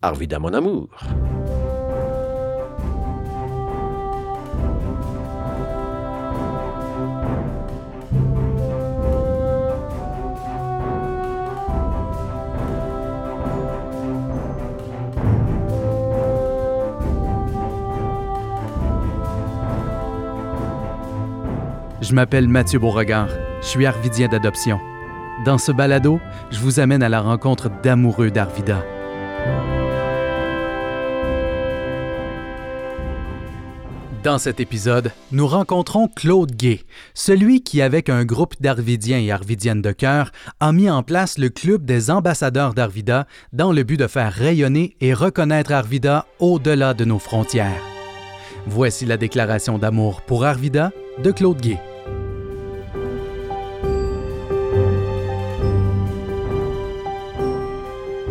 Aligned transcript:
Arvida, 0.00 0.38
mon 0.38 0.54
amour. 0.54 0.90
Je 22.00 22.14
m'appelle 22.14 22.46
Mathieu 22.46 22.78
Beauregard. 22.78 23.26
Je 23.60 23.66
suis 23.66 23.84
arvidien 23.84 24.28
d'adoption. 24.28 24.78
Dans 25.44 25.58
ce 25.58 25.72
balado, 25.72 26.20
je 26.52 26.60
vous 26.60 26.78
amène 26.78 27.02
à 27.02 27.08
la 27.08 27.20
rencontre 27.20 27.68
d'amoureux 27.82 28.30
d'Arvida. 28.30 28.84
Dans 34.24 34.38
cet 34.38 34.58
épisode, 34.58 35.12
nous 35.30 35.46
rencontrons 35.46 36.08
Claude 36.08 36.50
Gay, 36.50 36.80
celui 37.14 37.62
qui, 37.62 37.80
avec 37.80 38.08
un 38.08 38.24
groupe 38.24 38.54
d'Arvidiens 38.60 39.20
et 39.20 39.30
Arvidiennes 39.30 39.80
de 39.80 39.92
cœur, 39.92 40.32
a 40.58 40.72
mis 40.72 40.90
en 40.90 41.04
place 41.04 41.38
le 41.38 41.50
Club 41.50 41.84
des 41.84 42.10
ambassadeurs 42.10 42.74
d'Arvida 42.74 43.28
dans 43.52 43.70
le 43.70 43.84
but 43.84 43.96
de 43.96 44.08
faire 44.08 44.32
rayonner 44.32 44.96
et 45.00 45.14
reconnaître 45.14 45.72
Arvida 45.72 46.26
au-delà 46.40 46.94
de 46.94 47.04
nos 47.04 47.20
frontières. 47.20 47.80
Voici 48.66 49.06
la 49.06 49.16
déclaration 49.16 49.78
d'amour 49.78 50.22
pour 50.22 50.44
Arvida 50.44 50.90
de 51.22 51.30
Claude 51.30 51.60
Gay. 51.60 51.78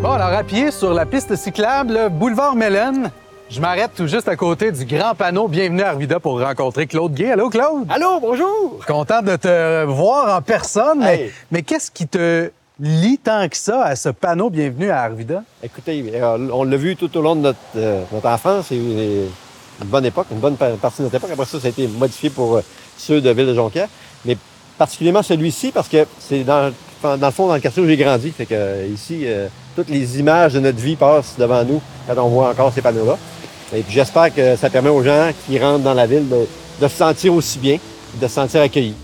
Bon, 0.00 0.10
alors 0.10 0.38
à 0.38 0.44
pied 0.44 0.70
sur 0.70 0.92
la 0.92 1.06
piste 1.06 1.34
cyclable, 1.34 2.10
boulevard 2.10 2.54
Mélène, 2.54 3.10
je 3.50 3.60
m'arrête 3.60 3.92
tout 3.96 4.06
juste 4.06 4.28
à 4.28 4.36
côté 4.36 4.70
du 4.72 4.84
grand 4.84 5.14
panneau 5.14 5.48
Bienvenue 5.48 5.82
à 5.82 5.90
Arvida 5.90 6.20
pour 6.20 6.40
rencontrer 6.40 6.86
Claude 6.86 7.14
Gay. 7.14 7.30
Allô, 7.32 7.48
Claude? 7.48 7.86
Allô, 7.88 8.20
bonjour! 8.20 8.80
Content 8.86 9.22
de 9.22 9.36
te 9.36 9.84
voir 9.84 10.36
en 10.36 10.42
personne, 10.42 10.98
mais, 11.00 11.14
Hey. 11.22 11.32
mais 11.50 11.62
qu'est-ce 11.62 11.90
qui 11.90 12.06
te 12.06 12.50
lie 12.78 13.18
tant 13.18 13.48
que 13.48 13.56
ça 13.56 13.82
à 13.84 13.96
ce 13.96 14.10
panneau 14.10 14.50
Bienvenue 14.50 14.90
à 14.90 15.00
Arvida? 15.02 15.42
Écoutez, 15.62 16.04
euh, 16.14 16.48
on 16.52 16.64
l'a 16.64 16.76
vu 16.76 16.94
tout 16.96 17.14
au 17.16 17.22
long 17.22 17.36
de 17.36 17.40
notre, 17.40 17.58
euh, 17.76 18.02
notre 18.12 18.28
enfance. 18.28 18.70
Une 18.70 19.28
bonne 19.86 20.04
époque, 20.04 20.26
une 20.30 20.38
bonne 20.40 20.56
pa- 20.56 20.70
partie 20.80 20.98
de 20.98 21.04
notre 21.04 21.16
époque. 21.16 21.30
Après 21.32 21.46
ça, 21.46 21.58
ça 21.58 21.68
a 21.68 21.70
été 21.70 21.86
modifié 21.86 22.28
pour 22.30 22.56
euh, 22.56 22.62
ceux 22.98 23.20
de 23.22 23.30
Ville 23.30 23.46
de 23.46 23.54
Jonquière. 23.54 23.88
Mais 24.26 24.36
particulièrement 24.76 25.22
celui-ci, 25.22 25.72
parce 25.72 25.88
que 25.88 26.06
c'est 26.18 26.44
dans, 26.44 26.70
dans 27.02 27.16
le 27.26 27.32
fond, 27.32 27.48
dans 27.48 27.54
le 27.54 27.60
quartier 27.60 27.82
où 27.82 27.86
j'ai 27.86 27.96
grandi. 27.96 28.30
Fait 28.30 28.44
que 28.46 28.86
ici, 28.92 29.22
euh, 29.24 29.48
toutes 29.74 29.88
les 29.88 30.18
images 30.20 30.52
de 30.52 30.60
notre 30.60 30.78
vie 30.78 30.96
passent 30.96 31.36
devant 31.38 31.64
nous 31.64 31.80
quand 32.06 32.22
on 32.22 32.28
voit 32.28 32.50
encore 32.50 32.72
ces 32.74 32.82
panneaux-là. 32.82 33.16
Et 33.74 33.82
puis 33.82 33.94
j'espère 33.94 34.34
que 34.34 34.56
ça 34.56 34.70
permet 34.70 34.90
aux 34.90 35.02
gens 35.02 35.30
qui 35.46 35.58
rentrent 35.58 35.84
dans 35.84 35.94
la 35.94 36.06
ville 36.06 36.28
de, 36.28 36.46
de 36.80 36.88
se 36.88 36.96
sentir 36.96 37.34
aussi 37.34 37.58
bien, 37.58 37.78
de 38.14 38.26
se 38.26 38.34
sentir 38.34 38.62
accueillis. 38.62 38.94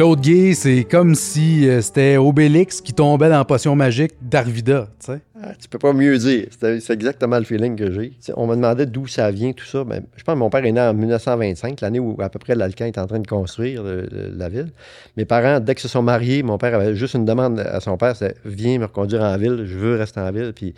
Claude 0.00 0.22
Gay, 0.22 0.54
c'est 0.54 0.84
comme 0.84 1.14
si 1.14 1.68
euh, 1.68 1.82
c'était 1.82 2.16
Obélix 2.16 2.80
qui 2.80 2.94
tombait 2.94 3.28
dans 3.28 3.36
la 3.36 3.44
potion 3.44 3.76
magique 3.76 4.12
d'Arvida, 4.22 4.88
tu 4.98 5.12
sais. 5.12 5.20
Ah, 5.42 5.52
peux 5.68 5.78
pas 5.78 5.92
mieux 5.92 6.16
dire. 6.16 6.46
C'est 6.58 6.88
exactement 6.88 7.36
le 7.36 7.44
feeling 7.44 7.76
que 7.76 7.90
j'ai. 7.90 8.14
On 8.34 8.46
me 8.46 8.56
demandait 8.56 8.86
d'où 8.86 9.06
ça 9.06 9.30
vient, 9.30 9.52
tout 9.52 9.66
ça. 9.66 9.84
Ben, 9.84 10.02
je 10.16 10.24
pense 10.24 10.36
que 10.36 10.38
mon 10.38 10.48
père 10.48 10.64
est 10.64 10.72
né 10.72 10.80
en 10.80 10.94
1925, 10.94 11.82
l'année 11.82 12.00
où 12.00 12.16
à 12.18 12.30
peu 12.30 12.38
près 12.38 12.54
l'Alcan 12.54 12.86
est 12.86 12.96
en 12.96 13.06
train 13.06 13.18
de 13.18 13.26
construire 13.26 13.82
la 13.84 14.48
ville. 14.48 14.70
Mes 15.18 15.26
parents, 15.26 15.60
dès 15.60 15.74
qu'ils 15.74 15.82
se 15.82 15.88
sont 15.88 16.02
mariés, 16.02 16.42
mon 16.42 16.56
père 16.56 16.74
avait 16.74 16.94
juste 16.94 17.12
une 17.12 17.26
demande 17.26 17.60
à 17.60 17.80
son 17.80 17.98
père, 17.98 18.16
c'est 18.16 18.36
«Viens 18.46 18.78
me 18.78 18.86
reconduire 18.86 19.20
en 19.20 19.36
ville, 19.36 19.64
je 19.66 19.76
veux 19.76 19.96
rester 19.96 20.20
en 20.20 20.32
ville». 20.32 20.54
Puis 20.56 20.72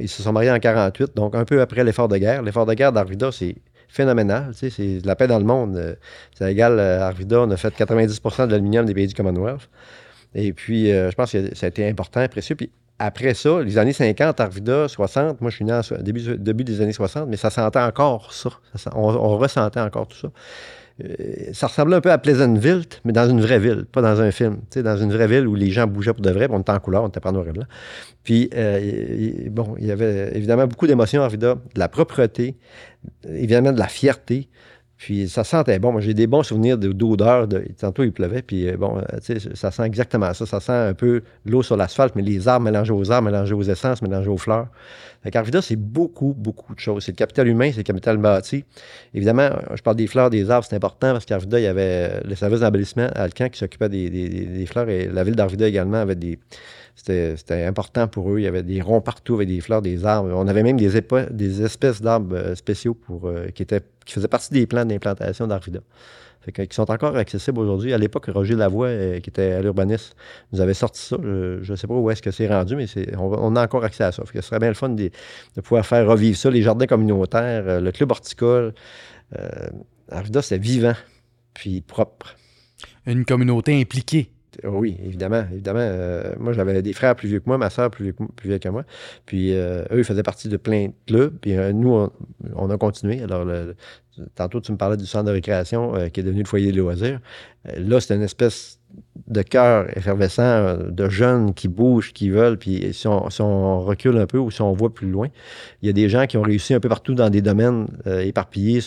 ils 0.00 0.08
se 0.08 0.22
sont 0.22 0.32
mariés 0.32 0.50
en 0.50 0.58
48, 0.58 1.14
donc 1.14 1.34
un 1.34 1.44
peu 1.44 1.60
après 1.60 1.84
l'effort 1.84 2.08
de 2.08 2.16
guerre. 2.16 2.40
L'effort 2.40 2.64
de 2.64 2.72
guerre 2.72 2.92
d'Arvida, 2.92 3.30
c'est 3.32 3.54
phénoménal. 3.88 4.52
tu 4.52 4.70
sais, 4.70 4.70
C'est 4.70 5.06
la 5.06 5.16
paix 5.16 5.26
dans 5.26 5.38
le 5.38 5.44
monde. 5.44 5.96
Ça 6.38 6.50
égale 6.50 6.78
euh, 6.78 7.00
Arvida, 7.00 7.40
on 7.40 7.50
a 7.50 7.56
fait 7.56 7.74
90% 7.76 8.46
de 8.46 8.52
l'aluminium 8.52 8.86
des 8.86 8.94
pays 8.94 9.06
du 9.06 9.14
Commonwealth. 9.14 9.68
Et 10.34 10.52
puis, 10.52 10.92
euh, 10.92 11.10
je 11.10 11.16
pense 11.16 11.32
que 11.32 11.54
ça 11.54 11.66
a 11.66 11.68
été 11.68 11.88
important, 11.88 12.26
précieux. 12.28 12.56
Puis 12.56 12.70
après 12.98 13.34
ça, 13.34 13.62
les 13.62 13.78
années 13.78 13.92
50, 13.92 14.40
Arvida, 14.40 14.88
60, 14.88 15.40
moi 15.40 15.50
je 15.50 15.56
suis 15.56 15.64
né 15.64 15.72
au 15.72 16.02
début, 16.02 16.36
début 16.38 16.64
des 16.64 16.80
années 16.80 16.92
60, 16.92 17.28
mais 17.28 17.36
ça 17.36 17.50
sentait 17.50 17.78
encore 17.78 18.32
ça. 18.32 18.50
On, 18.94 19.08
on 19.08 19.36
ressentait 19.38 19.80
encore 19.80 20.08
tout 20.08 20.16
ça. 20.16 20.28
Euh, 21.04 21.14
ça 21.52 21.66
ressemblait 21.66 21.96
un 21.96 22.00
peu 22.00 22.10
à 22.10 22.16
Pleasantville, 22.18 22.82
mais 23.04 23.12
dans 23.12 23.28
une 23.28 23.40
vraie 23.40 23.58
ville, 23.58 23.84
pas 23.90 24.00
dans 24.00 24.20
un 24.20 24.30
film. 24.30 24.58
Dans 24.76 24.96
une 24.96 25.12
vraie 25.12 25.26
ville 25.28 25.46
où 25.46 25.54
les 25.54 25.70
gens 25.70 25.86
bougeaient 25.86 26.14
pour 26.14 26.22
de 26.22 26.30
vrai, 26.30 26.46
on 26.50 26.60
était 26.60 26.72
en 26.72 26.78
couleur, 26.80 27.04
on 27.04 27.08
était 27.08 27.20
pas 27.20 27.28
en 27.30 27.32
noir 27.32 27.46
et 27.48 27.52
blanc. 27.52 27.66
Puis, 28.24 28.48
euh, 28.54 29.48
bon, 29.50 29.74
il 29.78 29.86
y 29.86 29.90
avait 29.92 30.34
évidemment 30.34 30.66
beaucoup 30.66 30.86
d'émotions 30.86 31.20
à 31.20 31.26
Arvida, 31.26 31.54
de 31.54 31.78
la 31.78 31.88
propreté, 31.88 32.56
évidemment 33.28 33.72
de 33.72 33.78
la 33.78 33.88
fierté. 33.88 34.48
Puis 34.96 35.28
ça 35.28 35.44
sentait 35.44 35.78
bon. 35.78 35.92
Moi, 35.92 36.00
j'ai 36.00 36.14
des 36.14 36.26
bons 36.26 36.42
souvenirs 36.42 36.78
de- 36.78 36.90
d'odeur. 36.90 37.46
De, 37.46 37.62
tantôt, 37.78 38.02
il 38.02 38.12
pleuvait. 38.12 38.40
Puis 38.40 38.66
euh, 38.66 38.78
bon, 38.78 39.02
ça 39.52 39.70
sent 39.70 39.82
exactement 39.82 40.32
ça. 40.32 40.46
Ça 40.46 40.58
sent 40.58 40.72
un 40.72 40.94
peu 40.94 41.20
l'eau 41.44 41.62
sur 41.62 41.76
l'asphalte, 41.76 42.16
mais 42.16 42.22
les 42.22 42.48
arbres 42.48 42.64
mélangés 42.64 42.94
aux 42.94 43.12
arbres, 43.12 43.26
mélangés 43.30 43.52
aux 43.52 43.62
essences, 43.62 44.00
mélangés 44.00 44.30
aux 44.30 44.38
fleurs. 44.38 44.68
Fait 45.26 45.32
qu'Arvida, 45.32 45.60
c'est 45.60 45.74
beaucoup, 45.74 46.34
beaucoup 46.38 46.72
de 46.72 46.78
choses. 46.78 47.02
C'est 47.02 47.10
le 47.10 47.16
capital 47.16 47.48
humain, 47.48 47.70
c'est 47.72 47.78
le 47.78 47.82
capital 47.82 48.16
bâti. 48.16 48.64
Évidemment, 49.12 49.48
je 49.74 49.82
parle 49.82 49.96
des 49.96 50.06
fleurs, 50.06 50.30
des 50.30 50.50
arbres, 50.50 50.64
c'est 50.70 50.76
important 50.76 51.14
parce 51.14 51.24
qu'Arvida, 51.24 51.58
il 51.58 51.64
y 51.64 51.66
avait 51.66 52.20
le 52.20 52.36
service 52.36 52.60
d'embellissement 52.60 53.08
à 53.12 53.22
Alcan 53.22 53.48
qui 53.48 53.58
s'occupait 53.58 53.88
des, 53.88 54.66
fleurs 54.66 54.88
et 54.88 55.08
la 55.08 55.24
ville 55.24 55.34
d'Arvida 55.34 55.66
également 55.66 55.96
avait 55.96 56.14
des. 56.14 56.38
C'était 56.94 57.64
important 57.64 58.06
pour 58.06 58.30
eux. 58.30 58.38
Il 58.38 58.44
y 58.44 58.46
avait 58.46 58.62
des 58.62 58.80
ronds 58.80 59.00
partout 59.00 59.34
avec 59.34 59.48
des 59.48 59.60
fleurs, 59.60 59.82
des 59.82 60.04
arbres. 60.06 60.30
On 60.32 60.46
avait 60.46 60.62
même 60.62 60.76
des 60.76 60.96
espèces 61.64 62.00
d'arbres 62.00 62.36
euh, 62.36 62.54
spéciaux 62.54 62.94
pour, 62.94 63.26
euh, 63.26 63.48
qui, 63.48 63.64
étaient, 63.64 63.82
qui 64.04 64.14
faisaient 64.14 64.28
partie 64.28 64.54
des 64.54 64.68
plans 64.68 64.84
d'implantation 64.84 65.48
d'Arvida. 65.48 65.80
Qui 66.52 66.66
sont 66.70 66.90
encore 66.90 67.16
accessibles 67.16 67.58
aujourd'hui. 67.58 67.92
À 67.92 67.98
l'époque, 67.98 68.26
Roger 68.32 68.54
Lavoie, 68.54 68.88
euh, 68.88 69.20
qui 69.20 69.30
était 69.30 69.52
à 69.52 69.62
l'urbanisme, 69.62 70.14
nous 70.52 70.60
avait 70.60 70.74
sorti 70.74 71.00
ça. 71.00 71.16
Je 71.20 71.70
ne 71.70 71.76
sais 71.76 71.86
pas 71.86 71.94
où 71.94 72.10
est-ce 72.10 72.22
que 72.22 72.30
c'est 72.30 72.46
rendu, 72.46 72.76
mais 72.76 72.86
c'est, 72.86 73.16
on, 73.16 73.56
a 73.56 73.64
encore 73.64 73.84
accès 73.84 74.04
à 74.04 74.12
ça. 74.12 74.24
Fait 74.24 74.40
ce 74.40 74.48
serait 74.48 74.60
bien 74.60 74.68
le 74.68 74.74
fun 74.74 74.90
de, 74.90 75.10
pouvoir 75.62 75.84
faire 75.84 76.06
revivre 76.06 76.36
ça. 76.36 76.50
Les 76.50 76.62
jardins 76.62 76.86
communautaires, 76.86 77.64
euh, 77.66 77.80
le 77.80 77.90
club 77.90 78.10
horticole. 78.10 78.74
Euh, 79.36 79.68
Arvida, 80.10 80.40
c'était 80.40 80.62
vivant, 80.62 80.94
puis 81.52 81.80
propre. 81.80 82.36
Une 83.06 83.24
communauté 83.24 83.80
impliquée. 83.80 84.30
Oui, 84.64 84.96
évidemment. 85.04 85.44
Euh, 85.66 86.34
moi, 86.38 86.52
j'avais 86.52 86.82
des 86.82 86.92
frères 86.92 87.14
plus 87.14 87.28
vieux 87.28 87.40
que 87.40 87.46
moi, 87.46 87.58
ma 87.58 87.70
soeur 87.70 87.90
plus 87.90 88.14
vieux 88.42 88.58
que, 88.58 88.68
moi. 88.68 88.84
Puis 89.26 89.54
euh, 89.54 89.82
eux, 89.90 89.98
ils 89.98 90.04
faisaient 90.04 90.22
partie 90.22 90.48
de 90.48 90.56
plein 90.56 90.88
de 90.88 90.92
clubs. 91.06 91.36
Puis 91.40 91.56
euh, 91.56 91.72
nous, 91.72 92.08
on, 92.54 92.70
a 92.70 92.78
continué. 92.78 93.22
Alors, 93.22 93.46
tantôt, 94.34 94.60
tu 94.60 94.72
me 94.72 94.76
parlais 94.76 94.96
du 94.96 95.06
centre 95.06 95.24
de 95.24 95.32
récréation 95.32 95.94
euh, 95.94 96.08
qui 96.08 96.20
est 96.20 96.22
devenu 96.22 96.42
le 96.42 96.48
foyer 96.48 96.72
des 96.72 96.78
loisirs. 96.78 97.20
Euh, 97.68 97.72
là, 97.78 98.00
c'est 98.00 98.14
une 98.14 98.22
espèce 98.22 98.78
de 99.26 99.42
cœur 99.42 99.86
effervescent 99.96 100.42
euh, 100.42 100.90
de 100.90 101.08
jeunes 101.08 101.54
qui 101.54 101.68
bougent, 101.68 102.12
qui 102.12 102.30
veulent. 102.30 102.58
Puis 102.58 102.92
si 102.92 103.06
on, 103.08 103.80
recule 103.80 104.16
un 104.18 104.26
peu 104.26 104.38
ou 104.38 104.50
si 104.50 104.62
on 104.62 104.72
voit 104.72 104.92
plus 104.92 105.10
loin, 105.10 105.28
il 105.82 105.86
y 105.86 105.88
a 105.90 105.92
des 105.92 106.08
gens 106.08 106.26
qui 106.26 106.36
ont 106.36 106.42
réussi 106.42 106.74
un 106.74 106.80
peu 106.80 106.88
partout 106.88 107.14
dans 107.14 107.30
des 107.30 107.42
domaines 107.42 107.86
euh, 108.06 108.20
éparpillés 108.20 108.80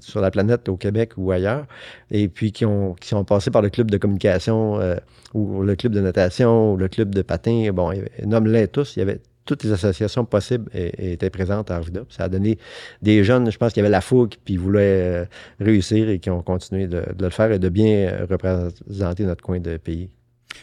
sur 0.00 0.20
la 0.20 0.30
planète, 0.30 0.68
au 0.68 0.76
Québec 0.76 1.12
ou 1.16 1.30
ailleurs, 1.30 1.66
et 2.10 2.28
puis 2.28 2.52
qui, 2.52 2.64
ont, 2.64 2.94
qui 2.94 3.08
sont 3.08 3.24
passés 3.24 3.50
par 3.50 3.62
le 3.62 3.70
club 3.70 3.90
de 3.90 3.96
communication 3.96 4.80
euh, 4.80 4.96
ou 5.34 5.62
le 5.62 5.76
club 5.76 5.92
de 5.92 6.00
natation 6.00 6.72
ou 6.74 6.76
le 6.76 6.88
club 6.88 7.14
de 7.14 7.22
patin. 7.22 7.70
Bon, 7.72 7.92
nomme-les 8.24 8.68
tous. 8.68 8.96
Il 8.96 9.00
y 9.00 9.02
avait 9.02 9.20
toutes 9.48 9.64
les 9.64 9.72
associations 9.72 10.26
possibles 10.26 10.70
et- 10.74 11.12
étaient 11.12 11.30
présentes 11.30 11.70
à 11.70 11.76
Arvida. 11.76 12.02
Ça 12.10 12.24
a 12.24 12.28
donné 12.28 12.58
des 13.00 13.24
jeunes, 13.24 13.50
je 13.50 13.56
pense 13.56 13.72
qu'il 13.72 13.80
y 13.80 13.84
avait 13.84 13.90
la 13.90 14.02
fougue, 14.02 14.34
puis 14.44 14.54
ils 14.54 14.60
voulaient 14.60 15.22
euh, 15.22 15.24
réussir 15.58 16.08
et 16.10 16.18
qui 16.18 16.28
ont 16.30 16.42
continué 16.42 16.86
de, 16.86 17.02
le 17.18 17.30
faire 17.30 17.50
et 17.50 17.58
de 17.58 17.68
bien 17.70 18.08
euh, 18.08 18.26
représenter 18.30 19.24
notre 19.24 19.42
coin 19.42 19.58
de 19.58 19.78
pays. 19.78 20.10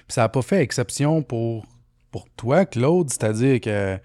Ça 0.07 0.21
n'a 0.21 0.30
pas 0.30 0.44
fait 0.44 0.62
exception 0.62 1.24
pour, 1.24 1.66
pour 2.12 2.30
toi, 2.38 2.66
Claude, 2.66 3.10
c'est-à-dire 3.10 3.60
que 3.60 3.98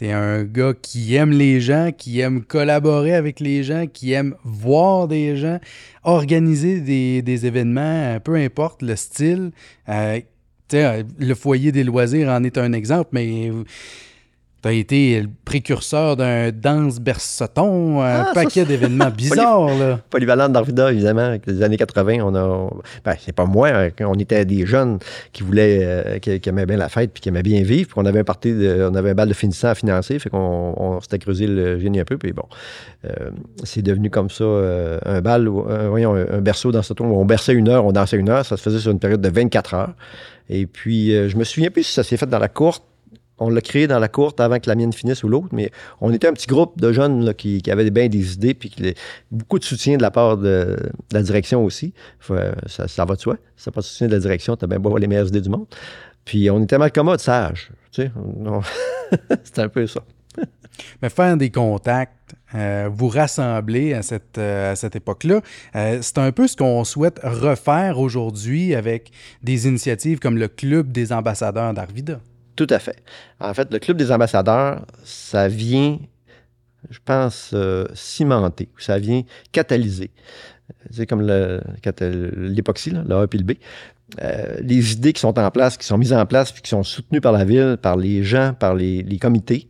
tu 0.00 0.10
un 0.10 0.44
gars 0.44 0.72
qui 0.80 1.14
aime 1.14 1.30
les 1.30 1.60
gens, 1.60 1.90
qui 1.96 2.20
aime 2.20 2.42
collaborer 2.42 3.14
avec 3.14 3.38
les 3.38 3.62
gens, 3.62 3.86
qui 3.86 4.12
aime 4.12 4.34
voir 4.44 5.08
des 5.08 5.36
gens, 5.36 5.60
organiser 6.04 6.80
des, 6.80 7.46
événements, 7.46 8.14
euh, 8.14 8.18
peu 8.18 8.36
importe 8.36 8.80
le 8.80 8.96
style. 8.96 9.50
Euh, 9.90 10.20
euh, 10.72 11.02
le 11.18 11.34
foyer 11.34 11.70
des 11.72 11.84
loisirs 11.84 12.28
en 12.30 12.44
est 12.44 12.56
un 12.56 12.72
exemple, 12.72 13.10
mais 13.12 13.50
Tu 14.62 14.68
as 14.68 14.72
été 14.72 15.22
le 15.22 15.28
précurseur 15.46 16.16
d'un 16.16 16.50
danse 16.50 17.00
berceton, 17.00 18.02
un 18.02 18.26
ah, 18.26 18.30
paquet 18.34 18.66
d'événements 18.66 19.10
bizarres. 19.16 19.74
là. 19.78 19.98
Polyvalente 20.10 20.52
d'Arvida, 20.52 20.92
évidemment, 20.92 21.22
avec 21.22 21.46
les 21.46 21.62
années 21.62 21.78
80, 21.78 22.18
on 22.22 22.34
a. 22.34 22.70
Ben, 23.02 23.14
c'est 23.18 23.32
pas 23.32 23.46
moi, 23.46 23.68
hein, 23.68 23.88
on 24.00 24.18
était 24.18 24.44
des 24.44 24.66
jeunes 24.66 24.98
qui 25.32 25.44
voulaient, 25.44 25.80
euh, 25.82 26.18
qui, 26.18 26.46
aimaient 26.46 26.66
bien 26.66 26.76
la 26.76 26.90
fête 26.90 27.10
puis 27.12 27.22
qui 27.22 27.30
aimaient 27.30 27.42
bien 27.42 27.62
vivre. 27.62 27.88
Puis 27.88 27.94
on 27.96 28.04
avait 28.04 28.20
un 28.20 28.24
parti 28.24 28.54
on 28.54 28.94
avait 28.94 29.10
un 29.10 29.14
bal 29.14 29.28
de 29.28 29.34
finissant 29.34 29.68
à 29.68 29.74
financer, 29.74 30.18
fait 30.18 30.28
qu'on 30.28 30.74
on, 30.76 31.00
s'était 31.00 31.18
creusé 31.18 31.46
le 31.46 31.78
génie 31.78 32.00
un 32.00 32.04
peu. 32.04 32.18
Puis 32.18 32.32
bon, 32.32 32.44
euh, 33.06 33.30
c'est 33.64 33.82
devenu 33.82 34.10
comme 34.10 34.28
ça 34.28 34.44
euh, 34.44 34.98
un 35.06 35.22
bal, 35.22 35.48
voyons, 35.48 36.14
un, 36.14 36.40
berceau 36.42 36.70
dans 36.70 36.82
ce 36.82 36.92
tour 36.92 37.06
où 37.06 37.18
on 37.18 37.24
berçait 37.24 37.54
une 37.54 37.68
heure, 37.68 37.86
on 37.86 37.92
dansait 37.92 38.18
une 38.18 38.28
heure. 38.28 38.44
Ça 38.44 38.58
se 38.58 38.62
faisait 38.62 38.78
sur 38.78 38.90
une 38.90 39.00
période 39.00 39.22
de 39.22 39.28
24 39.30 39.74
heures. 39.74 39.94
Et 40.50 40.66
puis, 40.66 41.12
je 41.12 41.36
me 41.36 41.44
souviens 41.44 41.70
plus 41.70 41.84
si 41.84 41.94
ça 41.94 42.02
s'est 42.02 42.16
fait 42.16 42.26
dans 42.26 42.40
la 42.40 42.48
courte 42.48 42.82
on 43.40 43.48
l'a 43.50 43.60
créé 43.60 43.86
dans 43.86 43.98
la 43.98 44.08
courte 44.08 44.40
avant 44.40 44.58
que 44.58 44.68
la 44.68 44.74
mienne 44.74 44.92
finisse 44.92 45.24
ou 45.24 45.28
l'autre, 45.28 45.48
mais 45.52 45.70
on 46.00 46.12
était 46.12 46.28
un 46.28 46.32
petit 46.32 46.46
groupe 46.46 46.80
de 46.80 46.92
jeunes 46.92 47.34
qui, 47.34 47.62
avaient 47.70 47.90
bien 47.90 48.08
des 48.08 48.34
idées, 48.34 48.54
puis 48.54 48.72
beaucoup 49.30 49.58
de 49.58 49.64
soutien 49.64 49.96
de 49.96 50.02
la 50.02 50.10
part 50.10 50.36
de, 50.36 50.76
la 51.12 51.22
direction 51.22 51.64
aussi. 51.64 51.94
ça, 52.66 53.04
va 53.04 53.14
de 53.16 53.20
soi. 53.20 53.36
Si 53.56 53.70
pas 53.70 53.82
soutien 53.82 54.06
de 54.06 54.12
la 54.12 54.20
direction, 54.20 54.56
t'as 54.56 54.66
bien 54.66 54.78
beau 54.78 54.88
avoir 54.88 55.00
les 55.00 55.08
meilleures 55.08 55.28
idées 55.28 55.40
du 55.40 55.48
monde. 55.48 55.66
Puis 56.24 56.50
on 56.50 56.62
était 56.62 56.78
mal 56.78 56.92
commode, 56.92 57.20
sage. 57.20 57.70
Tu 57.92 58.02
sais, 58.02 58.12
un 59.62 59.68
peu 59.68 59.86
ça. 59.86 60.02
Mais 61.02 61.08
faire 61.08 61.36
des 61.36 61.50
contacts, 61.50 62.34
euh, 62.54 62.88
vous 62.92 63.08
rassembler 63.08 63.94
à 63.94 64.02
cette, 64.02 64.38
euh, 64.38 64.74
époque-là, 64.74 65.40
euh, 65.76 65.98
c'est 66.02 66.18
un 66.18 66.32
peu 66.32 66.46
ce 66.46 66.56
qu'on 66.56 66.84
souhaite 66.84 67.20
refaire 67.22 67.98
aujourd'hui 67.98 68.74
avec 68.74 69.10
des 69.42 69.66
initiatives 69.66 70.18
comme 70.18 70.36
le 70.36 70.48
Club 70.48 70.92
des 70.92 71.12
ambassadeurs 71.12 71.74
d'Arvida. 71.74 72.20
Tout 72.56 72.66
à 72.70 72.78
fait. 72.78 73.02
En 73.40 73.54
fait, 73.54 73.72
le 73.72 73.78
Club 73.78 73.96
des 73.96 74.12
ambassadeurs, 74.12 74.84
ça 75.04 75.48
vient, 75.48 75.98
je 76.90 76.98
pense, 77.04 77.50
euh, 77.54 77.86
cimenter, 77.94 78.68
ça 78.78 78.98
vient 78.98 79.22
catalyser. 79.52 80.10
C'est 80.90 81.06
comme 81.06 81.22
l'époxy, 81.22 82.90
le 82.90 83.14
A 83.14 83.24
et 83.24 83.36
le 83.36 83.44
B. 83.44 83.52
Euh, 84.22 84.56
les 84.60 84.92
idées 84.92 85.12
qui 85.12 85.20
sont 85.20 85.38
en 85.38 85.50
place, 85.50 85.76
qui 85.76 85.86
sont 85.86 85.98
mises 85.98 86.12
en 86.12 86.26
place, 86.26 86.52
puis 86.52 86.62
qui 86.62 86.70
sont 86.70 86.82
soutenues 86.82 87.20
par 87.20 87.32
la 87.32 87.44
ville, 87.44 87.76
par 87.80 87.96
les 87.96 88.22
gens, 88.22 88.54
par 88.58 88.74
les, 88.74 89.18
comités. 89.20 89.68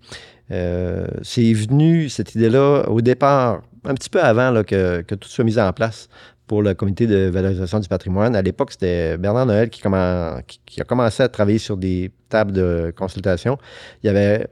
Euh, 0.50 1.06
c'est 1.22 1.52
venu, 1.52 2.08
cette 2.08 2.34
idée-là, 2.34 2.84
au 2.88 3.00
départ, 3.00 3.62
un 3.84 3.94
petit 3.94 4.10
peu 4.10 4.20
avant 4.20 4.62
que, 4.62 5.02
que, 5.02 5.14
tout 5.14 5.28
soit 5.28 5.44
mis 5.44 5.58
en 5.58 5.72
place 5.72 6.08
pour 6.50 6.64
le 6.64 6.74
comité 6.74 7.06
de 7.06 7.28
valorisation 7.28 7.78
du 7.78 7.86
patrimoine. 7.86 8.34
À 8.34 8.42
l'époque, 8.42 8.72
c'était 8.72 9.16
Bernard 9.16 9.46
Noël 9.46 9.70
qui, 9.70 9.86
a 9.86 10.84
commencé 10.84 11.22
à 11.22 11.28
travailler 11.28 11.58
sur 11.58 11.76
des 11.76 12.10
tables 12.28 12.50
de 12.50 12.92
consultation. 12.96 13.56
Il 14.02 14.08
y 14.08 14.10
avait 14.10 14.48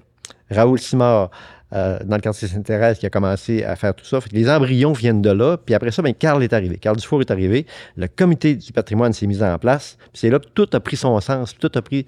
Raoul 0.48 0.78
Simard 0.78 1.32
euh, 1.72 1.98
dans 2.04 2.14
le 2.14 2.22
quartier 2.22 2.46
Saint-Thérèse 2.46 3.00
qui 3.00 3.06
a 3.06 3.10
commencé 3.10 3.64
à 3.64 3.74
faire 3.74 3.96
tout 3.96 4.04
ça. 4.04 4.20
les 4.30 4.48
embryons 4.48 4.92
viennent 4.92 5.22
de 5.22 5.30
là. 5.30 5.56
Puis 5.56 5.74
après 5.74 5.90
ça, 5.90 6.00
bien, 6.02 6.12
Carl 6.12 6.40
est 6.44 6.52
arrivé. 6.52 6.76
Carl 6.76 6.96
Dufour 6.96 7.20
est 7.20 7.32
arrivé. 7.32 7.66
Le 7.96 8.06
comité 8.06 8.54
du 8.54 8.72
patrimoine 8.72 9.12
s'est 9.12 9.26
mis 9.26 9.42
en 9.42 9.58
place. 9.58 9.96
Puis 10.12 10.20
c'est 10.20 10.30
là 10.30 10.38
que 10.38 10.46
tout 10.54 10.68
a 10.74 10.78
pris 10.78 10.96
son 10.96 11.20
sens, 11.20 11.56
tout 11.58 11.72
a 11.74 11.82
pris, 11.82 12.06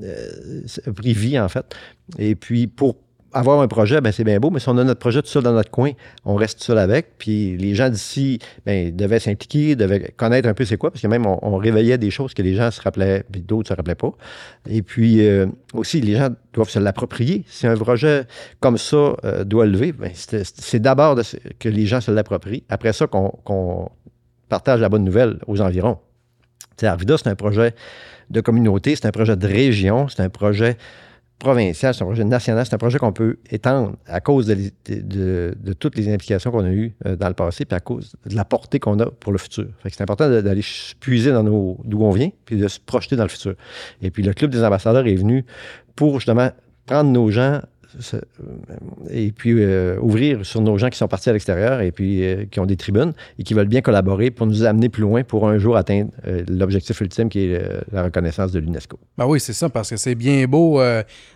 euh, 0.00 0.62
a 0.86 0.92
pris 0.92 1.12
vie, 1.12 1.40
en 1.40 1.48
fait. 1.48 1.74
Et 2.20 2.36
puis, 2.36 2.68
pour 2.68 2.98
avoir 3.34 3.60
un 3.60 3.68
projet, 3.68 4.00
ben 4.00 4.12
c'est 4.12 4.24
bien 4.24 4.38
beau, 4.38 4.50
mais 4.50 4.60
si 4.60 4.68
on 4.68 4.78
a 4.78 4.84
notre 4.84 5.00
projet 5.00 5.20
tout 5.20 5.28
seul 5.28 5.42
dans 5.42 5.52
notre 5.52 5.70
coin, 5.70 5.90
on 6.24 6.36
reste 6.36 6.62
seul 6.62 6.78
avec. 6.78 7.18
Puis 7.18 7.56
les 7.56 7.74
gens 7.74 7.90
d'ici 7.90 8.38
ben, 8.64 8.94
devaient 8.94 9.18
s'impliquer, 9.18 9.76
devaient 9.76 10.12
connaître 10.16 10.48
un 10.48 10.54
peu 10.54 10.64
c'est 10.64 10.76
quoi, 10.76 10.90
parce 10.90 11.02
que 11.02 11.08
même 11.08 11.26
on, 11.26 11.56
réveillait 11.56 11.98
des 11.98 12.10
choses 12.10 12.34
que 12.34 12.42
les 12.42 12.54
gens 12.54 12.70
se 12.70 12.80
rappelaient, 12.80 13.24
puis 13.30 13.40
d'autres 13.40 13.70
ne 13.70 13.74
se 13.74 13.76
rappelaient 13.76 13.94
pas. 13.94 14.12
Et 14.68 14.82
puis 14.82 15.26
euh, 15.26 15.46
aussi, 15.74 16.00
les 16.00 16.16
gens 16.16 16.28
doivent 16.52 16.70
se 16.70 16.78
l'approprier. 16.78 17.44
Si 17.48 17.66
un 17.66 17.76
projet 17.76 18.24
comme 18.60 18.78
ça 18.78 19.16
euh, 19.24 19.44
doit 19.44 19.66
lever, 19.66 19.92
ben, 19.92 20.10
c'est 20.14 20.80
d'abord 20.80 21.18
que 21.58 21.68
les 21.68 21.86
gens 21.86 22.00
se 22.00 22.10
l'approprient. 22.10 22.64
Après 22.68 22.92
ça, 22.92 23.06
qu'on 23.06 23.90
partage 24.48 24.80
la 24.80 24.88
bonne 24.88 25.04
nouvelle 25.04 25.38
aux 25.46 25.60
environs. 25.60 25.98
sais, 26.76 26.86
Arvida, 26.86 27.18
c'est 27.18 27.28
un 27.28 27.34
projet 27.34 27.74
de 28.30 28.40
communauté, 28.40 28.96
c'est 28.96 29.06
un 29.06 29.12
projet 29.12 29.36
de 29.36 29.46
région, 29.46 30.08
c'est 30.08 30.22
un 30.22 30.28
projet 30.28 30.76
provincial, 31.44 31.94
c'est 31.94 32.02
un 32.02 32.06
projet 32.06 32.24
national, 32.24 32.66
c'est 32.66 32.74
un 32.74 32.78
projet 32.78 32.98
qu'on 32.98 33.12
peut 33.12 33.38
étendre 33.50 33.96
à 34.06 34.20
cause 34.20 34.46
de, 34.46 35.74
toutes 35.78 35.96
les 35.96 36.12
implications 36.12 36.50
qu'on 36.50 36.64
a 36.64 36.70
eues 36.70 36.94
euh, 37.06 37.14
dans 37.14 37.28
le 37.28 37.34
passé, 37.34 37.64
puis 37.64 37.76
à 37.76 37.80
cause 37.80 38.16
de 38.26 38.34
la 38.34 38.44
portée 38.44 38.80
qu'on 38.80 38.98
a 38.98 39.06
pour 39.06 39.30
le 39.30 39.38
futur. 39.38 39.66
c'est 39.88 40.00
important 40.00 40.28
d'aller 40.28 40.64
puiser 40.98 41.30
dans 41.30 41.44
d'où 41.44 42.02
on 42.02 42.10
vient, 42.10 42.30
puis 42.44 42.56
de 42.56 42.66
se 42.66 42.80
projeter 42.80 43.14
dans 43.16 43.22
le 43.22 43.28
futur. 43.28 43.54
Et 44.02 44.10
puis 44.10 44.22
le 44.22 44.32
Club 44.32 44.50
des 44.50 44.64
ambassadeurs 44.64 45.06
est 45.06 45.14
venu 45.14 45.44
pour 45.94 46.18
justement 46.18 46.50
prendre 46.86 47.10
nos 47.10 47.30
gens 47.30 47.60
et 49.10 49.32
puis 49.32 49.54
euh, 49.56 49.98
ouvrir 50.00 50.44
sur 50.44 50.60
nos 50.60 50.76
gens 50.78 50.88
qui 50.88 50.98
sont 50.98 51.08
partis 51.08 51.30
à 51.30 51.32
l'extérieur 51.32 51.80
et 51.80 51.92
puis 51.92 52.24
euh, 52.24 52.44
qui 52.50 52.60
ont 52.60 52.66
des 52.66 52.76
tribunes 52.76 53.12
et 53.38 53.42
qui 53.42 53.54
veulent 53.54 53.68
bien 53.68 53.80
collaborer 53.80 54.30
pour 54.30 54.46
nous 54.46 54.64
amener 54.64 54.88
plus 54.88 55.02
loin 55.02 55.22
pour 55.22 55.48
un 55.48 55.58
jour 55.58 55.76
atteindre 55.76 56.10
l'objectif 56.48 57.00
ultime 57.00 57.28
qui 57.28 57.40
est 57.40 57.62
la 57.92 58.04
reconnaissance 58.04 58.52
de 58.52 58.58
l'UNESCO. 58.58 58.98
Ben 59.18 59.26
oui, 59.26 59.40
c'est 59.40 59.52
ça, 59.52 59.68
parce 59.68 59.90
que 59.90 59.96
c'est 59.96 60.14
bien 60.14 60.46
beau 60.46 60.80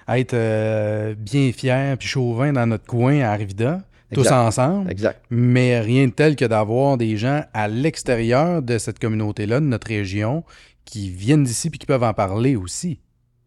être 0.09 1.15
bien 1.15 1.53
fier 1.53 1.97
puis 1.97 2.09
chauvin 2.09 2.53
dans 2.53 2.67
notre 2.67 2.87
coin 2.87 3.21
à 3.21 3.31
Arvida. 3.31 3.81
Tous 4.13 4.31
ensemble. 4.31 4.91
Exact. 4.91 5.21
Mais 5.31 5.81
rien 5.81 6.07
de 6.07 6.13
tel 6.13 6.35
que 6.35 6.47
d'avoir 6.47 6.97
des 6.97 7.19
gens 7.19 7.45
à 7.53 7.69
l'extérieur 7.69 8.63
de 8.63 8.79
cette 8.79 8.99
communauté-là, 8.99 9.61
de 9.61 9.67
notre 9.67 9.89
région, 9.89 10.45
qui 10.87 11.11
viennent 11.11 11.45
d'ici 11.45 11.69
puis 11.69 11.79
qui 11.79 11.87
peuvent 11.87 12.03
en 12.03 12.15
parler 12.15 12.57
aussi. 12.57 13.01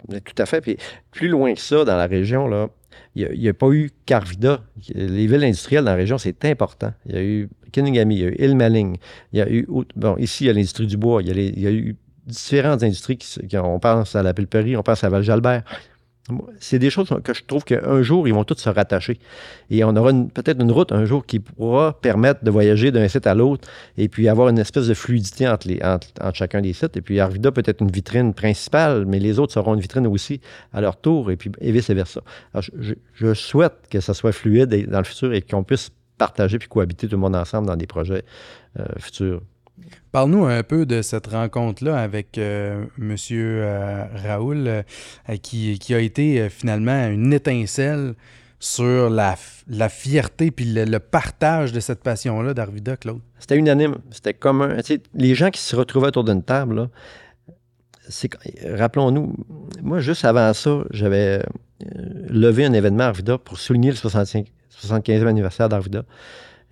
Tout 0.09 0.35
à 0.37 0.45
fait. 0.45 0.61
Puis 0.61 0.77
plus 1.11 1.27
loin 1.27 1.53
que 1.53 1.59
ça, 1.59 1.85
dans 1.85 1.97
la 1.97 2.07
région, 2.07 2.47
là, 2.47 2.69
il 3.15 3.39
n'y 3.39 3.49
a, 3.49 3.53
pas 3.53 3.69
eu 3.71 3.91
Carvida. 4.05 4.61
Les 4.93 5.27
villes 5.27 5.43
industrielles 5.43 5.83
dans 5.83 5.91
la 5.91 5.97
région, 5.97 6.17
c'est 6.17 6.45
important. 6.45 6.93
Il 7.05 7.15
y 7.15 7.17
a 7.17 7.23
eu 7.23 7.49
Keningami, 7.71 8.15
il 8.15 8.21
y 8.21 8.25
a 8.25 8.27
eu 8.29 8.35
Ilmaling, 8.39 8.97
il 9.33 9.39
y 9.39 9.41
a 9.41 9.51
eu, 9.51 9.67
bon, 9.95 10.17
ici, 10.17 10.45
il 10.45 10.47
y 10.47 10.49
a 10.49 10.53
l'industrie 10.53 10.87
du 10.87 10.97
bois, 10.97 11.21
il 11.21 11.59
y 11.59 11.67
a, 11.67 11.71
eu 11.71 11.95
différentes 12.25 12.83
industries 12.83 13.17
qui, 13.17 13.57
on 13.57 13.79
pense 13.79 14.15
à 14.15 14.23
la 14.23 14.33
pulperie, 14.33 14.77
on 14.77 14.83
pense 14.83 15.03
à 15.03 15.09
Val-Jalbert, 15.09 15.63
c'est 16.59 16.79
des 16.79 16.89
choses 16.89 17.09
que 17.23 17.33
je 17.33 17.43
trouve 17.45 17.63
qu'un 17.63 18.01
jour, 18.03 18.27
ils 18.27 18.33
vont 18.33 18.43
tous 18.43 18.57
se 18.57 18.69
rattacher. 18.69 19.19
Et 19.69 19.83
on 19.83 19.95
aura 19.95 20.11
peut-être 20.33 20.61
une 20.61 20.71
route 20.71 20.91
un 20.91 21.05
jour 21.05 21.25
qui 21.25 21.39
pourra 21.39 21.99
permettre 21.99 22.43
de 22.43 22.51
voyager 22.51 22.91
d'un 22.91 23.07
site 23.07 23.27
à 23.27 23.33
l'autre 23.33 23.67
et 23.97 24.07
puis 24.07 24.29
avoir 24.29 24.49
une 24.49 24.59
espèce 24.59 24.87
de 24.87 24.93
fluidité 24.93 25.47
entre, 25.47 25.67
les, 25.67 25.81
entre, 25.83 26.07
chacun 26.33 26.61
des 26.61 26.73
sites. 26.73 26.95
Et 26.95 27.01
puis 27.01 27.19
Arvida 27.19 27.51
peut 27.51 27.63
être 27.65 27.81
une 27.81 27.91
vitrine 27.91 28.33
principale, 28.33 29.05
mais 29.05 29.19
les 29.19 29.39
autres 29.39 29.53
seront 29.53 29.73
une 29.73 29.81
vitrine 29.81 30.07
aussi 30.07 30.41
à 30.73 30.81
leur 30.81 30.97
tour 30.97 31.31
et 31.31 31.37
et 31.59 31.71
vice-versa. 31.71 32.21
Je, 32.53 33.33
souhaite 33.33 33.73
que 33.89 33.99
ça 33.99 34.13
soit 34.13 34.31
fluide 34.31 34.89
dans 34.89 34.99
le 34.99 35.03
futur 35.03 35.33
et 35.33 35.41
qu'on 35.41 35.63
puisse 35.63 35.89
partager 36.17 36.59
puis 36.59 36.67
cohabiter 36.67 37.07
tout 37.07 37.15
le 37.15 37.21
monde 37.21 37.35
ensemble 37.35 37.67
dans 37.67 37.75
des 37.75 37.87
projets 37.87 38.23
euh, 38.79 38.85
futurs. 38.99 39.41
Parle-nous 40.11 40.45
un 40.45 40.63
peu 40.63 40.85
de 40.85 41.01
cette 41.01 41.27
rencontre-là 41.27 41.97
avec 41.97 42.37
euh, 42.37 42.85
M. 42.99 43.15
Euh, 43.31 44.05
Raoul, 44.13 44.67
euh, 44.67 44.83
qui, 45.41 45.93
a 45.93 45.99
été 45.99 46.49
finalement 46.49 47.07
une 47.07 47.33
étincelle 47.33 48.15
sur 48.59 49.09
la, 49.09 49.35
fierté 49.89 50.51
puis 50.51 50.65
le, 50.65 50.99
partage 50.99 51.71
de 51.71 51.79
cette 51.79 52.03
passion-là 52.03 52.53
d'Arvida, 52.53 52.97
Claude. 52.97 53.21
C'était 53.39 53.57
unanime, 53.57 53.97
c'était 54.11 54.33
commun. 54.33 54.77
les 55.13 55.33
gens 55.33 55.49
qui 55.49 55.61
se 55.61 55.75
retrouvaient 55.75 56.07
autour 56.07 56.25
d'une 56.25 56.43
table, 56.43 56.89
rappelons-nous, 58.65 59.33
moi, 59.81 59.99
juste 59.99 60.25
avant 60.25 60.53
ça, 60.53 60.83
j'avais 60.91 61.41
levé 62.29 62.65
un 62.65 62.73
événement 62.73 63.03
à 63.03 63.07
Arvida 63.07 63.37
pour 63.37 63.57
souligner 63.57 63.91
le 63.91 63.97
75e 63.97 65.27
anniversaire 65.27 65.69
d'Arvida. 65.69 66.03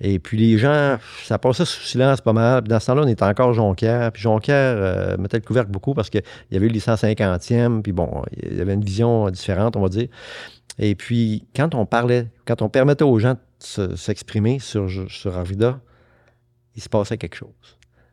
Et 0.01 0.19
puis 0.19 0.37
les 0.37 0.57
gens, 0.57 0.97
ça 1.23 1.37
passait 1.37 1.65
sous 1.65 1.83
silence 1.83 2.21
pas 2.21 2.33
mal. 2.33 2.61
Puis 2.61 2.69
dans 2.69 2.79
ce 2.79 2.87
temps-là, 2.87 3.01
on 3.03 3.07
était 3.07 3.23
encore 3.23 3.53
Jonquière. 3.53 4.11
Puis 4.11 4.21
Jonquière 4.21 4.75
euh, 4.77 5.17
mettait 5.17 5.37
le 5.37 5.43
couvercle 5.43 5.71
beaucoup 5.71 5.93
parce 5.93 6.09
qu'il 6.09 6.23
y 6.51 6.55
avait 6.55 6.67
eu 6.67 6.69
les 6.69 6.79
150e. 6.79 7.81
Puis 7.81 7.91
bon, 7.91 8.23
il 8.41 8.57
y 8.57 8.61
avait 8.61 8.73
une 8.73 8.83
vision 8.83 9.29
différente, 9.29 9.75
on 9.75 9.81
va 9.81 9.89
dire. 9.89 10.07
Et 10.77 10.95
puis 10.95 11.45
quand 11.55 11.75
on 11.75 11.85
parlait, 11.85 12.27
quand 12.45 12.61
on 12.61 12.69
permettait 12.69 13.03
aux 13.03 13.19
gens 13.19 13.35
de 13.77 13.95
s'exprimer 13.95 14.59
sur, 14.59 14.89
sur 15.09 15.37
Arvida, 15.37 15.79
il 16.75 16.81
se 16.81 16.87
passait 16.87 17.17
quelque 17.17 17.35
chose. 17.35 17.49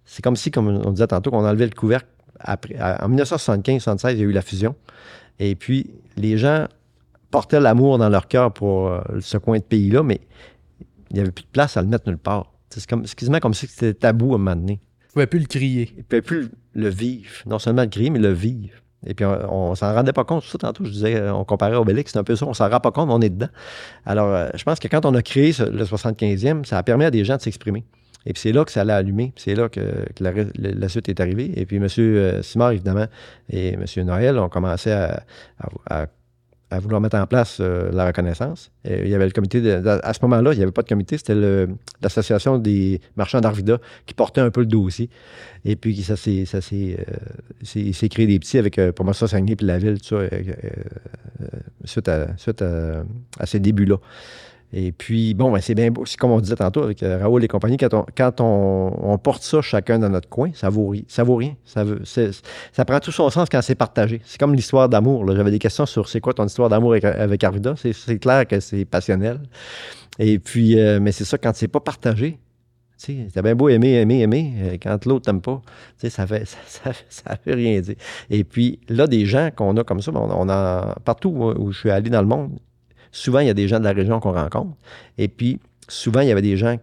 C'est 0.05 0.23
comme 0.23 0.37
si, 0.37 0.51
comme 0.51 0.69
on 0.69 0.91
disait 0.91 1.07
tantôt, 1.07 1.31
qu'on 1.31 1.45
enlevait 1.45 1.67
le 1.67 1.75
couvercle. 1.75 2.09
Après, 2.41 2.77
en 2.79 3.09
1975-76, 3.09 4.13
il 4.13 4.19
y 4.19 4.21
a 4.23 4.25
eu 4.25 4.33
la 4.33 4.43
fusion. 4.43 4.75
Et 5.39 5.55
puis 5.55 5.91
les 6.17 6.37
gens 6.37 6.67
portaient 7.31 7.61
l'amour 7.61 7.99
dans 7.99 8.09
leur 8.09 8.29
cœur 8.29 8.53
pour 8.53 8.89
euh, 8.89 9.01
ce 9.21 9.37
coin 9.37 9.59
de 9.59 9.63
pays-là, 9.63 10.03
mais 10.03 10.21
il 11.11 11.15
n'y 11.15 11.21
avait 11.21 11.31
plus 11.31 11.45
de 11.45 11.51
place 11.51 11.77
à 11.77 11.83
le 11.83 11.89
mettre 11.89 12.09
nulle 12.09 12.19
part. 12.19 12.53
C'est 12.71 12.87
comme, 12.87 13.05
quasiment 13.05 13.39
comme 13.39 13.55
si 13.55 13.67
c'était 13.67 13.95
tabou 13.95 14.33
à 14.33 14.35
un 14.37 14.39
moment 14.39 14.57
donné. 14.57 14.81
Il 15.01 15.07
ne 15.07 15.13
pouvait 15.13 15.27
plus 15.27 15.39
le 15.39 15.47
crier. 15.47 15.91
Il 15.93 15.99
ne 15.99 16.03
pouvait 16.03 16.23
plus 16.23 16.51
le 16.75 16.89
vivre. 16.89 17.31
Non 17.47 17.59
seulement 17.59 17.83
le 17.83 17.89
crier, 17.89 18.11
mais 18.11 18.19
le 18.19 18.33
vivre. 18.33 18.75
Et 19.07 19.15
puis, 19.15 19.25
on, 19.25 19.71
ne 19.71 19.75
s'en 19.75 19.95
rendait 19.95 20.13
pas 20.13 20.25
compte. 20.25 20.43
Ça, 20.45 20.59
tantôt, 20.59 20.85
je 20.85 20.91
disais, 20.91 21.31
on 21.31 21.45
comparait 21.45 21.77
au 21.77 21.85
Bélix, 21.85 22.13
c'est 22.13 22.19
un 22.19 22.25
peu 22.25 22.35
ça. 22.35 22.47
On 22.47 22.55
s'en 22.55 22.69
rend 22.69 22.81
pas 22.81 22.91
compte, 22.91 23.09
mais 23.09 23.15
on 23.15 23.21
est 23.21 23.31
dedans. 23.31 23.49
Alors, 24.05 24.29
euh, 24.29 24.49
je 24.55 24.65
pense 24.65 24.79
que 24.81 24.89
quand 24.89 25.07
on 25.07 25.15
a 25.15 25.23
créé 25.23 25.53
le 25.59 25.85
75e, 25.85 26.65
ça 26.65 26.79
a 26.79 26.83
permis 26.83 27.05
à 27.05 27.11
des 27.11 27.25
gens 27.25 27.37
de 27.37 27.43
s'exprimer. 27.43 27.85
Et 28.25 28.33
puis, 28.33 28.41
c'est 28.43 28.53
là 28.53 28.65
que 28.65 28.73
ça 28.73 28.81
allait 28.81 28.93
allumer. 28.93 29.33
C'est 29.37 29.55
là 29.55 29.69
que, 29.69 30.05
la, 30.19 30.89
suite 30.89 31.09
est 31.09 31.21
arrivée. 31.21 31.53
Et 31.57 31.67
puis, 31.67 31.77
M. 31.77 31.87
Euh, 31.99 32.43
Simard, 32.43 32.73
évidemment, 32.73 33.07
et 33.49 33.75
M. 33.75 33.85
Noël 34.05 34.39
ont 34.39 34.49
commencé 34.49 34.91
à, 34.91 35.23
à 35.89 36.07
vouloir 36.71 37.01
mettre 37.01 37.17
en 37.17 37.27
place 37.27 37.59
euh, 37.61 37.91
la 37.93 38.07
reconnaissance. 38.07 38.71
il 38.85 39.09
y 39.09 39.15
avait 39.15 39.27
le 39.27 39.31
comité, 39.33 39.73
à 39.73 40.13
ce 40.13 40.19
moment-là, 40.23 40.53
il 40.53 40.57
n'y 40.57 40.63
avait 40.63 40.73
pas 40.73 40.83
de 40.83 40.89
comité, 40.89 41.17
c'était 41.17 41.35
l'association 42.03 42.59
des 42.59 43.01
marchands 43.17 43.41
d'Arvida 43.41 43.79
qui 44.07 44.15
portait 44.15 44.41
un 44.41 44.51
peu 44.51 44.61
le 44.61 44.67
dossier. 44.67 45.09
Et 45.65 45.77
puis 45.77 46.03
ça 46.03 46.17
s'est 46.17 46.45
euh, 46.59 48.09
créé 48.09 48.27
des 48.27 48.39
petits 48.39 48.59
avec, 48.59 48.81
moi, 49.01 49.15
ça, 49.15 49.29
Saguenay 49.29 49.57
la 49.61 49.79
ville, 49.79 49.99
ça, 50.03 50.19
suite, 51.85 52.11
suite 52.37 52.63
à 52.63 53.47
ces 53.47 53.61
débuts-là. 53.61 53.99
Et 54.73 54.93
puis, 54.93 55.35
bon, 55.35 55.53
ben, 55.53 55.61
c'est 55.61 55.75
bien 55.75 55.91
beau. 55.91 56.05
C'est 56.07 56.17
comme 56.17 56.33
on 56.33 56.41
disait 56.41 56.57
tantôt 56.57 56.83
avec 56.83 57.03
euh, 57.03 57.19
Raoul 57.19 57.45
et 57.45 57.49
compagnie, 57.49 57.77
quand, 57.77 58.41
on, 58.41 59.19
porte 59.19 59.43
ça 59.43 59.63
chacun 59.63 59.99
dans 59.99 60.09
notre 60.09 60.29
coin, 60.29 60.51
ça 60.55 60.69
vaut, 60.69 60.95
ça 61.09 61.23
vaut 61.23 61.37
rien. 61.37 61.55
Ça, 61.65 61.85
veut, 61.85 62.03
ça 62.05 62.85
prend 62.85 63.01
tout 63.01 63.13
son 63.13 63.31
sens 63.31 63.49
quand 63.49 63.63
c'est 63.63 63.75
partagé. 63.75 64.21
C'est 64.25 64.39
comme 64.39 64.55
l'histoire 64.55 64.89
d'amour. 64.89 65.25
J'avais 65.35 65.51
des 65.51 65.59
questions 65.59 65.87
sur 65.87 66.09
c'est 66.09 66.21
quoi 66.21 66.35
ton 66.35 66.47
histoire 66.47 66.69
d'amour 66.69 66.95
avec, 66.95 67.45
Arvida. 67.45 67.75
C'est 67.77 68.19
clair 68.19 68.47
que 68.47 68.61
c'est 68.61 68.85
passionnel. 68.85 69.41
Et 70.19 70.39
puis, 70.39 70.79
euh, 70.79 70.99
mais 71.01 71.13
c'est 71.13 71.25
ça, 71.25 71.39
quand 71.39 71.55
c'est 71.55 71.69
pas 71.69 71.81
partagé, 71.81 72.39
tu 73.03 73.27
bien 73.43 73.55
beau 73.55 73.69
aimer, 73.69 74.01
aimer, 74.01 74.23
aimer, 74.23 74.55
euh, 74.59 74.77
quand 74.83 75.05
l'autre 75.05 75.27
t'aime 75.27 75.43
pas, 75.43 75.61
ça 75.99 76.27
fait, 76.27 76.47
ça, 76.67 76.93
ça, 77.09 77.37
fait 77.37 77.55
rien 77.55 77.81
dire. 77.81 77.97
Et 78.31 78.43
puis, 78.43 78.81
là, 78.89 79.07
des 79.07 79.27
gens 79.27 79.51
qu'on 79.55 79.77
a 79.77 79.85
comme 79.85 80.01
ça, 80.01 80.11
on, 80.15 80.31
on 80.31 80.49
a 80.49 80.97
partout 81.05 81.29
où 81.29 81.73
je 81.73 81.79
suis 81.79 81.91
allé 81.91 82.09
dans 82.09 82.23
le 82.23 82.29
monde, 82.29 82.59
souvent, 83.13 83.41
il 83.41 83.47
y 83.47 83.51
a 83.51 83.55
des 83.55 83.69
gens 83.69 83.79
de 83.79 83.85
la 83.85 83.93
région 83.93 84.21
qu'on 84.21 84.33
rencontre. 84.33 84.77
Et 85.19 85.29
puis, 85.29 85.61
souvent, 85.89 86.21
il 86.21 86.29
y 86.29 86.33
avait 86.33 86.43
des 86.43 86.57
gens 86.57 86.77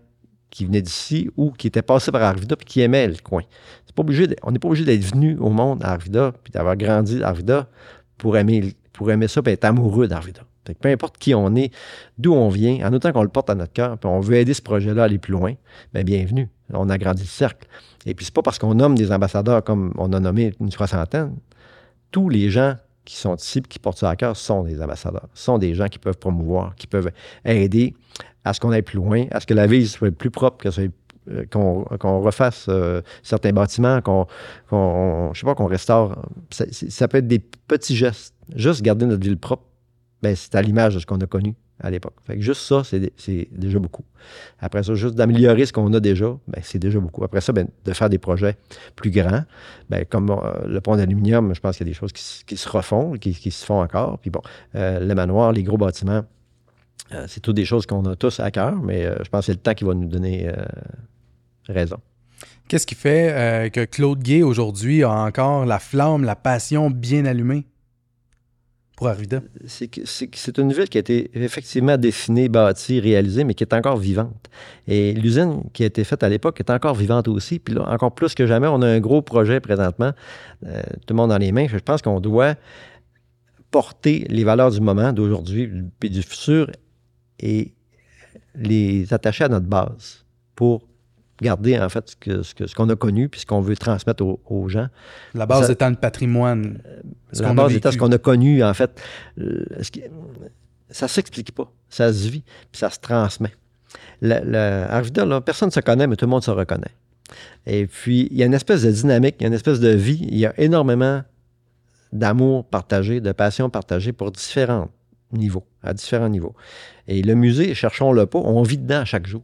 qui 0.53 0.65
venaient 0.65 0.84
d'ici 0.84 1.32
ou 1.36 1.50
qui 1.51 1.65
étaient 1.65 1.82
passés 1.82 2.12
par 2.12 2.22
Arvida 2.22 2.56
puis 2.56 2.65
qui 2.65 2.82
aimaient 2.82 3.08
le 3.08 3.15
coin. 3.24 3.42
C'est 3.88 3.96
pas 3.96 4.03
on 4.44 4.51
n'est 4.51 4.60
pas 4.60 4.68
obligé 4.68 4.86
d'être 4.86 5.03
venu 5.03 5.36
au 5.39 5.50
monde 5.50 5.84
à 5.84 5.94
Arvida 5.94 6.32
puis 6.44 6.51
d'avoir 6.51 6.77
grandi 6.77 7.24
à 7.24 7.30
Arvida 7.30 7.68
pour 8.18 8.38
aimer, 8.38 8.62
ça 9.27 9.42
et 9.48 9.50
être 9.50 9.65
amoureux 9.65 10.08
d'Arvida. 10.08 10.42
peu 10.80 10.89
importe 10.89 11.18
qui 11.18 11.34
on 11.34 11.56
est, 11.56 11.74
d'où 12.20 12.34
on 12.34 12.50
vient, 12.50 12.88
en 12.88 12.94
autant 12.94 13.12
qu'on 13.12 13.24
le 13.24 13.30
porte 13.30 13.50
à 13.50 13.56
notre 13.56 13.74
cœur, 13.74 13.98
puis 13.98 14.08
on 14.08 14.20
veut 14.20 14.36
aider 14.36 14.53
ce 14.53 14.62
projet-là 14.62 15.01
à 15.01 15.06
aller 15.06 15.18
plus 15.18 15.34
loin, 15.34 15.53
bien 15.94 16.03
bienvenue. 16.03 16.50
On 16.72 16.88
a 16.89 17.00
grandi 17.00 17.24
le 17.24 17.27
cercle. 17.27 17.68
Et 18.06 18.13
puis 18.13 18.25
c'est 18.25 18.34
pas 18.34 18.44
parce 18.44 18.60
qu'on 18.60 18.75
nomme 18.75 18.96
des 18.96 19.12
ambassadeurs 19.12 19.63
comme 19.63 19.94
on 19.98 20.13
a 20.13 20.20
nommé 20.20 20.53
une 20.60 20.72
soixantaine. 20.72 21.36
Tous 22.12 22.30
les 22.30 22.51
gens 22.51 22.75
qui 23.05 23.15
sont 23.15 23.36
ici 23.36 23.62
qui 23.62 23.79
portent 23.79 24.00
ça 24.00 24.10
à 24.10 24.15
cœur 24.15 24.36
sont 24.36 24.63
des 24.63 24.81
ambassadeurs, 24.81 25.27
sont 25.33 25.57
des 25.57 25.74
gens 25.75 25.88
qui 25.88 26.00
peuvent 26.00 26.17
promouvoir, 26.17 26.75
qui 26.75 26.88
peuvent 26.88 27.12
aider 27.45 27.93
à 28.45 28.53
ce 28.53 28.60
qu'on 28.60 28.72
aille 28.72 28.81
plus 28.81 28.98
loin, 28.98 29.25
à 29.31 29.39
ce 29.39 29.45
que 29.45 29.53
la 29.53 29.67
ville 29.67 29.88
soit 29.88 30.12
plus 30.12 30.31
propre, 30.31 30.67
euh, 31.29 31.45
qu'on 31.50 32.22
refasse 32.22 32.65
euh, 32.69 33.01
certains 33.22 33.51
bâtiments, 33.51 34.01
qu'on, 34.01 34.27
je 34.72 35.39
sais 35.39 35.55
qu'on 35.55 35.65
restaure. 35.65 36.22
Ça, 36.50 37.07
peut 37.07 37.17
être 37.17 37.27
des 37.27 37.39
petits 37.39 37.95
gestes. 37.95 38.36
Juste 38.55 38.81
garder 38.81 39.05
notre 39.05 39.24
ville 39.24 39.38
propre, 39.38 39.63
ben, 40.22 40.36
c'est 40.36 40.55
à 40.55 40.62
l'image 40.62 40.95
de 40.95 41.00
ce 41.00 41.05
qu'on 41.05 41.19
a 41.19 41.25
connu 41.25 41.55
à 41.84 41.92
l'époque. 41.92 42.13
Juste 42.38 42.62
ça, 42.62 42.82
c'est 42.84 43.48
déjà 43.52 43.78
beaucoup. 43.78 44.06
Après 44.60 44.82
ça, 44.84 44.96
juste 44.96 45.16
d'améliorer 45.16 45.66
ce 45.66 45.74
qu'on 45.74 45.94
a 45.94 46.00
déjà, 46.00 46.38
ben, 46.48 46.62
c'est 46.63 46.80
déjà 46.80 47.00
beaucoup. 47.00 47.24
Après 47.25 47.42
ça, 47.42 47.52
ben, 47.52 47.68
de 47.84 47.94
faire 47.94 48.10
des 48.10 48.18
projets 48.18 48.56
plus 48.96 49.12
grands, 49.12 49.44
ben, 49.90 50.06
comme 50.06 50.30
euh, 50.32 50.66
le 50.66 50.80
pont 50.80 50.96
d'aluminium, 50.96 51.54
je 51.54 51.60
pense 51.60 51.78
qu'il 51.78 51.86
y 51.86 51.90
a 51.90 51.92
des 51.92 51.98
choses 51.98 52.13
qui, 52.13 52.58
se 52.58 52.70
refont, 52.70 53.13
qui, 53.13 53.52
se 53.52 53.66
font 53.66 53.82
encore. 53.82 54.18
Puis 54.20 54.30
bon, 54.30 54.42
euh, 54.75 55.00
le 55.02 55.13
manoir, 55.13 55.52
les 55.52 55.63
gros 55.63 55.78
bâtiments, 55.78 56.24
euh, 57.13 57.25
c'est 57.28 57.42
toutes 57.42 57.58
des 57.58 57.66
choses 57.66 57.86
qu'on 57.86 58.06
a 58.06 58.16
tous 58.16 58.40
à 58.40 58.50
cœur, 58.50 58.82
mais 58.82 59.04
je 59.04 59.30
pense 59.30 59.42
que 59.42 59.46
c'est 59.48 59.52
le 59.52 59.60
temps 59.60 59.74
qui 59.74 59.84
va 59.84 59.94
nous 59.94 60.08
donner 60.08 60.50
raison. 61.68 61.98
Qu'est-ce 62.70 62.88
qui 62.88 62.96
fait 62.96 63.70
que 63.74 63.84
Claude 63.84 64.24
Gay, 64.24 64.42
aujourd'hui, 64.42 65.04
a 65.04 65.12
encore 65.12 65.66
la 65.66 65.80
flamme, 65.80 66.24
la 66.24 66.38
passion 66.38 66.90
bien 66.90 67.25
allumée? 67.25 67.66
C'est 69.65 70.57
une 70.57 70.74
ville 70.74 70.89
qui 70.89 70.98
a 70.98 71.01
été 71.01 71.31
effectivement 71.33 71.98
dessinée, 71.98 72.50
bâtie, 72.50 73.00
réalisée, 73.00 73.43
mais 73.43 73.53
qui 73.53 73.63
est 73.63 73.74
encore 73.74 73.98
vivante. 73.98 74.50
Et 74.88 75.13
l'usine 75.13 75.63
qui 75.74 75.83
a 75.83 75.86
été 75.88 76.03
faite 76.03 76.24
à 76.24 76.29
l'époque 76.29 76.60
est 76.60 76.69
encore 76.69 76.95
vivante 76.95 77.27
aussi. 77.27 77.60
Puis 77.60 77.75
là, 77.75 77.89
encore 77.89 78.13
plus 78.13 78.33
que 78.36 78.45
jamais, 78.45 78.67
on 78.67 78.81
a 78.81 78.88
un 78.88 79.00
gros 79.00 79.22
projet 79.22 79.60
présentement, 79.60 80.12
euh, 80.65 80.81
tout 81.05 81.13
le 81.13 81.15
monde 81.15 81.29
dans 81.29 81.38
les 81.38 81.51
mains. 81.51 81.67
Je 81.67 81.77
pense 81.77 82.01
qu'on 82.01 82.19
doit 82.19 82.55
porter 83.72 84.25
les 84.29 84.43
valeurs 84.43 84.72
du 84.72 84.81
moment, 84.81 85.12
d'aujourd'hui 85.13 85.69
et 86.03 86.10
du 86.10 86.22
futur, 86.22 86.69
et 87.39 87.74
les 88.55 89.13
attacher 89.13 89.45
à 89.45 89.50
notre 89.50 89.65
base 89.65 90.25
pour 90.55 90.88
garder 91.43 91.79
en 91.79 91.89
fait 91.89 92.09
ce 92.09 92.15
qu'on 92.15 92.67
ce 92.67 92.75
qu'on 92.75 92.89
a 92.89 92.95
connu 92.95 93.29
puis 93.29 93.41
ce 93.41 93.45
qu'on 93.45 93.62
veut 93.62 93.75
transmettre 93.75 94.23
aux, 94.23 94.69
gens. 94.69 94.88
La 95.33 95.45
base 95.45 95.69
étant 95.69 95.89
le 95.89 95.95
patrimoine. 95.95 96.81
Euh, 96.88 97.01
la 97.39 97.53
base 97.53 97.75
étant 97.75 97.91
ce 97.91 97.97
qu'on 97.97 98.12
a 98.12 98.17
connu, 98.17 98.63
en 98.63 98.73
fait. 98.73 99.00
Euh, 99.39 99.65
ça 100.89 101.05
ne 101.05 101.09
s'explique 101.09 101.51
pas. 101.51 101.71
Ça 101.89 102.12
se 102.12 102.27
vit 102.29 102.43
puis 102.71 102.79
ça 102.79 102.89
se 102.89 103.00
transmet. 103.00 103.53
Le, 104.21 105.39
personne 105.39 105.67
ne 105.67 105.73
se 105.73 105.79
connaît, 105.79 106.07
mais 106.07 106.15
tout 106.15 106.25
le 106.25 106.31
monde 106.31 106.43
se 106.43 106.51
reconnaît. 106.51 106.91
Et 107.65 107.88
puis, 107.88 108.27
il 108.31 108.38
y 108.38 108.43
a 108.43 108.45
une 108.45 108.53
espèce 108.53 108.83
de 108.83 108.91
dynamique, 108.91 109.35
il 109.39 109.43
y 109.43 109.45
a 109.45 109.47
une 109.47 109.53
espèce 109.53 109.79
de 109.79 109.89
vie. 109.89 110.25
Il 110.29 110.38
y 110.38 110.45
a 110.45 110.53
énormément 110.59 111.21
d'amour 112.12 112.65
partagé, 112.65 113.21
de 113.21 113.31
passion 113.31 113.69
partagée 113.69 114.13
pour 114.13 114.31
différents 114.31 114.89
niveaux, 115.31 115.65
à 115.81 115.93
différents 115.93 116.29
niveaux. 116.29 116.53
Et 117.07 117.21
le 117.21 117.35
musée, 117.35 117.73
cherchons-le 117.73 118.25
pas, 118.25 118.39
on 118.39 118.62
vit 118.63 118.77
dedans 118.77 119.03
chaque 119.05 119.27
jour. 119.27 119.43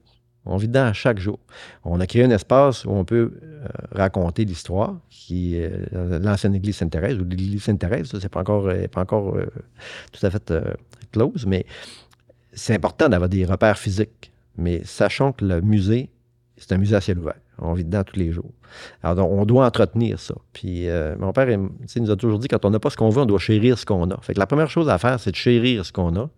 On 0.49 0.57
vit 0.57 0.67
dedans 0.67 0.91
chaque 0.93 1.19
jour. 1.19 1.37
On 1.85 1.99
a 1.99 2.07
créé 2.07 2.23
un 2.23 2.31
espace 2.31 2.83
où 2.83 2.89
on 2.89 3.05
peut 3.05 3.33
euh, 3.43 3.67
raconter 3.91 4.45
l'histoire, 4.45 4.97
euh, 5.31 6.19
l'ancienne 6.19 6.55
église 6.55 6.77
Sainte-Thérèse, 6.77 7.19
ou 7.19 7.23
l'église 7.23 7.63
Sainte-Thérèse, 7.63 8.11
c'est 8.19 8.29
pas 8.29 8.39
encore, 8.39 8.67
euh, 8.67 8.87
pas 8.87 9.01
encore 9.01 9.37
tout 10.11 10.25
à 10.25 10.31
fait 10.31 10.51
close, 11.11 11.45
mais 11.45 11.67
c'est 12.51 12.73
important 12.73 13.09
d'avoir 13.09 13.29
des 13.29 13.45
repères 13.45 13.77
physiques. 13.77 14.31
Mais 14.57 14.81
sachant 14.83 15.33
que 15.33 15.45
le 15.45 15.61
musée, 15.61 16.09
c'est 16.57 16.71
un 16.71 16.77
musée 16.77 16.95
à 16.95 17.01
ciel 17.01 17.19
ouvert. 17.19 17.39
On 17.59 17.73
vit 17.73 17.85
dedans 17.85 18.03
tous 18.03 18.17
les 18.17 18.31
jours. 18.31 18.51
Alors, 19.03 19.31
on 19.31 19.45
doit 19.45 19.65
entretenir 19.65 20.19
ça. 20.19 20.33
Puis, 20.51 20.87
mon 21.19 21.31
père 21.31 21.57
nous 21.57 22.11
a 22.11 22.15
toujours 22.15 22.39
dit 22.39 22.47
quand 22.47 22.65
on 22.65 22.71
n'a 22.71 22.79
pas 22.79 22.89
ce 22.89 22.97
qu'on 22.97 23.09
veut, 23.09 23.21
on 23.21 23.25
doit 23.25 23.39
chérir 23.39 23.77
ce 23.77 23.85
qu'on 23.85 24.09
a. 24.09 24.17
Fait 24.21 24.33
que 24.33 24.39
la 24.39 24.47
première 24.47 24.69
chose 24.69 24.89
à 24.89 24.97
faire, 24.97 25.19
c'est 25.19 25.31
de 25.31 25.35
chérir 25.35 25.85
ce 25.85 25.91
qu'on 25.93 26.15
a. 26.15 26.29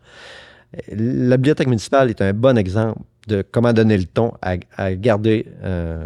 La 0.87 1.37
bibliothèque 1.37 1.67
municipale 1.67 2.09
est 2.09 2.21
un 2.21 2.33
bon 2.33 2.57
exemple 2.57 3.01
de 3.27 3.43
comment 3.49 3.73
donner 3.73 3.97
le 3.97 4.05
ton 4.05 4.33
à, 4.41 4.95
garder 4.95 5.45
euh, 5.63 6.05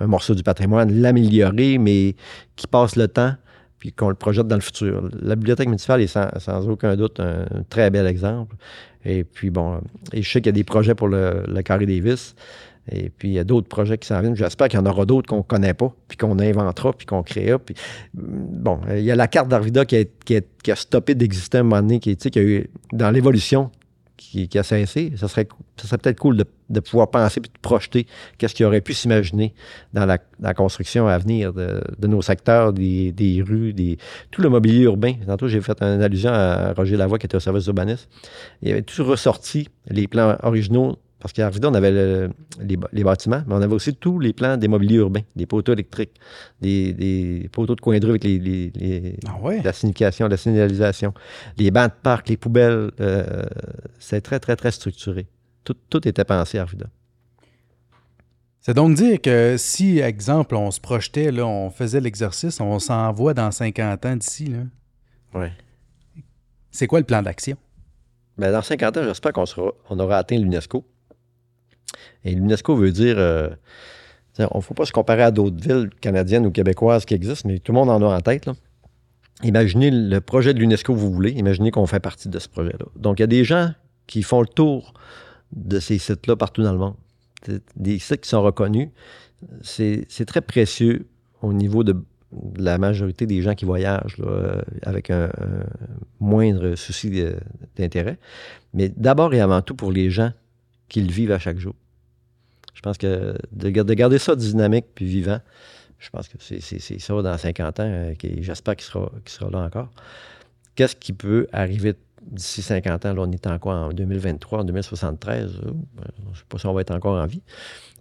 un 0.00 0.06
morceau 0.06 0.34
du 0.34 0.42
patrimoine, 0.42 0.92
l'améliorer, 1.00 1.78
mais 1.78 2.16
qui 2.56 2.66
passe 2.66 2.96
le 2.96 3.08
temps, 3.08 3.34
puis 3.78 3.92
qu'on 3.92 4.08
le 4.08 4.14
projette 4.14 4.48
dans 4.48 4.56
le 4.56 4.62
futur. 4.62 5.08
La 5.20 5.36
bibliothèque 5.36 5.68
municipale 5.68 6.00
est 6.00 6.06
sans, 6.06 6.68
aucun 6.68 6.96
doute 6.96 7.20
un, 7.20 7.44
très 7.68 7.90
bel 7.90 8.06
exemple. 8.06 8.56
Et 9.04 9.22
puis, 9.22 9.50
bon, 9.50 9.80
je 10.12 10.22
sais 10.22 10.40
qu'il 10.40 10.46
y 10.46 10.48
a 10.48 10.52
des 10.52 10.64
projets 10.64 10.94
pour 10.94 11.08
le, 11.08 11.44
Carré 11.62 11.86
Davis. 11.86 12.34
Et 12.90 13.08
puis, 13.10 13.28
il 13.28 13.34
y 13.34 13.38
a 13.38 13.44
d'autres 13.44 13.68
projets 13.68 13.98
qui 13.98 14.06
s'en 14.06 14.20
viennent. 14.20 14.36
J'espère 14.36 14.68
qu'il 14.68 14.78
y 14.78 14.82
en 14.82 14.86
aura 14.86 15.06
d'autres 15.06 15.28
qu'on 15.28 15.38
ne 15.38 15.42
connaît 15.42 15.74
pas, 15.74 15.94
puis 16.08 16.18
qu'on 16.18 16.38
inventera, 16.38 16.92
puis 16.92 17.06
qu'on 17.06 17.22
créera. 17.22 17.58
Puis, 17.58 17.74
bon, 18.14 18.80
il 18.90 19.02
y 19.02 19.10
a 19.10 19.16
la 19.16 19.26
carte 19.26 19.48
d'Arvida 19.48 19.84
qui 19.84 19.96
a, 19.96 20.76
stoppé 20.76 21.14
d'exister 21.14 21.58
à 21.58 21.60
un 21.60 21.64
moment 21.64 21.82
donné, 21.82 21.98
qui, 21.98 22.16
qui 22.16 22.38
a 22.38 22.42
eu, 22.42 22.70
dans 22.92 23.10
l'évolution, 23.10 23.70
qui, 24.16 24.58
a 24.58 24.62
cessé, 24.62 25.12
ça 25.16 25.28
serait, 25.28 25.48
ça 25.76 25.86
serait 25.88 25.98
peut-être 25.98 26.18
cool 26.18 26.36
de, 26.36 26.80
pouvoir 26.80 27.10
penser 27.10 27.40
et 27.40 27.42
de 27.42 27.48
projeter 27.60 28.06
qu'est-ce 28.38 28.54
qui 28.54 28.64
aurait 28.64 28.80
pu 28.80 28.94
s'imaginer 28.94 29.54
dans 29.92 30.06
la, 30.06 30.54
construction 30.54 31.06
à 31.06 31.18
venir 31.18 31.52
de, 31.52 32.06
nos 32.06 32.22
secteurs, 32.22 32.72
des, 32.72 33.44
rues, 33.46 33.72
des, 33.72 33.98
tout 34.30 34.42
le 34.42 34.48
mobilier 34.48 34.84
urbain. 34.84 35.14
Tantôt, 35.26 35.48
j'ai 35.48 35.60
fait 35.60 35.80
une 35.82 36.02
allusion 36.02 36.30
à 36.32 36.72
Roger 36.72 36.96
Lavoie 36.96 37.18
qui 37.18 37.26
était 37.26 37.36
au 37.36 37.40
service 37.40 37.66
urbaniste. 37.66 38.08
Il 38.62 38.70
avait 38.72 38.82
tout 38.82 39.04
ressorti 39.04 39.68
les 39.88 40.06
plans 40.06 40.36
originaux 40.42 40.96
parce 41.20 41.32
qu'à 41.32 41.46
Arvida, 41.46 41.70
on 41.70 41.74
avait 41.74 42.28
les, 42.60 43.04
bâtiments, 43.04 43.42
mais 43.46 43.54
on 43.54 43.62
avait 43.62 43.74
aussi 43.74 43.94
tous 43.94 44.18
les 44.18 44.34
plans 44.34 44.58
des 44.58 44.68
mobiliers 44.68 44.96
urbains, 44.96 45.22
des 45.34 45.46
poteaux 45.46 45.72
électriques, 45.72 46.20
des, 46.60 47.48
poteaux 47.50 47.74
de 47.74 47.80
coin 47.80 47.98
de 47.98 48.04
rue 48.04 48.10
avec 48.10 48.24
les, 48.24 49.16
ah 49.26 49.38
la 49.64 49.72
signification, 49.72 50.28
la 50.28 50.36
signalisation, 50.36 51.14
les 51.56 51.70
bancs 51.70 51.88
de 51.88 51.94
parc, 52.02 52.28
les 52.28 52.36
poubelles. 52.36 52.90
Euh, 53.00 53.42
c'est 53.98 54.20
très, 54.20 54.38
très, 54.38 54.54
très 54.54 54.70
structuré. 54.70 55.26
Tout, 55.64 56.06
était 56.06 56.24
pensé 56.24 56.58
à 56.58 56.62
Arvida. 56.62 56.86
C'est 58.60 58.74
donc 58.74 58.94
dire 58.94 59.18
que 59.20 59.56
si, 59.56 60.00
exemple, 60.00 60.54
on 60.56 60.70
se 60.70 60.80
projetait, 60.80 61.32
là, 61.32 61.46
on 61.46 61.70
faisait 61.70 62.00
l'exercice, 62.00 62.60
on 62.60 62.78
s'envoie 62.78 63.32
dans 63.32 63.50
50 63.50 64.04
ans 64.04 64.16
d'ici. 64.16 64.52
Oui. 65.34 65.46
C'est 66.70 66.86
quoi 66.86 66.98
le 66.98 67.06
plan 67.06 67.22
d'action? 67.22 67.56
Ben, 68.36 68.52
dans 68.52 68.62
50 68.62 68.96
ans, 68.98 69.02
j'espère 69.04 69.32
qu'on 69.32 69.44
on 69.88 69.98
aura 70.00 70.18
atteint 70.18 70.36
l'UNESCO. 70.36 70.84
Et 72.24 72.34
l'UNESCO 72.34 72.76
veut 72.76 72.92
dire, 72.92 73.16
euh, 73.18 73.50
on 74.38 74.58
ne 74.58 74.62
faut 74.62 74.74
pas 74.74 74.84
se 74.84 74.92
comparer 74.92 75.22
à 75.22 75.30
d'autres 75.30 75.60
villes 75.60 75.90
canadiennes 76.00 76.46
ou 76.46 76.50
québécoises 76.50 77.04
qui 77.04 77.14
existent, 77.14 77.48
mais 77.48 77.58
tout 77.58 77.72
le 77.72 77.78
monde 77.78 77.90
en 77.90 78.02
a 78.02 78.16
en 78.16 78.20
tête. 78.20 78.48
Imaginez 79.42 79.90
le 79.90 80.20
projet 80.20 80.54
de 80.54 80.58
l'UNESCO 80.58 80.94
que 80.94 80.98
vous 80.98 81.12
voulez, 81.12 81.32
imaginez 81.32 81.70
qu'on 81.70 81.86
fait 81.86 82.00
partie 82.00 82.28
de 82.28 82.38
ce 82.38 82.48
projet-là. 82.48 82.86
Donc, 82.96 83.18
il 83.18 83.22
y 83.22 83.24
a 83.24 83.28
des 83.28 83.44
gens 83.44 83.72
qui 84.06 84.22
font 84.22 84.40
le 84.40 84.46
tour 84.46 84.94
de 85.52 85.80
ces 85.80 85.98
sites-là 85.98 86.36
partout 86.36 86.62
dans 86.62 86.72
le 86.72 86.78
monde. 86.78 86.94
Des 87.76 87.98
sites 87.98 88.22
qui 88.22 88.28
sont 88.28 88.42
reconnus. 88.42 88.88
C'est 89.62 90.24
très 90.26 90.40
précieux 90.40 91.06
au 91.42 91.52
niveau 91.52 91.84
de 91.84 91.96
la 92.56 92.78
majorité 92.78 93.26
des 93.26 93.42
gens 93.42 93.54
qui 93.54 93.64
voyagent 93.64 94.18
là, 94.18 94.62
avec 94.82 95.10
un, 95.10 95.30
moindre 96.20 96.74
souci 96.74 97.24
d'intérêt, 97.76 98.18
mais 98.72 98.88
d'abord 98.88 99.34
et 99.34 99.40
avant 99.40 99.62
tout 99.62 99.74
pour 99.74 99.92
les 99.92 100.10
gens 100.10 100.32
qui 100.88 101.02
le 101.02 101.12
vivent 101.12 101.32
à 101.32 101.38
chaque 101.38 101.58
jour. 101.58 101.74
Je 102.74 102.80
pense 102.80 102.98
que 102.98 103.36
de, 103.52 103.70
garder 103.70 104.18
ça 104.18 104.36
dynamique 104.36 104.86
puis 104.94 105.06
vivant, 105.06 105.40
je 105.98 106.10
pense 106.10 106.28
que 106.28 106.36
c'est 106.38 106.98
ça 106.98 107.22
dans 107.22 107.38
50 107.38 107.80
ans, 107.80 107.84
euh, 107.86 108.14
j'espère 108.40 108.76
qu'il 108.76 108.84
sera, 108.84 109.10
sera 109.24 109.50
là 109.50 109.60
encore. 109.60 109.90
Qu'est-ce 110.74 110.96
qui 110.96 111.12
peut 111.12 111.46
arriver 111.52 111.94
d'ici 112.20 112.60
50 112.60 113.06
ans? 113.06 113.14
Là, 113.14 113.22
on 113.22 113.30
est 113.30 113.46
encore 113.46 113.72
en 113.72 113.92
2023, 113.92 114.60
en 114.60 114.64
2073. 114.64 115.54
Euh, 115.54 115.70
ben, 115.94 116.04
je 116.24 116.30
ne 116.30 116.34
sais 116.34 116.42
pas 116.48 116.58
si 116.58 116.66
on 116.66 116.74
va 116.74 116.80
être 116.80 116.90
encore 116.90 117.16
en 117.16 117.26
vie. 117.26 117.42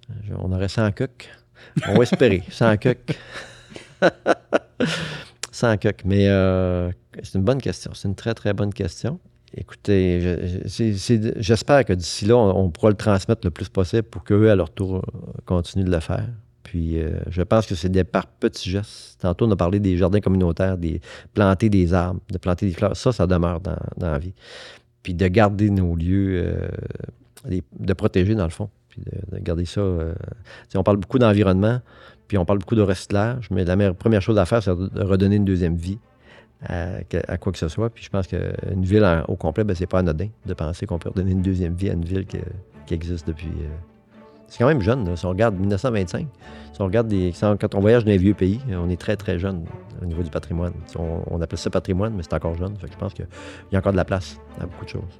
Euh, 0.09 0.35
on 0.39 0.51
aurait 0.51 0.67
100 0.67 0.91
coques. 0.91 1.29
On 1.87 1.93
va 1.93 2.03
espérer. 2.03 2.43
100 2.49 2.77
coques. 2.77 3.17
100 5.51 5.77
coques. 5.77 6.01
Mais 6.03 6.25
c'est 7.21 7.35
une 7.35 7.43
bonne 7.43 7.61
question. 7.61 7.93
C'est 7.93 8.07
une 8.07 8.15
très, 8.15 8.33
très 8.33 8.53
bonne 8.53 8.73
question. 8.73 9.19
Écoutez, 9.55 10.37
j'espère 10.65 11.85
que 11.85 11.93
d'ici 11.93 12.25
là, 12.25 12.35
on, 12.35 12.71
pourra 12.71 12.89
le 12.89 12.95
transmettre 12.95 13.41
le 13.43 13.51
plus 13.51 13.69
possible 13.69 14.03
pour 14.03 14.23
qu'eux, 14.23 14.49
à 14.49 14.55
leur 14.55 14.71
tour, 14.71 15.03
continuent 15.45 15.85
de 15.85 15.91
le 15.91 15.99
faire. 15.99 16.27
Puis 16.63 16.99
euh, 16.99 17.19
je 17.29 17.43
pense 17.43 17.67
que 17.67 17.75
c'est 17.75 17.89
des 17.89 18.03
par 18.03 18.25
petits 18.25 18.71
gestes. 18.71 19.19
Tantôt, 19.19 19.45
on 19.45 19.51
a 19.51 19.55
parlé 19.55 19.79
des 19.79 19.95
jardins 19.95 20.21
communautaires, 20.21 20.75
des 20.75 21.01
planter 21.35 21.69
des 21.69 21.93
arbres, 21.93 22.19
de 22.31 22.37
planter 22.39 22.65
des 22.65 22.73
fleurs. 22.73 22.97
Ça, 22.97 23.11
ça 23.11 23.27
demeure 23.27 23.59
dans, 23.59 23.77
la 23.99 24.17
vie. 24.17 24.33
Puis 25.03 25.13
de 25.13 25.27
garder 25.27 25.69
nos 25.69 25.95
lieux, 25.95 26.43
euh, 26.45 27.59
de 27.79 27.93
protéger 27.93 28.33
dans 28.33 28.45
le 28.45 28.49
fond. 28.49 28.71
Puis 28.89 29.03
de, 29.05 29.37
garder 29.37 29.65
ça. 29.65 29.81
Euh, 29.81 30.15
on 30.73 30.81
parle 30.81 30.97
beaucoup 30.97 31.19
d'environnement, 31.19 31.79
puis 32.27 32.39
on 32.39 32.45
parle 32.45 32.57
beaucoup 32.57 32.75
de 32.75 32.81
recyclage, 32.81 33.51
mais 33.51 33.65
la 33.65 33.93
première 33.93 34.23
chose 34.23 34.39
à 34.39 34.45
faire, 34.45 34.63
c'est 34.63 34.75
de 34.75 35.03
redonner 35.03 35.35
une 35.35 35.45
deuxième 35.45 35.75
vie 35.75 35.99
à, 36.67 37.37
quoi 37.37 37.51
que 37.51 37.57
ce 37.57 37.67
soit. 37.67 37.89
Puis 37.89 38.03
je 38.03 38.09
pense 38.09 38.27
qu'une 38.27 38.83
ville 38.83 39.23
au 39.27 39.35
complet, 39.35 39.63
ben, 39.63 39.75
c'est 39.75 39.87
pas 39.87 39.99
anodin 39.99 40.27
de 40.45 40.53
penser 40.53 40.85
qu'on 40.85 40.99
peut 40.99 41.09
redonner 41.09 41.31
une 41.31 41.41
deuxième 41.41 41.73
vie 41.73 41.89
à 41.89 41.93
une 41.93 42.05
ville 42.05 42.25
qui 42.25 42.93
existe 42.93 43.27
depuis. 43.27 43.47
Euh, 43.47 43.69
c'est 44.47 44.59
quand 44.59 44.67
même 44.67 44.81
jeune, 44.81 45.15
si 45.15 45.25
on 45.25 45.29
regarde 45.29 45.55
1925. 45.55 46.27
Si 46.73 46.81
on 46.81 46.85
regarde 46.85 47.11
quand 47.59 47.73
on 47.75 47.79
voyage 47.79 48.05
dans 48.05 48.11
les 48.11 48.17
vieux 48.17 48.35
pays, 48.35 48.59
on 48.69 48.89
est 48.89 48.99
très, 48.99 49.15
très 49.15 49.39
jeune 49.39 49.65
au 50.01 50.05
niveau 50.05 50.21
du 50.21 50.29
patrimoine. 50.29 50.73
On, 50.95 51.41
appelle 51.41 51.57
ça 51.57 51.71
patrimoine, 51.71 52.13
mais 52.15 52.21
c'est 52.21 52.33
encore 52.33 52.55
jeune. 52.55 52.75
je 52.79 52.97
pense 52.97 53.13
qu'il 53.15 53.25
y 53.71 53.75
a 53.75 53.79
encore 53.79 53.93
de 53.93 53.97
la 53.97 54.05
place 54.05 54.39
à 54.59 54.65
beaucoup 54.65 54.85
de 54.85 54.89
choses. 54.89 55.19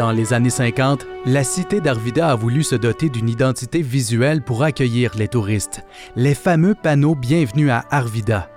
Dans 0.00 0.12
les 0.12 0.32
années 0.32 0.48
50, 0.48 1.06
la 1.26 1.44
cité 1.44 1.82
d'Arvida 1.82 2.30
a 2.30 2.34
voulu 2.34 2.62
se 2.62 2.74
doter 2.74 3.10
d'une 3.10 3.28
identité 3.28 3.82
visuelle 3.82 4.40
pour 4.40 4.62
accueillir 4.62 5.12
les 5.14 5.28
touristes, 5.28 5.84
les 6.16 6.34
fameux 6.34 6.74
panneaux 6.74 7.14
Bienvenue 7.14 7.68
à 7.68 7.84
Arvida. 7.90 8.48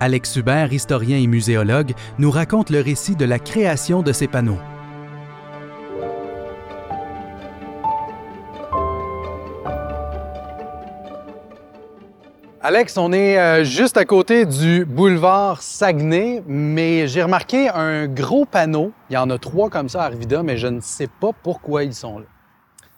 Alex 0.00 0.36
Hubert, 0.36 0.72
historien 0.72 1.18
et 1.18 1.26
muséologue, 1.26 1.92
nous 2.18 2.30
raconte 2.30 2.70
le 2.70 2.80
récit 2.80 3.16
de 3.16 3.26
la 3.26 3.38
création 3.38 4.00
de 4.00 4.14
ces 4.14 4.28
panneaux. 4.28 4.56
Alex, 12.68 12.98
on 12.98 13.14
est 13.14 13.38
euh, 13.38 13.64
juste 13.64 13.96
à 13.96 14.04
côté 14.04 14.44
du 14.44 14.84
boulevard 14.84 15.62
Saguenay, 15.62 16.42
mais 16.46 17.08
j'ai 17.08 17.22
remarqué 17.22 17.70
un 17.70 18.06
gros 18.06 18.44
panneau. 18.44 18.92
Il 19.08 19.14
y 19.14 19.16
en 19.16 19.30
a 19.30 19.38
trois 19.38 19.70
comme 19.70 19.88
ça 19.88 20.02
à 20.02 20.04
Arvida, 20.04 20.42
mais 20.42 20.58
je 20.58 20.66
ne 20.66 20.80
sais 20.80 21.06
pas 21.06 21.30
pourquoi 21.42 21.84
ils 21.84 21.94
sont 21.94 22.18
là. 22.18 22.26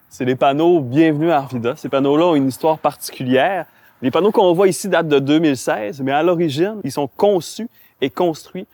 C'est 0.09 0.25
les 0.25 0.35
panneaux 0.35 0.81
Bienvenue 0.81 1.31
à 1.31 1.37
Arvida. 1.37 1.77
Ces 1.77 1.89
panneaux-là 1.89 2.25
ont 2.25 2.35
une 2.35 2.49
histoire 2.49 2.81
particulière. 2.81 3.67
Les 4.03 4.11
panneaux 4.11 4.33
qu'on 4.33 4.53
voit 4.55 4.67
ici 4.67 4.89
datent 4.89 5.07
de 5.07 5.21
2016, 5.21 6.01
mais 6.01 6.11
à 6.11 6.25
l'origine, 6.25 6.81
ils 6.83 6.91
sont 6.91 7.07
conçus 7.07 7.69
et 8.01 8.11
construits 8.11 8.67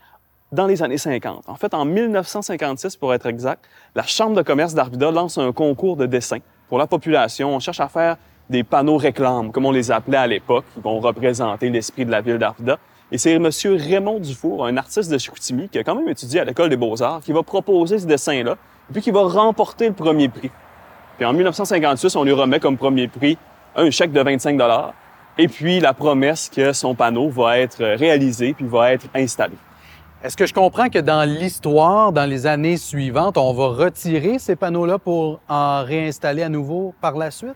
dans 0.51 0.67
les 0.67 0.83
années 0.83 0.97
50. 0.97 1.47
En 1.47 1.57
fait, 1.57 1.75
en 1.75 1.85
1956, 1.85 2.97
pour 2.97 3.13
être 3.13 3.27
exact, 3.27 3.67
la 3.95 4.05
Chambre 4.05 4.35
de 4.35 4.41
commerce 4.41 4.73
d'Arvida 4.73 5.11
lance 5.11 5.37
un 5.37 5.53
concours 5.53 5.99
de 5.99 6.07
dessin 6.07 6.39
pour 6.71 6.79
la 6.79 6.87
population. 6.87 7.55
On 7.55 7.61
cherche 7.61 7.81
à 7.81 7.89
faire 7.89 8.17
des 8.51 8.65
panneaux 8.65 8.97
réclames, 8.97 9.51
comme 9.53 9.67
on 9.67 9.73
les 9.73 9.91
appelait 9.91 10.17
à 10.17 10.27
l'époque, 10.27 10.65
qui 10.75 10.81
vont 10.81 11.01
représenter 11.01 11.69
l'esprit 11.71 12.05
de 12.05 12.11
la 12.11 12.21
ville 12.21 12.39
d'Arvida. 12.39 12.79
Et 13.13 13.19
c'est 13.19 13.33
M. 13.33 13.49
Raymond 13.65 14.19
Dufour, 14.19 14.67
un 14.67 14.77
artiste 14.77 15.11
de 15.11 15.19
Chicoutimi, 15.19 15.69
qui 15.69 15.79
a 15.79 15.85
quand 15.85 15.95
même 15.95 16.09
étudié 16.09 16.41
à 16.41 16.45
l'École 16.45 16.71
des 16.71 16.77
beaux-arts, 16.77 17.21
qui 17.21 17.33
va 17.33 17.43
proposer 17.43 17.99
ce 17.99 18.07
dessin-là, 18.07 18.57
puis 18.93 19.03
qui 19.03 19.11
va 19.11 19.23
remporter 19.23 19.89
le 19.89 19.95
premier 19.95 20.29
prix. 20.29 20.51
Puis 21.17 21.25
en 21.25 21.33
1956, 21.33 22.17
on 22.17 22.25
lui 22.25 22.33
remet 22.33 22.61
comme 22.61 22.77
premier 22.77 23.09
prix 23.09 23.39
un 23.75 23.91
chèque 23.91 24.13
de 24.13 24.21
25 24.21 24.59
et 25.39 25.49
puis 25.49 25.81
la 25.81 25.93
promesse 25.93 26.49
que 26.49 26.73
son 26.73 26.95
panneau 26.95 27.29
va 27.29 27.59
être 27.59 27.85
réalisé 27.85 28.55
puis 28.55 28.67
va 28.67 28.93
être 28.93 29.07
installé. 29.15 29.55
Est-ce 30.25 30.37
que 30.37 30.47
je 30.47 30.55
comprends 30.55 30.89
que 30.89 30.99
dans 30.99 31.29
l'histoire, 31.29 32.11
dans 32.11 32.25
les 32.25 32.47
années 32.47 32.79
suivantes, 32.79 33.37
on 33.37 33.53
va 33.53 33.69
retirer 33.69 34.39
ces 34.39 34.57
panneaux-là 34.57 34.99
pour 34.99 35.41
en 35.49 35.85
réinstaller 35.85 36.43
à 36.43 36.49
nouveau 36.49 36.95
par 37.01 37.17
la 37.17 37.31
suite? 37.31 37.55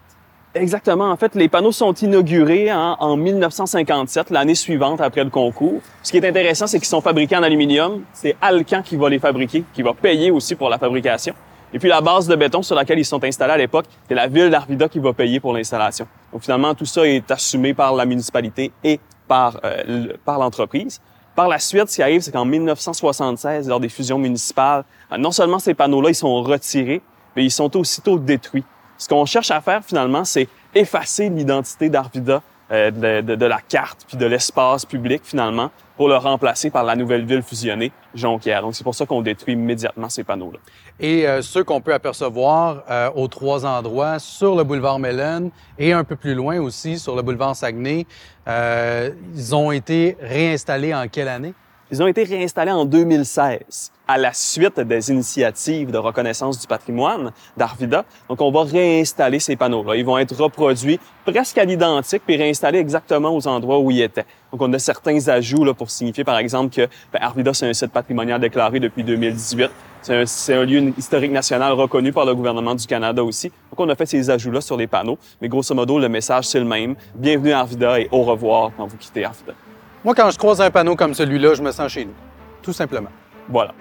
Exactement. 0.55 1.11
En 1.11 1.17
fait, 1.17 1.37
les 1.37 1.49
panneaux 1.49 1.71
sont 1.71 1.93
inaugurés 1.93 2.73
en 2.73 3.17
1957, 3.17 4.31
l'année 4.31 4.57
suivante 4.57 5.01
après 5.01 5.23
le 5.23 5.31
concours. 5.31 5.81
Ce 6.03 6.11
qui 6.11 6.19
est 6.19 6.29
intéressant, 6.29 6.67
c'est 6.67 6.79
qu'ils 6.79 6.89
sont 6.89 7.01
fabriqués 7.01 7.37
en 7.37 7.45
aluminium. 7.45 8.03
C'est 8.13 8.37
Alcan 8.41 8.83
qui 8.83 8.97
va 8.97 9.09
les 9.09 9.21
fabriquer, 9.21 9.63
qui 9.73 9.83
va 9.83 9.95
payer 9.95 10.33
aussi 10.33 10.57
pour 10.57 10.69
la 10.69 10.79
fabrication. 10.79 11.35
Et 11.73 11.79
puis 11.79 11.89
la 11.89 12.01
base 12.01 12.27
de 12.27 12.35
béton 12.35 12.63
sur 12.63 12.75
laquelle 12.75 12.99
ils 12.99 13.05
sont 13.05 13.23
installés 13.23 13.53
à 13.53 13.57
l'époque, 13.57 13.87
c'est 14.09 14.15
la 14.17 14.27
ville 14.27 14.51
d'Arvida 14.51 14.89
qui 14.89 14.99
va 14.99 15.13
payer 15.13 15.39
pour 15.39 15.53
l'installation. 15.53 16.09
Donc 16.33 16.43
finalement, 16.43 16.75
tout 16.75 16.85
ça 16.85 17.07
est 17.07 17.31
assumé 17.31 17.73
par 17.73 17.95
la 17.95 18.05
municipalité 18.05 18.73
et 18.83 18.99
par, 19.29 19.61
euh, 19.65 20.15
par 20.25 20.41
l'entreprise. 20.41 21.01
Par 21.37 21.47
la 21.47 21.61
suite, 21.61 21.89
ce 21.89 21.97
qui 21.97 22.03
arrive, 22.03 22.23
c'est 22.23 22.33
qu'en 22.33 22.45
1976, 22.45 23.69
lors 23.69 23.79
des 23.79 23.89
fusions 23.89 24.19
municipales, 24.19 24.83
non 25.17 25.31
seulement 25.31 25.61
ces 25.61 25.75
panneaux-là, 25.75 26.11
ils 26.11 26.15
sont 26.17 26.43
retirés, 26.43 27.03
mais 27.37 27.45
ils 27.45 27.53
sont 27.53 27.77
aussitôt 27.77 28.19
détruits. 28.19 28.65
Ce 29.01 29.09
qu'on 29.09 29.25
cherche 29.25 29.51
à 29.51 29.63
faire 29.63 29.83
finalement, 29.83 30.25
c'est 30.27 30.47
effacer 30.75 31.31
l'identité 31.31 31.89
d'Arvida 31.89 32.43
euh, 32.71 32.91
de, 33.23 33.47
la 33.47 33.59
carte 33.59 34.05
puis 34.07 34.19
de 34.19 34.27
l'espace 34.27 34.85
public 34.85 35.23
finalement 35.25 35.71
pour 35.97 36.07
le 36.07 36.17
remplacer 36.17 36.71
par 36.71 36.85
la 36.85 36.95
nouvelle 36.95 37.25
ville 37.25 37.43
fusionnée, 37.43 37.93
Jonquière. 38.15 38.61
Donc 38.61 38.75
c'est 38.75 38.85
pour 38.85 38.95
ça 38.95 39.07
qu'on 39.07 39.23
détruit 39.23 39.55
immédiatement 39.55 40.11
ces 40.11 40.23
panneaux-là. 40.23 40.59
Et 41.01 41.27
euh, 41.27 41.41
ceux 41.41 41.65
qu'on 41.65 41.81
peut 41.81 41.95
apercevoir 41.95 42.85
euh, 42.91 43.11
aux 43.15 43.27
trois 43.27 43.65
endroits, 43.65 44.19
sur 44.19 44.55
le 44.55 44.65
boulevard 44.65 44.99
Mellon 44.99 45.51
et 45.79 45.95
un 45.95 46.05
peu 46.05 46.15
plus 46.15 46.35
loin 46.35 46.61
aussi 46.61 46.99
sur 46.99 47.17
le 47.17 47.23
boulevard 47.23 47.57
Saguenay, 47.57 48.07
ils 48.47 49.55
ont 49.55 49.73
été 49.73 50.19
réinstallés 50.21 50.95
en 50.95 51.09
quelle 51.09 51.29
année? 51.29 51.55
Ils 51.93 52.01
ont 52.01 52.07
été 52.07 52.23
réinstallés 52.23 52.71
en 52.71 52.85
2016 52.85 53.91
à 54.07 54.17
la 54.17 54.33
suite 54.33 54.79
des 54.79 55.11
initiatives 55.11 55.91
de 55.91 55.99
reconnaissance 55.99 56.61
du 56.61 56.69
patrimoine 56.69 57.33
d'Arvida. 57.57 58.05
Donc, 58.29 58.41
on 58.41 58.53
va 58.53 58.63
réinstaller 58.63 59.41
ces 59.41 59.57
panneaux-là. 59.57 59.97
Ils 59.97 60.05
vont 60.05 60.17
être 60.17 60.41
reproduits 60.41 61.01
presque 61.25 61.59
à 61.59 61.65
l'identique 61.65 62.23
puis 62.25 62.37
réinstallés 62.37 62.79
exactement 62.79 63.35
aux 63.35 63.49
endroits 63.49 63.81
où 63.81 63.91
ils 63.91 64.03
étaient. 64.03 64.25
Donc, 64.53 64.63
on 64.63 64.73
a 64.73 64.79
certains 64.79 65.29
ajouts 65.29 65.65
là, 65.65 65.75
pour 65.75 65.91
signifier, 65.91 66.23
par 66.23 66.39
exemple, 66.39 66.73
que 66.73 66.89
ben, 67.13 67.19
Arvida, 67.23 67.53
c'est 67.53 67.69
un 67.69 67.73
site 67.73 67.91
patrimonial 67.91 68.41
déclaré 68.41 68.79
depuis 68.79 69.03
2018. 69.03 69.69
C'est 70.03 70.15
un, 70.15 70.61
un, 70.61 70.65
lieu 70.65 70.93
historique 70.97 71.33
national 71.33 71.73
reconnu 71.73 72.13
par 72.13 72.25
le 72.25 72.37
gouvernement 72.37 72.77
du 72.77 72.87
Canada 72.87 73.25
aussi. 73.25 73.49
Donc, 73.49 73.79
on 73.81 73.89
a 73.89 73.97
fait 73.97 74.07
ces 74.07 74.31
ajouts-là 74.31 74.61
sur 74.61 74.77
les 74.77 74.87
panneaux. 74.87 75.19
Mais 75.41 75.49
grosso 75.49 75.75
modo, 75.75 75.99
le 75.99 76.09
message, 76.09 76.45
c'est 76.45 76.61
le 76.61 76.67
même. 76.67 76.95
Bienvenue 77.17 77.51
à 77.51 77.61
Arvida 77.61 77.99
et 77.99 78.09
au 78.13 78.23
revoir 78.23 78.71
quand 78.77 78.87
vous 78.87 78.97
quittez 78.97 79.25
Arvida. 79.25 79.55
Moi, 80.03 80.15
quand 80.15 80.31
je 80.31 80.39
croise 80.39 80.63
un 80.63 80.71
panneau 80.71 80.97
comme 80.97 81.13
celui-là, 81.13 81.53
je 81.53 81.63
me 81.63 81.73
sens 81.73 81.93
chez 81.93 82.07
nous. 82.07 82.15
Tout 82.63 82.73
simplement. 82.73 83.11
Voilà. 83.51 83.75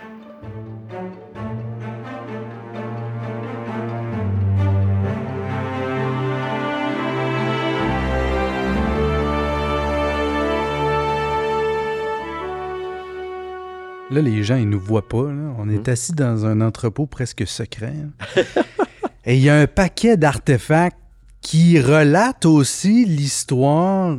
Là, 14.11 14.21
les 14.21 14.43
gens, 14.43 14.57
ils 14.57 14.67
nous 14.67 14.79
voient 14.79 15.07
pas. 15.07 15.17
On 15.17 15.69
est 15.69 15.87
hmm. 15.87 15.91
assis 15.91 16.11
dans 16.11 16.45
un 16.45 16.59
entrepôt 16.59 17.05
presque 17.05 17.47
secret. 17.47 17.93
Et 19.25 19.37
il 19.37 19.41
y 19.41 19.49
a 19.49 19.55
un 19.55 19.67
paquet 19.67 20.17
d'artefacts 20.17 20.97
qui 21.39 21.79
relatent 21.79 22.45
aussi 22.45 23.05
l'histoire 23.05 24.17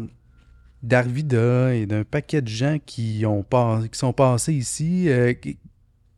d'Arvida 0.83 1.75
et 1.75 1.87
d'un 1.87 2.05
paquet 2.05 2.43
de 2.43 2.49
gens 2.49 2.79
qui, 2.85 3.25
ont 3.27 3.45
sont 3.93 4.13
passés 4.13 4.55
ici. 4.55 5.09
Euh, 5.09 5.35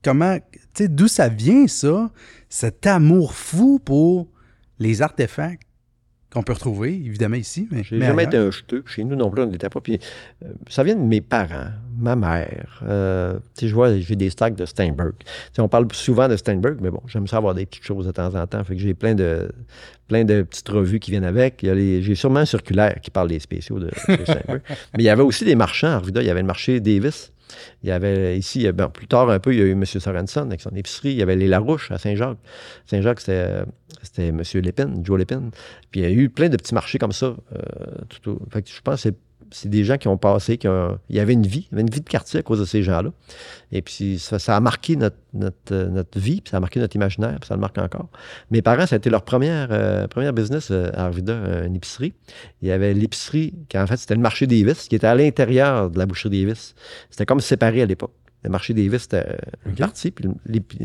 comment, 0.03 0.39
tu 0.53 0.61
sais, 0.75 0.89
d'où 0.89 1.09
ça 1.09 1.29
vient 1.29 1.67
ça, 1.67 2.11
cet 2.49 2.87
amour 2.87 3.35
fou 3.35 3.81
pour 3.85 4.29
les 4.79 5.03
artefacts? 5.03 5.67
Qu'on 6.33 6.43
peut 6.43 6.53
retrouver, 6.55 6.91
évidemment, 6.95 7.37
ici. 7.37 7.69
Mais, 7.71 7.85
J'ai 7.85 8.01
jamais 8.01 8.25
été 8.25 8.37
un 8.39 8.51
jeteux. 8.51 8.83
Chez 8.87 9.05
nous 9.05 9.17
non 9.17 9.31
plus, 9.31 9.43
on 9.43 9.47
n'était 9.47 9.69
pas. 9.69 9.81
Puis, 9.81 9.99
euh, 10.45 10.49
ça 10.69 10.83
vient 10.83 10.95
de 10.95 11.01
mes 11.01 11.21
parents, 11.21 11.71
ma 11.99 12.17
mère. 12.17 12.83
Euh, 12.89 13.39
je 13.61 13.75
vois, 13.75 13.99
j'ai 13.99 14.17
des 14.17 14.31
stacks 14.31 14.55
de 14.55 14.65
Steinberg. 14.65 15.13
On 15.59 15.69
parle 15.69 15.87
souvent 15.93 16.29
de 16.29 16.37
Steinberg, 16.37 16.79
mais 16.81 16.91
bon, 16.91 17.03
j'aime 17.07 17.27
ça 17.27 17.37
avoir 17.37 17.55
des 17.55 17.67
petites 17.67 17.85
choses 17.85 18.07
de 18.07 18.13
temps 18.13 18.35
en 18.35 18.47
temps. 18.47 18.65
Fait 18.65 18.75
que 18.75 18.81
j'ai 18.81 18.95
plein 18.95 19.15
de, 19.15 19.51
plein 20.09 20.25
de 20.25 20.43
petites 20.43 20.69
revues 20.69 21.01
qui 21.01 21.11
viennent 21.11 21.25
avec. 21.25 21.63
Il 21.63 21.67
y 21.67 21.71
a 21.71 21.75
les- 21.75 22.03
J'ai 22.03 22.15
sûrement 22.15 22.41
un 22.41 22.47
circulaire 22.47 22.97
qui 23.03 23.11
parle 23.11 23.29
des 23.29 23.39
spéciaux 23.41 23.79
de, 23.79 23.87
de 23.87 24.25
Steinberg. 24.25 24.63
mais 24.97 25.03
il 25.03 25.05
y 25.05 25.09
avait 25.11 25.23
aussi 25.23 25.45
des 25.45 25.55
marchands 25.55 25.89
à 25.89 25.93
Arvida. 25.95 26.23
Il 26.23 26.27
y 26.27 26.31
avait 26.31 26.41
le 26.41 26.47
marché 26.47 26.81
Davis. 26.81 27.32
Il 27.83 27.89
y 27.89 27.93
avait 27.93 28.39
ici, 28.39 28.71
bon, 28.73 28.91
plus 28.91 29.07
tard 29.07 29.31
un 29.31 29.39
peu, 29.39 29.53
il 29.53 29.59
y 29.59 29.63
a 29.63 29.65
eu 29.65 29.73
M. 29.73 29.85
Sorensen 29.85 30.47
avec 30.49 30.61
son 30.61 30.71
épicerie. 30.71 31.11
Il 31.11 31.17
y 31.17 31.23
avait 31.23 31.37
les 31.37 31.49
Larouches 31.49 31.91
à 31.91 31.99
Saint-Jacques. 31.99 32.39
Saint-Jacques, 32.87 33.21
c'était, 33.21 33.65
M. 34.29 34.43
Lépine, 34.55 35.01
Joe 35.05 35.19
Lépine. 35.19 35.51
Puis 35.91 36.01
il 36.01 36.03
y 36.05 36.07
a 36.07 36.11
eu 36.11 36.29
plein 36.29 36.49
de 36.49 36.57
petits 36.57 36.75
marchés 36.75 36.99
comme 36.99 37.13
ça. 37.13 37.27
euh, 37.27 37.61
tout 38.23 38.39
fait 38.51 38.63
que 38.63 38.71
je 38.71 38.81
pense 38.81 39.03
que 39.03 39.11
c'est, 39.11 39.17
c'est 39.51 39.69
des 39.69 39.85
gens 39.85 39.97
qui 39.99 40.09
ont 40.09 40.17
passé, 40.17 40.57
qui 40.59 40.69
ont- 40.69 40.99
il 41.09 41.17
y 41.17 41.21
avait 41.21 41.33
une 41.33 41.47
vie, 41.47 41.67
il 41.71 41.73
y 41.73 41.75
avait 41.75 41.83
une 41.83 41.91
vie 41.91 42.01
de 42.01 42.09
quartier 42.09 42.41
à 42.41 42.43
cause 42.43 42.61
de 42.61 42.65
ces 42.65 42.83
gens-là. 42.83 43.11
Et 43.73 43.83
puis 43.83 44.19
ça, 44.19 44.39
ça 44.39 44.57
a 44.57 44.61
marqué 44.61 44.97
notre, 44.97 45.17
notre, 45.35 45.57
euh, 45.73 45.89
notre 45.89 46.19
vie, 46.19 46.41
puis 46.41 46.51
ça 46.51 46.59
a 46.59 46.61
marqué 46.61 46.79
notre 46.81 46.95
imaginaire, 46.97 47.39
puis 47.41 47.49
ça 47.49 47.55
le 47.55 47.61
marque 47.61 47.79
encore. 47.79 48.09
Mes 48.51 48.63
parents, 48.63 48.87
ça 48.87 48.97
a 48.97 48.99
été 48.99 49.11
leur 49.11 49.23
première, 49.23 49.69
euh, 49.71 50.07
première 50.09 50.33
business 50.33 50.69
euh, 50.71 50.91
à 50.95 51.05
Arvida, 51.07 51.35
une 51.67 51.75
épicerie. 51.77 52.13
Il 52.61 52.69
y 52.69 52.73
avait 52.73 52.93
l'épicerie, 52.95 53.55
qui 53.69 53.79
en 53.79 53.87
fait, 53.87 53.97
c'était 53.97 54.15
le 54.15 54.21
marché 54.21 54.47
Davis, 54.47 54.89
qui 54.89 54.95
était 54.97 55.07
à 55.07 55.15
l'intérieur 55.15 55.91
de 55.91 55.99
la 55.99 56.07
boucherie 56.07 56.31
Davis. 56.45 56.75
C'était 57.11 57.27
comme 57.27 57.41
séparé 57.41 57.83
à 57.83 57.87
l'époque. 57.87 58.13
Le 58.45 58.51
marché 58.51 58.75
Davis, 58.75 59.03
c'était 59.03 59.25
euh, 59.29 59.37
une 59.67 59.73
OK. 59.73 59.79
partie, 59.79 60.11
puis 60.11 60.25
l'épi- 60.47 60.79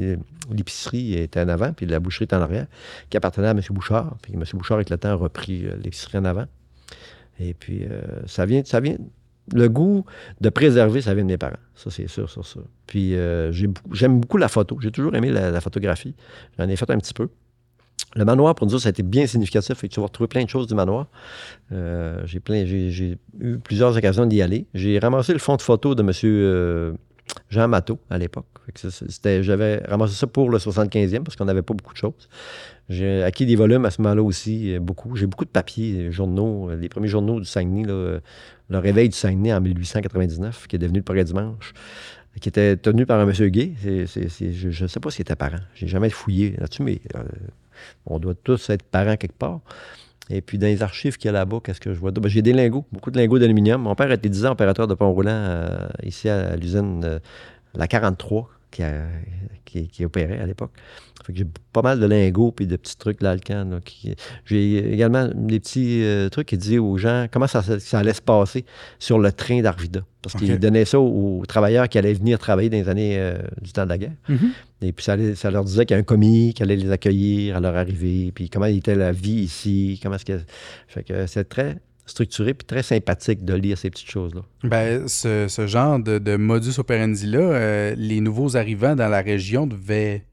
l'épicerie 0.52 1.15
était 1.15 1.41
en 1.41 1.50
avant, 1.50 1.74
puis 1.74 1.86
la 1.88 2.00
boucherie 2.00 2.26
était 2.26 2.36
en 2.36 2.41
arrière, 2.41 2.67
qui 3.10 3.17
appartenait 3.17 3.48
à 3.48 3.52
M. 3.52 3.62
Bouchard. 3.72 4.15
Puis 4.22 4.34
M. 4.34 4.43
Bouchard, 4.54 4.76
avec 4.76 4.89
le 4.89 4.98
temps, 4.98 5.10
a 5.10 5.13
repris 5.15 5.65
l'épicerie 5.84 6.20
en 6.20 6.26
avant. 6.26 6.46
Et 7.39 7.54
puis, 7.54 7.84
euh, 7.84 8.02
ça 8.26 8.45
vient, 8.45 8.63
ça 8.65 8.80
vient. 8.80 8.97
Le 9.54 9.69
goût 9.69 10.06
de 10.41 10.50
préserver, 10.50 11.02
ça 11.02 11.13
vient 11.13 11.23
de 11.23 11.30
mes 11.30 11.38
parents. 11.38 11.56
Ça, 11.76 11.89
c'est 11.89 12.08
sûr, 12.08 12.30
sur 12.30 12.45
ça. 12.45 12.60
Puis, 12.86 13.15
euh, 13.15 13.52
j'aime 13.91 14.19
beaucoup 14.19 14.38
la 14.38 14.50
photo. 14.50 14.78
J'ai 14.82 14.91
toujours 14.91 15.15
aimé 15.15 15.30
la, 15.30 15.62
photographie. 15.62 16.15
J'en 16.58 16.67
ai 16.67 16.76
fait 16.76 16.89
un 16.89 16.97
petit 16.97 17.13
peu. 17.13 17.30
Le 18.15 18.26
manoir, 18.26 18.56
pour 18.56 18.67
nous 18.67 18.73
autres, 18.73 18.84
ça 18.84 18.89
a 18.89 18.91
été 18.91 19.04
bien 19.04 19.26
significatif. 19.26 19.80
Que 19.80 19.88
tu 19.88 20.00
vas 20.00 20.08
retrouver 20.08 20.28
plein 20.28 20.43
de 20.43 20.50
choses 20.50 20.67
du 20.67 20.76
manoir. 20.76 21.08
Euh, 21.71 22.21
j'ai, 22.26 22.39
plein, 22.39 22.65
j'ai 22.65 23.17
eu 23.39 23.58
plusieurs 23.60 23.95
occasions 23.95 24.26
d'y 24.26 24.41
aller. 24.41 24.65
J'ai 24.73 25.00
ramassé 25.00 25.32
le 25.32 25.39
fond 25.39 25.56
de 25.56 25.62
photo 25.62 25.95
de 25.95 26.02
M. 26.02 26.97
Jean 27.50 27.68
Matteau 27.68 28.00
à 28.10 28.18
l'époque. 28.18 28.46
J'avais 29.42 29.78
ramassé 29.88 30.16
ça 30.16 30.28
pour 30.28 30.50
le 30.50 30.58
75e 30.58 31.24
parce 31.24 31.36
qu'on 31.36 31.46
n'avait 31.46 31.62
pas 31.62 31.74
beaucoup 31.74 31.94
de 31.94 31.98
choses. 31.98 32.30
J'ai 32.90 33.24
acquis 33.24 33.46
des 33.46 33.56
volumes 33.56 33.86
à 33.86 33.92
ce 33.92 34.02
moment-là 34.02 34.24
aussi, 34.24 34.74
euh, 34.74 34.80
beaucoup. 34.80 35.16
J'ai 35.16 35.26
beaucoup 35.26 35.46
de 35.46 35.50
papiers, 35.50 36.08
euh, 36.08 36.12
journaux, 36.12 36.70
euh, 36.70 36.76
les 36.76 36.88
premiers 36.90 37.08
journaux 37.10 37.40
du 37.40 37.46
Saguenay, 37.46 37.84
le 37.84 38.22
réveil 38.78 39.10
du 39.10 39.16
Saguenay 39.16 39.54
en 39.54 39.62
1899, 39.62 40.68
qui 40.68 40.76
est 40.76 40.80
devenu 40.80 41.00
le 41.00 41.04
Progrès 41.04 41.26
Dimanche, 41.26 41.74
qui 42.40 42.50
était 42.50 42.78
tenu 42.78 43.06
par 43.06 43.20
un 43.20 43.26
monsieur 43.26 43.50
Gay. 43.50 43.74
Je 43.84 44.84
ne 44.84 44.88
sais 44.88 45.00
pas 45.00 45.10
s'il 45.10 45.22
était 45.22 45.36
parent. 45.36 45.60
J'ai 45.74 45.88
jamais 45.88 46.10
fouillé 46.10 46.56
là-dessus, 46.58 46.84
mais 46.84 47.02
on 48.06 48.20
doit 48.20 48.36
tous 48.36 48.70
être 48.70 48.84
parents 48.84 49.18
quelque 49.18 49.38
part. 49.38 49.60
Et 50.30 50.42
puis, 50.42 50.58
dans 50.58 50.68
les 50.68 50.84
archives 50.84 51.18
qu'il 51.18 51.28
y 51.28 51.30
a 51.30 51.32
là-bas, 51.32 51.60
qu'est-ce 51.63 51.80
que 51.80 51.94
je 51.94 52.00
vois? 52.00 52.12
Ben, 52.12 52.28
j'ai 52.28 52.42
des 52.42 52.54
lingots, 52.54 52.86
beaucoup 52.92 53.12
de 53.12 53.18
lingots 53.18 53.40
d'aluminium. 53.40 53.82
Mon 53.82 53.96
père 53.96 54.12
était 54.12 54.30
10 54.30 54.46
ans 54.46 54.52
opérateur 54.52 54.88
de 54.88 54.94
pont 54.94 55.12
roulant 55.12 55.32
euh, 55.32 55.88
ici 56.04 56.28
à 56.30 56.56
l'usine 56.56 57.20
La 57.74 57.88
43, 57.88 58.50
qui, 58.72 58.84
a- 58.84 59.08
qui, 59.66 59.88
qui 59.88 60.06
opérait 60.06 60.40
à 60.40 60.46
l'époque. 60.46 60.72
Fait 61.26 61.34
que 61.34 61.40
j'ai 61.40 61.48
pas 61.74 61.82
mal 61.82 62.00
de 62.00 62.06
lingots 62.06 62.52
puis 62.52 62.68
de 62.68 62.76
petits 62.78 62.96
trucs 62.98 63.20
d'Alcan. 63.20 63.80
J'ai 64.46 64.94
également 64.94 65.28
des 65.34 65.60
petits 65.60 66.04
euh, 66.04 66.30
trucs 66.30 66.48
qui 66.48 66.58
disaient 66.58 66.78
aux 66.78 66.98
gens 66.98 67.28
comment 67.32 67.48
ça, 67.48 67.62
ça 67.62 68.00
allait 68.00 68.14
se 68.14 68.22
passer 68.22 68.64
sur 69.00 69.20
le 69.20 69.32
train 69.32 69.62
d'Arvida. 69.62 70.02
Parce 70.22 70.36
qu'ils 70.36 70.60
donnaient 70.60 70.86
ça 70.86 71.00
aux, 71.00 71.40
aux 71.42 71.46
travailleurs 71.46 71.90
qui 71.90 71.98
allaient 71.98 72.14
venir 72.14 72.40
travailler 72.40 72.70
dans 72.70 72.78
les 72.78 72.88
années 72.90 73.16
euh, 73.18 73.38
du 73.62 73.72
temps 73.74 73.84
de 73.84 73.90
la 73.90 73.98
guerre. 73.98 74.14
Et 74.82 74.92
puis 74.94 75.04
ça, 75.04 75.14
allait- 75.14 75.36
ça 75.36 75.50
leur 75.52 75.64
disait 75.64 75.86
qu'il 75.86 75.96
y 75.96 75.98
a 75.98 76.00
un 76.00 76.04
commis 76.04 76.54
qui 76.54 76.64
allait 76.64 76.76
les 76.76 76.92
accueillir 76.92 77.58
à 77.58 77.60
leur 77.60 77.76
arrivée, 77.76 78.32
puis 78.34 78.50
comment 78.50 78.66
était 78.68 78.96
la 78.96 79.12
vie 79.12 79.32
ici, 79.42 80.00
comment 80.02 80.16
est-ce 80.16 80.26
que... 80.26 80.40
Fait 80.88 81.04
que 81.04 81.26
c'est 81.28 81.46
très 81.50 81.78
structuré 82.08 82.54
puis 82.54 82.65
très 82.65 82.84
sympathique 82.84 83.46
de 83.46 83.54
lire 83.54 83.78
ces 83.78 83.89
petites 83.89 84.10
choses-là. 84.10 84.41
Ben, 84.63 85.08
ce, 85.08 85.48
ce 85.48 85.67
genre 85.67 86.00
de, 86.00 86.17
de 86.17 86.36
modus 86.38 86.80
operandi-là, 86.80 87.39
euh, 87.39 87.96
les 87.98 88.22
nouveaux 88.22 88.56
arrivants 88.58 88.96
dans 88.96 89.10
la 89.10 89.22
région 89.22 89.67
devaient, 89.67 90.26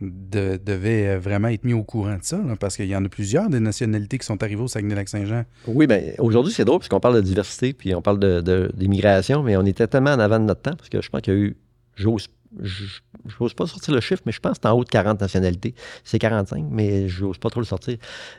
de- 0.00 0.58
devaient 0.64 1.08
euh, 1.08 1.18
vraiment 1.18 1.48
être 1.48 1.64
mis 1.64 1.72
au 1.74 1.82
courant 1.84 2.14
de 2.16 2.22
ça, 2.22 2.38
là, 2.38 2.56
parce 2.56 2.76
qu'il 2.76 2.86
y 2.86 2.96
en 2.96 3.04
a 3.04 3.08
plusieurs 3.08 3.48
des 3.50 3.60
nationalités 3.60 4.18
qui 4.18 4.26
sont 4.26 4.42
arrivées 4.42 4.62
au 4.62 4.68
Saguenay-Lac-Saint-Jean. 4.68 5.44
Oui, 5.66 5.86
bien, 5.86 6.00
aujourd'hui, 6.18 6.52
c'est 6.52 6.64
drôle, 6.64 6.78
parce 6.78 6.88
qu'on 6.88 7.00
parle 7.00 7.16
de 7.16 7.20
diversité, 7.20 7.72
puis 7.72 7.94
on 7.94 8.02
parle 8.02 8.18
de- 8.18 8.40
de- 8.40 8.70
d'immigration, 8.74 9.42
mais 9.42 9.56
on 9.56 9.66
était 9.66 9.86
tellement 9.86 10.12
en 10.12 10.18
avant 10.20 10.38
de 10.38 10.44
notre 10.44 10.62
temps, 10.62 10.76
parce 10.76 10.88
que 10.88 11.02
je 11.02 11.08
pense 11.10 11.20
qu'il 11.20 11.34
y 11.34 11.36
a 11.36 11.40
eu, 11.40 11.56
j'ose, 11.96 12.28
j- 12.60 13.00
j'ose 13.26 13.54
pas 13.54 13.66
sortir 13.66 13.94
le 13.94 14.00
chiffre, 14.00 14.22
mais 14.26 14.32
je 14.32 14.40
pense 14.40 14.52
que 14.52 14.58
c'est 14.62 14.68
en 14.68 14.72
haut 14.78 14.84
de 14.84 14.88
40 14.88 15.20
nationalités. 15.20 15.74
C'est 16.04 16.18
45, 16.18 16.64
mais 16.70 17.08
j'ose 17.08 17.38
pas 17.38 17.50
trop 17.50 17.60
le 17.60 17.66
sortir. 17.66 17.98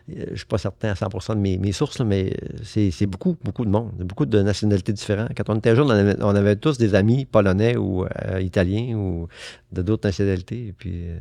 Euh, 0.09 0.25
Je 0.31 0.35
suis 0.37 0.45
pas 0.45 0.57
certain 0.57 0.89
à 0.89 0.95
100% 0.95 1.35
de 1.35 1.39
mes, 1.39 1.71
sources, 1.71 1.99
mais 2.01 2.35
c'est 2.63 3.05
beaucoup, 3.07 3.37
beaucoup 3.43 3.65
de 3.65 3.69
monde, 3.69 3.91
beaucoup 3.99 4.25
de 4.25 4.41
nationalités 4.41 4.93
différentes. 4.93 5.29
Quand 5.35 5.49
on 5.49 5.57
était 5.57 5.75
jeune, 5.75 5.87
on 5.87 5.89
avait, 5.91 6.15
on 6.23 6.35
avait 6.35 6.55
tous 6.55 6.77
des 6.77 6.95
amis 6.95 7.25
polonais 7.25 7.77
ou 7.77 8.05
euh, 8.05 8.41
italiens 8.41 8.95
ou 8.97 9.27
de 9.71 9.81
d'autres 9.81 10.07
nationalités, 10.07 10.67
et 10.67 10.73
puis... 10.73 11.07
euh, 11.09 11.19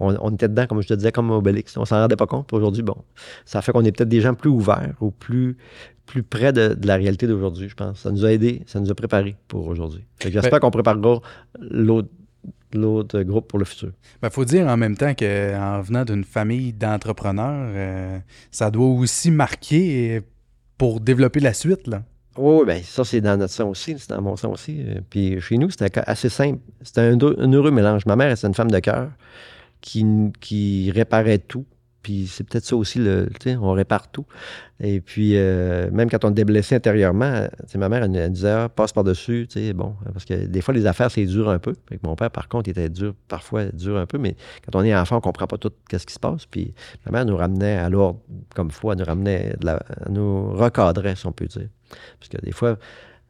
on, 0.00 0.16
on 0.20 0.30
était 0.34 0.48
dedans, 0.48 0.66
comme 0.66 0.82
je 0.82 0.88
te 0.88 0.94
disais, 0.94 1.12
comme 1.12 1.30
Obélix. 1.30 1.76
On 1.76 1.84
s'en 1.84 1.96
rendait 2.00 2.16
pas 2.16 2.26
compte. 2.26 2.52
Aujourd'hui, 2.52 2.82
bon, 2.82 2.96
ça 3.44 3.62
fait 3.62 3.72
qu'on 3.72 3.84
est 3.84 3.92
peut-être 3.92 4.08
des 4.08 4.20
gens 4.20 4.34
plus 4.34 4.50
ouverts 4.50 4.94
ou 5.00 5.10
plus, 5.10 5.56
plus 6.10 6.24
près 6.24 6.52
de, 6.52 6.74
de 6.74 6.86
la 6.88 6.96
réalité 6.96 7.28
d'aujourd'hui, 7.28 7.68
je 7.68 7.76
pense. 7.76 8.00
Ça 8.00 8.10
nous 8.10 8.24
a 8.24 8.32
aidés, 8.32 8.62
ça 8.66 8.80
nous 8.80 8.90
a 8.90 8.94
préparés 8.96 9.36
pour 9.46 9.68
aujourd'hui. 9.68 10.04
J'espère 10.20 10.58
qu'on 10.58 10.72
préparera 10.72 11.20
l'autre 11.60 12.08
l'autre 12.72 13.22
groupe 13.22 13.48
pour 13.48 13.58
le 13.58 13.64
futur. 13.64 13.88
Il 13.88 14.18
Ben, 14.22 14.30
faut 14.30 14.44
dire 14.44 14.66
en 14.66 14.76
même 14.76 14.96
temps 14.96 15.14
qu'en 15.14 15.80
venant 15.82 16.04
d'une 16.04 16.24
famille 16.24 16.72
d'entrepreneurs, 16.72 17.68
euh, 17.74 18.18
ça 18.50 18.70
doit 18.70 18.86
aussi 18.86 19.30
marquer 19.30 20.22
pour 20.78 21.00
développer 21.00 21.40
la 21.40 21.52
suite. 21.52 21.86
Là. 21.88 22.02
Oui, 22.38 22.60
oui, 22.60 22.64
bien, 22.66 22.80
ça, 22.82 23.04
c'est 23.04 23.20
dans 23.20 23.36
notre 23.36 23.52
sang 23.52 23.68
aussi, 23.68 23.96
c'est 23.98 24.10
dans 24.10 24.22
mon 24.22 24.36
sang 24.36 24.52
aussi. 24.52 24.76
Euh, 24.80 25.00
Puis 25.10 25.40
chez 25.40 25.58
nous, 25.58 25.70
c'était 25.70 26.00
assez 26.06 26.28
simple. 26.28 26.60
C'était 26.82 27.00
un, 27.00 27.52
heureux 27.52 27.70
mélange. 27.72 28.06
Ma 28.06 28.16
mère, 28.16 28.36
c'est 28.38 28.46
une 28.46 28.54
femme 28.54 28.70
de 28.70 28.78
cœur 28.78 29.10
qui, 29.80 30.04
qui 30.40 30.90
réparait 30.92 31.38
tout. 31.38 31.66
Puis 32.02 32.26
c'est 32.26 32.44
peut-être 32.44 32.64
ça 32.64 32.76
aussi, 32.76 32.98
le, 32.98 33.28
on 33.60 33.72
répare 33.72 34.10
tout. 34.10 34.24
Et 34.80 35.00
puis, 35.00 35.32
euh, 35.36 35.90
même 35.90 36.08
quand 36.08 36.24
on 36.24 36.30
était 36.30 36.44
blessé 36.44 36.74
intérieurement, 36.74 37.46
ma 37.74 37.88
mère, 37.90 38.04
elle, 38.04 38.32
disait, 38.32 38.50
ah, 38.50 38.68
passe 38.68 38.92
par-dessus, 38.92 39.46
bon. 39.74 39.94
Parce 40.12 40.24
que 40.24 40.46
des 40.46 40.60
fois, 40.62 40.72
les 40.72 40.86
affaires, 40.86 41.10
c'est 41.10 41.26
dur 41.26 41.50
un 41.50 41.58
peu. 41.58 41.74
Mon 42.02 42.16
père, 42.16 42.30
par 42.30 42.48
contre, 42.48 42.68
il 42.68 42.72
était 42.72 42.88
dur, 42.88 43.14
parfois 43.28 43.66
dur 43.66 43.98
un 43.98 44.06
peu, 44.06 44.16
mais 44.16 44.36
quand 44.64 44.78
on 44.78 44.82
est 44.82 44.94
enfant, 44.94 45.18
on 45.18 45.20
comprend 45.20 45.46
pas 45.46 45.58
tout 45.58 45.72
ce 45.90 46.06
qui 46.06 46.14
se 46.14 46.18
passe. 46.18 46.46
Puis 46.46 46.72
ma 47.04 47.12
mère 47.12 47.26
nous 47.26 47.36
ramenait 47.36 47.76
à 47.76 47.90
l'ordre, 47.90 48.20
comme 48.54 48.70
foi, 48.70 48.96
nous 48.96 49.04
ramenait, 49.04 49.54
de 49.60 49.66
la- 49.66 49.82
nous 50.08 50.52
recadrait, 50.52 51.16
si 51.16 51.26
on 51.26 51.32
peut 51.32 51.46
dire. 51.46 51.68
Parce 52.18 52.28
que 52.30 52.38
des 52.38 52.52
fois, 52.52 52.78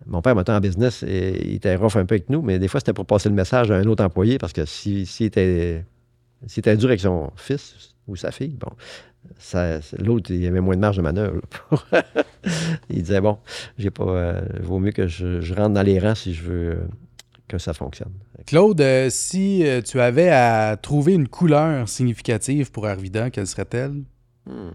mon 0.07 0.23
père, 0.23 0.35
maintenant 0.35 0.57
en 0.57 0.61
business, 0.61 1.03
et, 1.03 1.49
il 1.49 1.55
était 1.57 1.75
rough 1.77 1.97
un 1.97 2.07
peu 2.07 2.15
avec 2.15 2.31
nous, 2.31 2.43
mais 2.43 2.59
des 2.59 2.69
fois, 2.69 2.81
c'était 2.81 2.93
pour 2.93 3.07
passer 3.07 3.29
le 3.29 3.35
message 3.35 3.71
à 3.71 3.77
un 3.77 3.85
autre 3.87 4.05
employé 4.05 4.39
parce 4.39 4.53
que 4.53 4.65
s'il 4.65 5.07
si, 5.07 5.25
était, 5.25 5.85
s'il 6.47 6.61
était 6.61 6.77
dur 6.77 6.89
avec 6.89 7.01
son 7.01 7.31
fils 7.37 7.95
ou 8.11 8.17
sa 8.17 8.31
fille, 8.31 8.57
bon, 8.59 8.71
l'autre, 9.99 10.31
il 10.31 10.47
avait 10.47 10.61
moins 10.61 10.75
de 10.77 10.81
marge 10.81 10.97
de 10.97 11.03
manœuvre. 11.03 11.41
pour- 11.69 11.87
il 12.91 13.03
disait, 13.03 13.21
bon, 13.21 13.39
j'ai 13.79 13.91
pas, 13.91 14.05
euh, 14.05 14.41
vaut 14.61 14.79
mieux 14.79 14.93
que 14.93 15.07
je, 15.07 15.41
je 15.41 15.55
rentre 15.55 15.75
dans 15.75 15.83
les 15.83 15.99
rangs 15.99 16.15
si 16.15 16.35
je 16.35 16.43
veux 16.43 16.71
euh, 16.73 16.77
que 17.49 17.59
ça 17.59 17.73
fonctionne. 17.73 18.13
Claude, 18.47 18.81
euh, 18.81 19.09
si 19.11 19.65
tu 19.87 20.01
avais 20.01 20.31
à 20.31 20.77
trouver 20.81 21.15
une 21.15 21.29
couleur 21.29 21.89
significative 21.89 22.71
pour 22.71 22.87
Arvida, 22.87 23.31
quelle 23.31 23.47
serait-elle? 23.47 24.03
Hmm. 24.47 24.71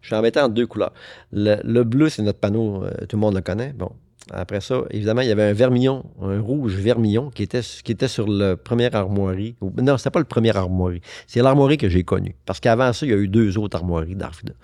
Je 0.00 0.06
suis 0.08 0.16
embêté 0.16 0.40
en 0.40 0.48
deux 0.48 0.66
couleurs. 0.66 0.92
Le, 1.32 1.56
le 1.64 1.84
bleu, 1.84 2.08
c'est 2.08 2.22
notre 2.22 2.40
panneau, 2.40 2.84
euh, 2.84 2.90
tout 3.08 3.16
le 3.16 3.20
monde 3.20 3.34
le 3.34 3.40
connaît. 3.40 3.72
Bon. 3.72 3.90
Après 4.30 4.60
ça, 4.60 4.82
évidemment, 4.90 5.20
il 5.20 5.28
y 5.28 5.32
avait 5.32 5.42
un 5.42 5.52
vermillon, 5.52 6.04
un 6.22 6.40
rouge 6.40 6.74
vermillon 6.74 7.30
qui 7.30 7.42
était, 7.42 7.60
qui 7.60 7.92
était 7.92 8.08
sur 8.08 8.26
le 8.26 8.54
premier 8.54 8.94
armoirie. 8.94 9.54
Non, 9.82 9.98
c'était 9.98 10.10
pas 10.10 10.18
le 10.18 10.24
premier 10.24 10.56
armoirie. 10.56 11.02
C'est 11.26 11.42
l'armoirie 11.42 11.76
que 11.76 11.88
j'ai 11.90 12.04
connue. 12.04 12.34
Parce 12.46 12.58
qu'avant 12.58 12.92
ça, 12.92 13.04
il 13.04 13.10
y 13.10 13.12
a 13.12 13.18
eu 13.18 13.28
deux 13.28 13.58
autres 13.58 13.76
armoiries 13.76 14.16
d'Arvida. 14.16 14.54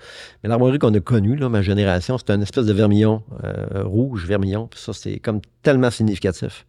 Mais 0.43 0.49
l'armoirie 0.49 0.79
qu'on 0.79 0.95
a 0.95 1.01
connue, 1.01 1.37
là, 1.37 1.51
ma 1.51 1.61
génération, 1.61 2.17
c'était 2.17 2.35
une 2.35 2.43
espèce 2.43 2.65
de 2.65 2.73
vermillon 2.73 3.23
euh, 3.45 3.85
rouge, 3.85 4.27
vermillon. 4.27 4.67
Puis 4.67 4.81
ça, 4.81 4.95
c'est 4.95 5.19
comme 5.19 5.41
tellement 5.63 5.91
significatif. 5.91 6.65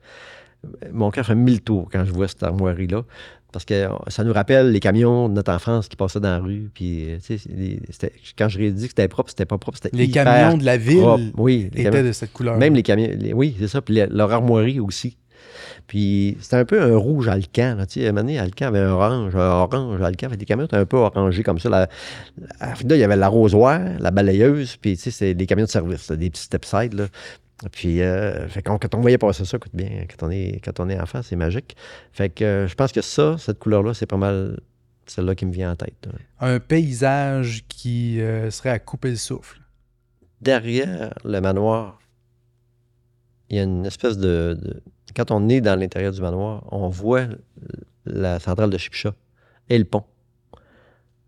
Mon 0.92 1.10
cœur 1.12 1.26
fait 1.26 1.36
mille 1.36 1.62
tours 1.62 1.90
quand 1.92 2.06
je 2.06 2.12
vois 2.12 2.28
cette 2.28 2.44
armoirie-là. 2.44 3.04
Parce 3.52 3.66
que 3.66 3.74
euh, 3.74 3.90
ça 4.08 4.24
nous 4.24 4.32
rappelle 4.32 4.72
les 4.72 4.80
camions 4.80 5.28
de 5.28 5.34
notre 5.34 5.52
enfance 5.52 5.90
qui 5.90 5.98
passaient 5.98 6.22
dans 6.22 6.30
la 6.30 6.40
rue. 6.40 6.70
Puis, 6.74 7.10
euh, 7.12 7.18
des- 7.50 7.82
c'était- 7.90 8.14
quand 8.38 8.48
je 8.48 8.60
dit 8.70 8.84
que 8.84 8.90
c'était 8.90 9.08
propre, 9.10 9.30
c'était 9.30 9.46
pas 9.46 9.58
propre. 9.58 9.78
C'était 9.82 9.96
Les 9.98 10.06
hyper 10.06 10.24
camions 10.24 10.58
de 10.58 10.64
la 10.64 10.78
ville 10.78 11.00
propre. 11.02 11.24
Oui, 11.36 11.70
les 11.74 11.82
étaient 11.82 11.90
camions- 11.92 12.08
de 12.08 12.12
cette 12.14 12.32
couleur. 12.32 12.58
même 12.58 12.76
les 12.76 12.84
camions. 12.84 13.10
les- 13.20 13.34
oui, 13.34 13.56
c'est 13.60 13.68
ça. 13.68 13.82
Puis 13.82 13.96
les- 13.96 14.08
leur 14.08 14.32
armoirie 14.32 14.80
aussi. 14.80 15.18
Puis 15.88 16.38
c'était 16.40 16.56
un 16.58 16.66
peu 16.66 16.82
un 16.82 16.96
rouge 16.96 17.28
alcan. 17.28 17.76
Là, 17.78 17.86
tu 17.86 18.00
sais, 18.00 18.06
à 18.06 18.10
un 18.10 18.12
moment 18.14 18.22
donné, 18.24 18.40
alcan 18.40 18.68
avait 18.68 18.80
un 18.80 18.92
orange, 18.92 19.36
un 19.36 19.40
orange 19.40 20.02
alcan. 20.02 20.30
Fait 20.30 20.38
des 20.38 20.46
camions 20.46 20.66
étaient 20.66 20.78
un 20.78 20.86
peu 20.86 20.98
orangés 20.98 21.44
comme 21.44 21.60
ça. 21.60 21.70
La, 21.70 21.90
à 22.60 22.70
Arvida, 22.72 22.96
il 22.96 23.00
y 23.00 23.04
avait 23.04 23.18
l'arrosoir, 23.18 23.82
la 24.00 24.12
balayeuse, 24.12 24.78
puis 24.78 24.96
tu 24.96 25.04
sais, 25.04 25.12
c'est 25.12 25.34
des 25.34 25.46
camions 25.46 25.66
de 25.66 25.70
service, 25.70 26.10
là, 26.10 26.16
des 26.16 26.30
petits 26.30 26.44
stepsides. 26.44 27.10
Puis, 27.72 28.02
euh, 28.02 28.48
fait 28.48 28.62
quand, 28.62 28.78
quand 28.80 28.96
on 28.96 29.02
voyait 29.02 29.18
passer 29.20 29.46
ça, 29.46 29.58
écoute 29.58 29.76
bien, 29.76 30.06
quand 30.10 30.26
on 30.28 30.32
est, 30.32 30.60
quand 30.64 30.80
on 30.80 30.90
est 30.90 31.00
enfant, 31.00 31.22
c'est 31.22 31.36
magique. 31.36 31.76
Fait 32.12 32.30
que 32.30 32.44
euh, 32.44 32.68
je 32.68 32.74
pense 32.76 32.92
que 32.92 33.02
ça, 33.02 33.38
cette 33.38 33.60
couleur-là, 33.60 33.94
c'est 33.94 34.08
pas 34.08 34.18
mal 34.18 34.60
celle-là 35.06 35.36
qui 35.36 35.46
me 35.46 35.52
vient 35.52 35.72
en 35.72 35.76
tête. 35.76 36.08
là. 36.08 36.14
Un 36.40 36.60
paysage 36.60 37.64
qui 37.68 38.20
euh, 38.22 38.50
serait 38.50 38.70
à 38.70 38.80
couper 38.80 39.10
le 39.12 39.16
souffle. 39.18 39.60
derrière 40.42 41.14
le 41.24 41.40
manoir, 41.42 42.00
il 43.50 43.58
y 43.58 43.60
a 43.60 43.64
une 43.64 43.86
espèce 43.86 44.18
de, 44.18 44.58
de- 44.60 44.82
Quand 45.16 45.30
on 45.32 45.50
est 45.50 45.62
dans 45.62 45.78
l'intérieur 45.80 46.14
du 46.14 46.22
manoir, 46.22 46.64
on 46.72 46.88
voit 46.88 47.26
la 48.06 48.40
centrale 48.40 48.70
de 48.70 48.78
Chipcha 48.78 49.14
et 49.70 49.78
le 49.78 49.86
pont. 49.86 50.04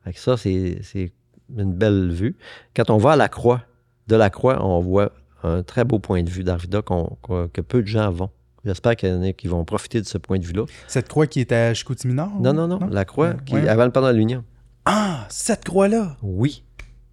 Fait 0.04 0.14
que 0.14 0.20
ça, 0.20 0.38
c'est 0.38 0.80
c'est 0.82 1.12
une 1.56 1.74
belle 1.74 2.10
vue. 2.12 2.36
Quand 2.76 2.90
on 2.90 2.98
va 2.98 3.12
à 3.12 3.16
la 3.16 3.30
croix, 3.30 3.62
de 4.08 4.16
la 4.16 4.30
croix, 4.30 4.66
on 4.66 4.80
voit 4.80 5.12
un 5.44 5.64
très 5.64 5.84
beau 5.84 6.00
point 6.00 6.24
de 6.24 6.30
vue 6.30 6.44
d'Arvida 6.44 6.82
qu'on- 6.82 7.18
que 7.52 7.62
peu 7.62 7.82
de 7.82 7.88
gens 7.88 8.10
vont. 8.12 8.30
J'espère 8.66 8.96
qu'il 8.96 9.10
y 9.10 9.12
en 9.12 9.22
a 9.24 9.34
qui 9.34 9.48
vont 9.48 9.66
profiter 9.66 10.00
de 10.00 10.06
ce 10.06 10.18
point 10.18 10.40
de 10.40 10.46
vue-là. 10.46 10.64
Cette 10.88 11.10
croix 11.10 11.28
qui 11.28 11.42
est 11.42 11.52
à 11.52 11.74
Chicoutimi-Nord? 11.74 12.40
Non, 12.40 12.54
non, 12.54 12.68
non, 12.68 12.80
La 12.90 13.04
croix, 13.04 13.30
Ouais, 13.30 13.36
qui 13.46 13.56
ouais. 13.56 13.68
avant 13.68 13.84
le 13.86 13.92
pendant 13.92 14.12
l'Union. 14.12 14.44
Ah, 14.86 15.26
cette 15.30 15.66
croix-là! 15.66 16.16
Oui. 16.22 16.64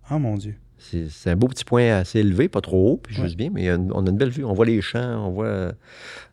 Ah, 0.08 0.18
mon 0.18 0.36
Dieu. 0.36 0.54
C'est 0.78 1.30
un 1.30 1.36
beau 1.36 1.46
petit 1.48 1.64
point 1.64 1.90
assez 1.98 2.20
élevé, 2.20 2.48
pas 2.48 2.60
trop 2.62 2.92
haut, 2.92 2.96
puis 2.96 3.16
Ouais. 3.16 3.24
juste 3.24 3.36
bien, 3.36 3.50
mais 3.52 3.70
on 3.72 4.06
a 4.06 4.10
une 4.10 4.16
belle 4.16 4.30
vue. 4.30 4.44
On 4.44 4.54
voit 4.54 4.64
les 4.64 4.80
champs, 4.80 5.26
on 5.26 5.30
voit, 5.30 5.72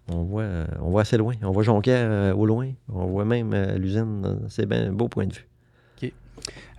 on 0.09 0.23
voit, 0.23 0.45
on 0.81 0.89
voit 0.89 1.01
assez 1.01 1.17
loin. 1.17 1.33
On 1.43 1.51
voit 1.51 1.63
Jonquière 1.63 2.07
euh, 2.09 2.33
au 2.33 2.45
loin. 2.45 2.69
On 2.87 3.07
voit 3.07 3.25
même 3.25 3.53
euh, 3.53 3.77
l'usine. 3.77 4.21
euh, 4.25 4.35
C'est 4.49 4.65
bien 4.65 4.87
un 4.87 4.93
beau 4.93 5.07
point 5.09 5.25
de 5.27 5.33
vue. 5.33 5.47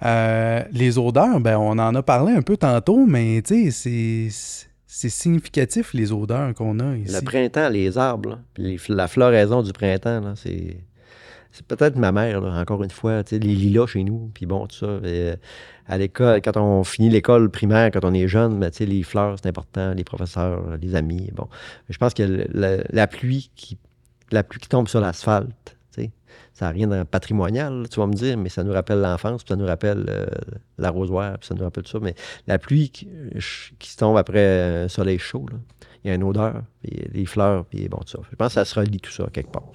Euh, 0.05 0.63
les 0.73 0.97
odeurs, 0.99 1.41
ben, 1.41 1.59
on 1.59 1.73
en 1.79 1.95
a 1.95 2.03
parlé 2.03 2.33
un 2.33 2.43
peu 2.43 2.57
tantôt, 2.57 3.05
mais 3.07 3.43
tu 3.45 3.71
sais, 3.71 4.31
c'est- 4.31 4.68
c'est 4.91 5.11
significatif 5.11 5.93
les 5.93 6.13
odeurs 6.13 6.55
qu'on 6.55 6.81
a 6.81 6.97
ici. 6.97 7.15
Le 7.15 7.21
printemps, 7.21 7.69
les 7.69 7.99
arbres, 7.99 8.31
là, 8.31 8.39
les 8.57 8.79
la 8.89 9.07
floraison 9.07 9.63
du 9.63 9.73
printemps, 9.73 10.21
là, 10.21 10.35
c'est. 10.35 10.79
C'est 11.51 11.65
peut-être 11.65 11.97
ma 11.97 12.13
mère, 12.13 12.43
là, 12.43 12.61
encore 12.61 12.85
une 12.85 12.91
fois, 12.91 13.25
tu 13.25 13.31
sais, 13.31 13.39
les 13.39 13.55
lilas 13.55 13.87
chez 13.87 14.05
nous, 14.05 14.31
puis 14.35 14.45
bon, 14.45 14.67
tout 14.67 14.77
ça. 14.77 15.01
Et, 15.03 15.31
euh, 15.31 15.37
à 15.87 15.97
l'école, 15.97 16.43
quand 16.43 16.59
on 16.59 16.85
finit 16.85 17.09
l'école 17.09 17.51
primaire, 17.51 17.91
quand 17.91 18.05
on 18.05 18.13
est 18.13 18.29
jeune, 18.29 18.61
ben, 18.61 18.71
tu 18.71 18.79
sais, 18.79 18.87
les 18.87 19.03
fleurs, 19.03 19.37
c'est 19.41 19.49
important, 19.49 19.95
les 19.95 20.05
professeurs, 20.05 20.77
les 20.81 20.95
amis, 20.95 21.31
bon. 21.35 21.49
Je 21.89 21.97
pense 21.97 22.13
que 22.13 22.47
la 22.55 23.07
pluie 23.07 23.51
qui 23.57 23.79
la 24.31 24.43
pluie 24.43 24.61
qui 24.61 24.69
tombe 24.69 24.89
sur 24.89 25.01
l'asphalte, 25.01 25.78
ça 26.53 26.67
n'a 26.67 26.71
rien 26.73 26.87
de 26.87 27.03
patrimonial, 27.05 27.87
tu 27.91 28.01
vas 28.01 28.07
me 28.07 28.15
dire, 28.15 28.37
mais 28.37 28.49
ça 28.49 28.65
nous 28.65 28.73
rappelle 28.73 29.01
l'enfance, 29.01 29.43
puis 29.43 29.49
ça 29.49 29.57
nous 29.57 29.67
rappelle 29.67 30.07
euh, 30.09 30.27
l'arrosoir, 30.79 31.39
puis 31.39 31.47
ça 31.47 31.55
nous 31.55 31.65
rappelle 31.65 31.85
tout 31.85 31.91
ça. 31.91 32.01
Mais 32.01 32.15
la 32.47 32.59
pluie 32.59 32.91
qui, 32.91 33.09
tombe 33.97 34.17
après 34.17 34.85
un 34.85 34.89
soleil 34.89 35.19
chaud, 35.19 35.47
là, 35.51 35.59
il 36.05 36.09
y 36.09 36.11
a 36.11 36.15
une 36.15 36.25
odeur, 36.25 36.63
puis 36.83 36.93
les 37.13 37.27
fleurs, 37.27 37.65
puis 37.65 37.89
bon, 37.89 37.99
tout 37.99 38.09
ça. 38.09 38.19
Je 38.31 38.37
pense 38.37 38.49
que 38.49 38.55
ça 38.55 38.65
se 38.65 38.79
relie 38.79 39.01
tout 39.01 39.13
ça 39.13 39.27
quelque 39.33 39.51
part. 39.51 39.73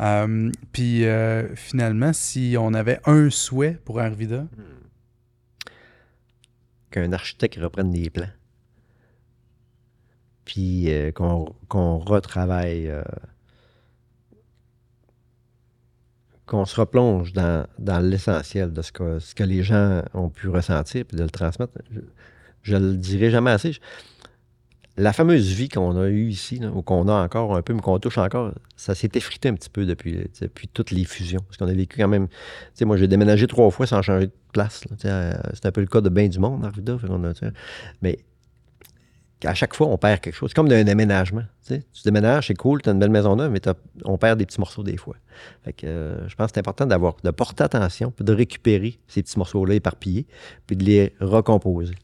Euh, 0.00 0.50
Puis 0.72 1.04
euh, 1.04 1.54
finalement, 1.54 2.12
si 2.12 2.56
on 2.58 2.74
avait 2.74 3.00
un 3.06 3.30
souhait 3.30 3.78
pour 3.84 4.00
Arvida, 4.00 4.46
Qu'un 6.90 7.12
architecte 7.12 7.58
reprenne 7.60 7.90
des 7.90 8.08
plans. 8.08 8.30
Puis 10.44 10.92
euh, 10.92 11.10
qu'on 11.10 11.54
qu'on 11.68 11.98
retravaille, 11.98 12.88
euh, 12.88 13.02
qu'on 16.46 16.64
se 16.64 16.78
replonge 16.78 17.32
dans, 17.32 17.66
l'essentiel 18.00 18.72
de 18.72 18.82
ce 18.82 18.92
que, 18.92 19.42
les 19.42 19.62
gens 19.62 20.02
ont 20.12 20.28
pu 20.28 20.48
ressentir, 20.48 21.04
puis 21.04 21.16
de 21.16 21.22
le 21.22 21.30
transmettre. 21.30 21.72
Je, 21.90 22.00
je 22.62 22.76
le 22.76 22.96
dirai 22.96 23.30
jamais 23.30 23.50
assez. 23.50 23.72
La 24.96 25.12
fameuse 25.12 25.52
vie 25.52 25.68
qu'on 25.68 25.96
a 25.96 26.06
eue 26.06 26.28
ici, 26.28 26.60
ou 26.72 26.82
qu'on 26.82 27.08
a 27.08 27.14
encore 27.14 27.56
un 27.56 27.62
peu, 27.62 27.72
mais 27.74 27.80
qu'on 27.80 27.98
touche 27.98 28.18
encore, 28.18 28.52
ça 28.76 28.94
s'est 28.94 29.10
effrité 29.14 29.48
un 29.48 29.54
petit 29.54 29.70
peu 29.70 29.86
depuis, 29.86 30.28
toutes 30.72 30.92
les 30.92 31.04
fusions. 31.04 31.40
Parce 31.48 31.56
qu'on 31.56 31.66
a 31.66 31.72
vécu 31.72 31.98
quand 31.98 32.08
même. 32.08 32.28
Moi, 32.82 32.96
j'ai 32.96 33.08
déménagé 33.08 33.46
trois 33.48 33.70
fois 33.70 33.86
sans 33.86 34.02
changer 34.02 34.26
de 34.26 34.32
place. 34.52 34.84
euh, 35.04 35.32
C'est 35.54 35.66
un 35.66 35.72
peu 35.72 35.80
le 35.80 35.88
cas 35.88 36.00
de 36.00 36.08
bien 36.10 36.28
du 36.28 36.38
monde, 36.38 36.64
Arvida. 36.64 36.96
mais 38.02 38.18
à 39.44 39.54
chaque 39.54 39.74
fois, 39.74 39.88
on 39.88 39.96
perd 39.96 40.20
quelque 40.20 40.34
chose. 40.34 40.50
C'est 40.50 40.54
comme 40.54 40.68
d'un 40.68 40.84
déménagement. 40.84 41.42
Tu. 41.66 41.82
Tu 41.92 42.02
déménages, 42.04 42.48
c'est 42.48 42.54
cool, 42.54 42.82
tu 42.82 42.88
as 42.88 42.92
une 42.92 42.98
belle 42.98 43.10
maison 43.10 43.36
neuve, 43.36 43.50
mais 43.50 43.60
on 44.04 44.18
perd 44.18 44.38
des 44.38 44.46
petits 44.46 44.60
morceaux 44.60 44.82
des 44.82 44.96
fois. 44.96 45.16
Euh, 45.84 46.28
je 46.28 46.34
pense 46.34 46.46
que 46.48 46.52
c'est 46.54 46.60
important 46.60 46.86
d'avoir, 46.86 47.16
de 47.22 47.30
porter 47.30 47.64
attention, 47.64 48.10
puis 48.10 48.24
de 48.24 48.32
récupérer 48.32 48.98
ces 49.08 49.22
petits 49.22 49.38
morceaux-là 49.38 49.74
éparpillés, 49.74 50.26
puis 50.66 50.76
de 50.76 50.84
les 50.84 51.14
recomposer 51.20 51.94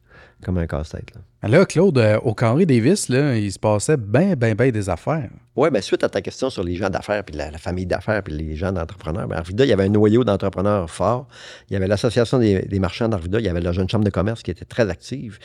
comme 0.45 0.59
un 0.59 0.67
casse-tête. 0.67 1.13
là. 1.15 1.49
là, 1.49 1.65
Claude, 1.65 1.99
euh, 1.99 2.19
au 2.23 2.35
Carré 2.35 2.67
Davis, 2.67 3.09
là, 3.09 3.37
il 3.37 3.53
se 3.53 3.59
passait 3.59 3.97
bien, 3.97 4.35
bien, 4.35 4.55
bien 4.55 4.71
des 4.71 4.89
affaires. 4.89 5.31
Oui, 5.57 5.69
bien, 5.71 5.81
suite 5.81 6.05
à 6.05 6.09
ta 6.09 6.23
question 6.23 6.49
sur 6.49 6.63
les 6.63 6.77
gens 6.77 6.89
d'affaires, 6.89 7.25
puis 7.25 7.35
la, 7.37 7.51
la 7.51 7.59
famille 7.59 7.85
d'affaires, 7.85 8.23
puis 8.23 8.33
les 8.33 8.55
gens 8.57 8.73
d'entrepreneurs, 8.73 9.27
ben, 9.27 9.37
Arvida, 9.37 9.65
il 9.65 9.69
y 9.69 9.73
avait 9.73 9.85
un 9.85 9.89
noyau 9.89 10.25
d'entrepreneurs 10.25 10.89
forts. 10.89 11.27
Il 11.69 11.75
y 11.75 11.77
avait 11.77 11.89
l'Association 11.89 12.39
des, 12.39 12.63
des 12.63 12.79
marchands 12.79 13.09
d'Arvida, 13.09 13.41
il 13.41 13.45
y 13.45 13.49
avait 13.49 13.61
la 13.61 13.73
Jeune 13.73 13.89
Chambre 13.89 14.05
de 14.05 14.11
commerce 14.11 14.43
qui 14.43 14.51
était 14.51 14.65
très 14.65 14.89
active. 14.89 15.39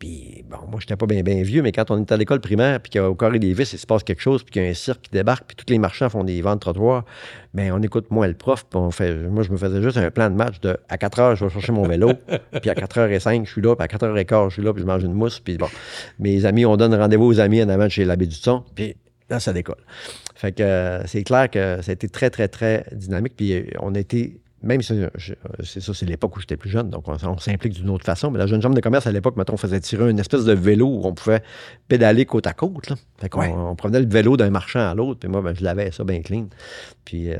Puis, 0.00 0.46
bon, 0.48 0.56
moi, 0.70 0.80
j'étais 0.80 0.96
pas 0.96 1.04
bien 1.04 1.22
bien 1.22 1.42
vieux, 1.42 1.60
mais 1.60 1.72
quand 1.72 1.90
on 1.90 2.00
est 2.00 2.10
à 2.10 2.16
l'école 2.16 2.40
primaire, 2.40 2.80
puis 2.80 2.90
qu'au 2.90 3.14
Carré 3.14 3.38
des 3.38 3.52
Vis, 3.52 3.74
il 3.74 3.78
se 3.78 3.86
passe 3.86 4.02
quelque 4.02 4.22
chose, 4.22 4.42
puis 4.42 4.52
qu'il 4.52 4.62
y 4.62 4.66
a 4.66 4.70
un 4.70 4.74
cirque 4.74 5.02
qui 5.02 5.10
débarque, 5.10 5.44
puis 5.46 5.56
tous 5.56 5.70
les 5.70 5.78
marchands 5.78 6.08
font 6.08 6.24
des 6.24 6.40
ventes 6.40 6.60
trottoirs, 6.60 7.04
bien, 7.52 7.74
on 7.74 7.82
écoute 7.82 8.06
moi 8.10 8.26
le 8.26 8.32
prof, 8.32 8.64
puis 8.64 8.78
on 8.78 8.90
fait, 8.90 9.14
moi, 9.14 9.42
je 9.42 9.50
me 9.50 9.58
faisais 9.58 9.82
juste 9.82 9.98
un 9.98 10.10
plan 10.10 10.30
de 10.30 10.36
match 10.36 10.58
de 10.60 10.78
à 10.88 10.96
4 10.96 11.18
heures, 11.18 11.36
je 11.36 11.44
vais 11.44 11.50
chercher 11.50 11.72
mon 11.72 11.82
vélo, 11.82 12.12
puis 12.62 12.70
à 12.70 12.74
4 12.74 12.98
h 13.00 13.20
05 13.20 13.46
je 13.46 13.52
suis 13.52 13.60
là, 13.60 13.76
puis 13.76 13.84
à 13.84 13.88
4 13.88 14.06
h 14.06 14.24
15 14.24 14.39
je 14.48 14.54
suis 14.54 14.62
là, 14.62 14.72
puis 14.72 14.82
je 14.82 14.86
mange 14.86 15.04
une 15.04 15.14
mousse, 15.14 15.40
puis 15.40 15.56
bon, 15.56 15.68
mes 16.18 16.44
amis, 16.44 16.64
on 16.64 16.76
donne 16.76 16.94
rendez-vous 16.94 17.26
aux 17.26 17.40
amis 17.40 17.62
en 17.62 17.68
avant 17.68 17.88
chez 17.88 18.04
l'abbé 18.04 18.26
du 18.26 18.36
son, 18.36 18.64
puis 18.74 18.96
là, 19.28 19.40
ça 19.40 19.52
décolle. 19.52 19.76
Fait 20.34 20.52
que 20.52 20.62
euh, 20.62 21.06
c'est 21.06 21.22
clair 21.22 21.50
que 21.50 21.82
ça 21.82 21.90
a 21.90 21.92
été 21.92 22.08
très, 22.08 22.30
très, 22.30 22.48
très 22.48 22.86
dynamique. 22.92 23.34
Puis 23.36 23.64
on 23.80 23.94
a 23.94 23.98
été, 23.98 24.40
même 24.62 24.82
si 24.82 24.94
je- 25.16 25.34
c'est 25.64 25.80
ça, 25.80 25.94
c'est 25.94 26.06
l'époque 26.06 26.36
où 26.36 26.40
j'étais 26.40 26.56
plus 26.56 26.70
jeune, 26.70 26.90
donc 26.90 27.08
on, 27.08 27.16
on 27.26 27.38
s'implique 27.38 27.72
d'une 27.74 27.88
autre 27.90 28.04
façon. 28.04 28.30
Mais 28.30 28.38
la 28.38 28.46
jeune 28.46 28.60
chambre 28.60 28.74
de 28.74 28.80
commerce 28.80 29.06
à 29.06 29.12
l'époque, 29.12 29.36
mettons, 29.36 29.54
on 29.54 29.56
faisait 29.56 29.80
tirer 29.80 30.10
une 30.10 30.18
espèce 30.18 30.44
de 30.44 30.52
vélo 30.52 30.86
où 30.86 31.02
on 31.06 31.14
pouvait 31.14 31.42
pédaler 31.88 32.26
côte 32.26 32.46
à 32.46 32.52
côte. 32.52 32.90
Là. 32.90 32.96
Fait 33.18 33.28
qu'on 33.28 33.40
Ouais. 33.40 33.52
on 33.54 33.74
prenait 33.76 34.00
le 34.00 34.08
vélo 34.08 34.36
d'un 34.36 34.50
marchand 34.50 34.80
à 34.90 34.94
l'autre, 34.94 35.20
puis 35.20 35.28
moi, 35.28 35.40
ben, 35.42 35.54
je 35.56 35.64
l'avais 35.64 35.90
ça 35.92 36.04
bien 36.04 36.20
clean. 36.22 36.48
Puis 37.04 37.32
euh, 37.32 37.38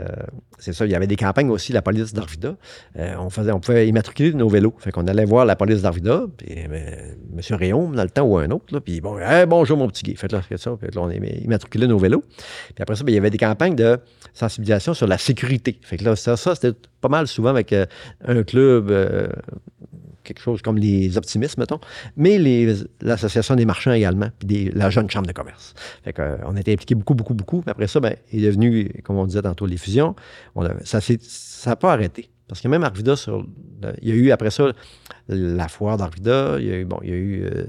c'est 0.59 0.72
ça, 0.72 0.87
il 0.87 0.92
y 0.92 0.94
avait 0.94 1.06
des 1.06 1.16
campagnes 1.16 1.50
aussi, 1.50 1.72
la 1.72 1.83
police 1.83 2.12
d'Arvida. 2.14 2.56
Euh, 2.98 3.14
on, 3.18 3.30
faisait, 3.30 3.52
on 3.52 3.61
pouvait 3.61 3.87
immatriculer 3.88 4.33
nos 4.33 4.48
vélos. 4.48 4.74
Fait 4.78 4.90
qu'on 4.90 5.06
allait 5.06 5.24
voir 5.26 5.44
la 5.44 5.56
police 5.56 5.83
d'Arvida, 5.83 6.22
puis 6.37 6.48
euh, 6.56 7.12
M. 7.37 7.56
Réaume, 7.56 7.94
dans 7.94 8.02
le 8.02 8.11
temps, 8.11 8.22
ou 8.22 8.38
un 8.38 8.50
autre, 8.50 8.72
là, 8.74 8.80
puis 8.80 9.00
bon, 9.00 9.18
Hey, 9.18 9.46
bonjour 9.46 9.76
mon 9.76 9.87
petit 9.88 10.02
gay. 10.04 10.14
Faites 10.16 10.33
là, 10.33 10.40
faites 10.42 10.59
ça. 10.59 10.74
Puis 10.80 10.88
là, 10.94 11.02
on 11.02 11.11
immatriculait 11.11 11.87
nos 11.87 11.98
vélos. 11.98 12.24
Puis 12.74 12.83
après 12.83 12.96
ça, 12.96 13.04
ben, 13.04 13.12
il 13.12 13.16
y 13.16 13.18
avait 13.18 13.30
des 13.30 13.38
campagnes 13.38 13.74
de 13.76 13.98
sensibilisation 14.33 14.94
sur 14.94 15.06
la 15.06 15.18
sécurité. 15.18 15.78
Fait 15.83 15.96
que 15.98 16.04
là, 16.04 16.16
ça, 16.16 16.37
ça 16.37 16.54
c'était 16.54 16.72
pas 17.01 17.09
mal 17.09 17.27
souvent 17.27 17.51
avec 17.51 17.73
euh, 17.73 17.87
un 18.27 18.43
club, 18.43 18.91
euh, 18.91 19.29
quelque 20.25 20.41
chose 20.41 20.63
comme 20.63 20.77
les 20.79 21.17
optimistes, 21.17 21.59
mettons, 21.59 21.81
mais 22.17 22.39
l'association 23.01 23.57
des 23.57 23.65
marchands 23.65 23.93
également, 23.93 24.29
puis 24.39 24.47
des- 24.47 24.71
la 24.71 24.91
jeune 24.91 25.09
chambre 25.11 25.27
de 25.27 25.33
commerce. 25.33 25.75
Fait 26.05 26.13
que, 26.13 26.23
euh, 26.23 26.37
on 26.47 26.57
était 26.57 26.73
impliqués 26.73 26.95
beaucoup, 26.95 27.15
beaucoup, 27.15 27.35
beaucoup. 27.35 27.63
Après 27.67 27.87
ça, 27.87 28.01
ben, 28.01 28.15
il 28.33 28.45
est 28.45 28.49
devenu, 28.49 28.91
comme 29.03 29.17
on 29.17 29.27
disait 29.27 29.43
tantôt, 29.43 29.67
les 29.67 29.79
fusions. 29.79 30.15
On 30.55 30.65
a- 30.65 30.75
ça 30.85 31.01
n'a 31.71 31.77
pas 31.77 31.93
arrêté. 31.93 32.31
Parce 32.49 32.61
que 32.61 32.69
même 32.69 32.83
Arvida, 32.85 33.17
sur, 33.17 33.39
le- 33.83 33.93
il 34.03 34.09
y 34.09 34.13
a 34.13 34.15
eu 34.15 34.31
après 34.33 34.51
ça 34.51 34.73
la 35.29 35.69
foire 35.69 35.97
d'Arvida, 35.97 36.57
il 36.59 36.67
y 36.67 36.73
a 36.73 36.77
eu, 36.79 36.85
bon, 36.85 36.99
il 37.03 37.09
y 37.09 37.13
a 37.13 37.17
eu 37.17 37.43
euh, 37.45 37.49
euh, 37.49 37.67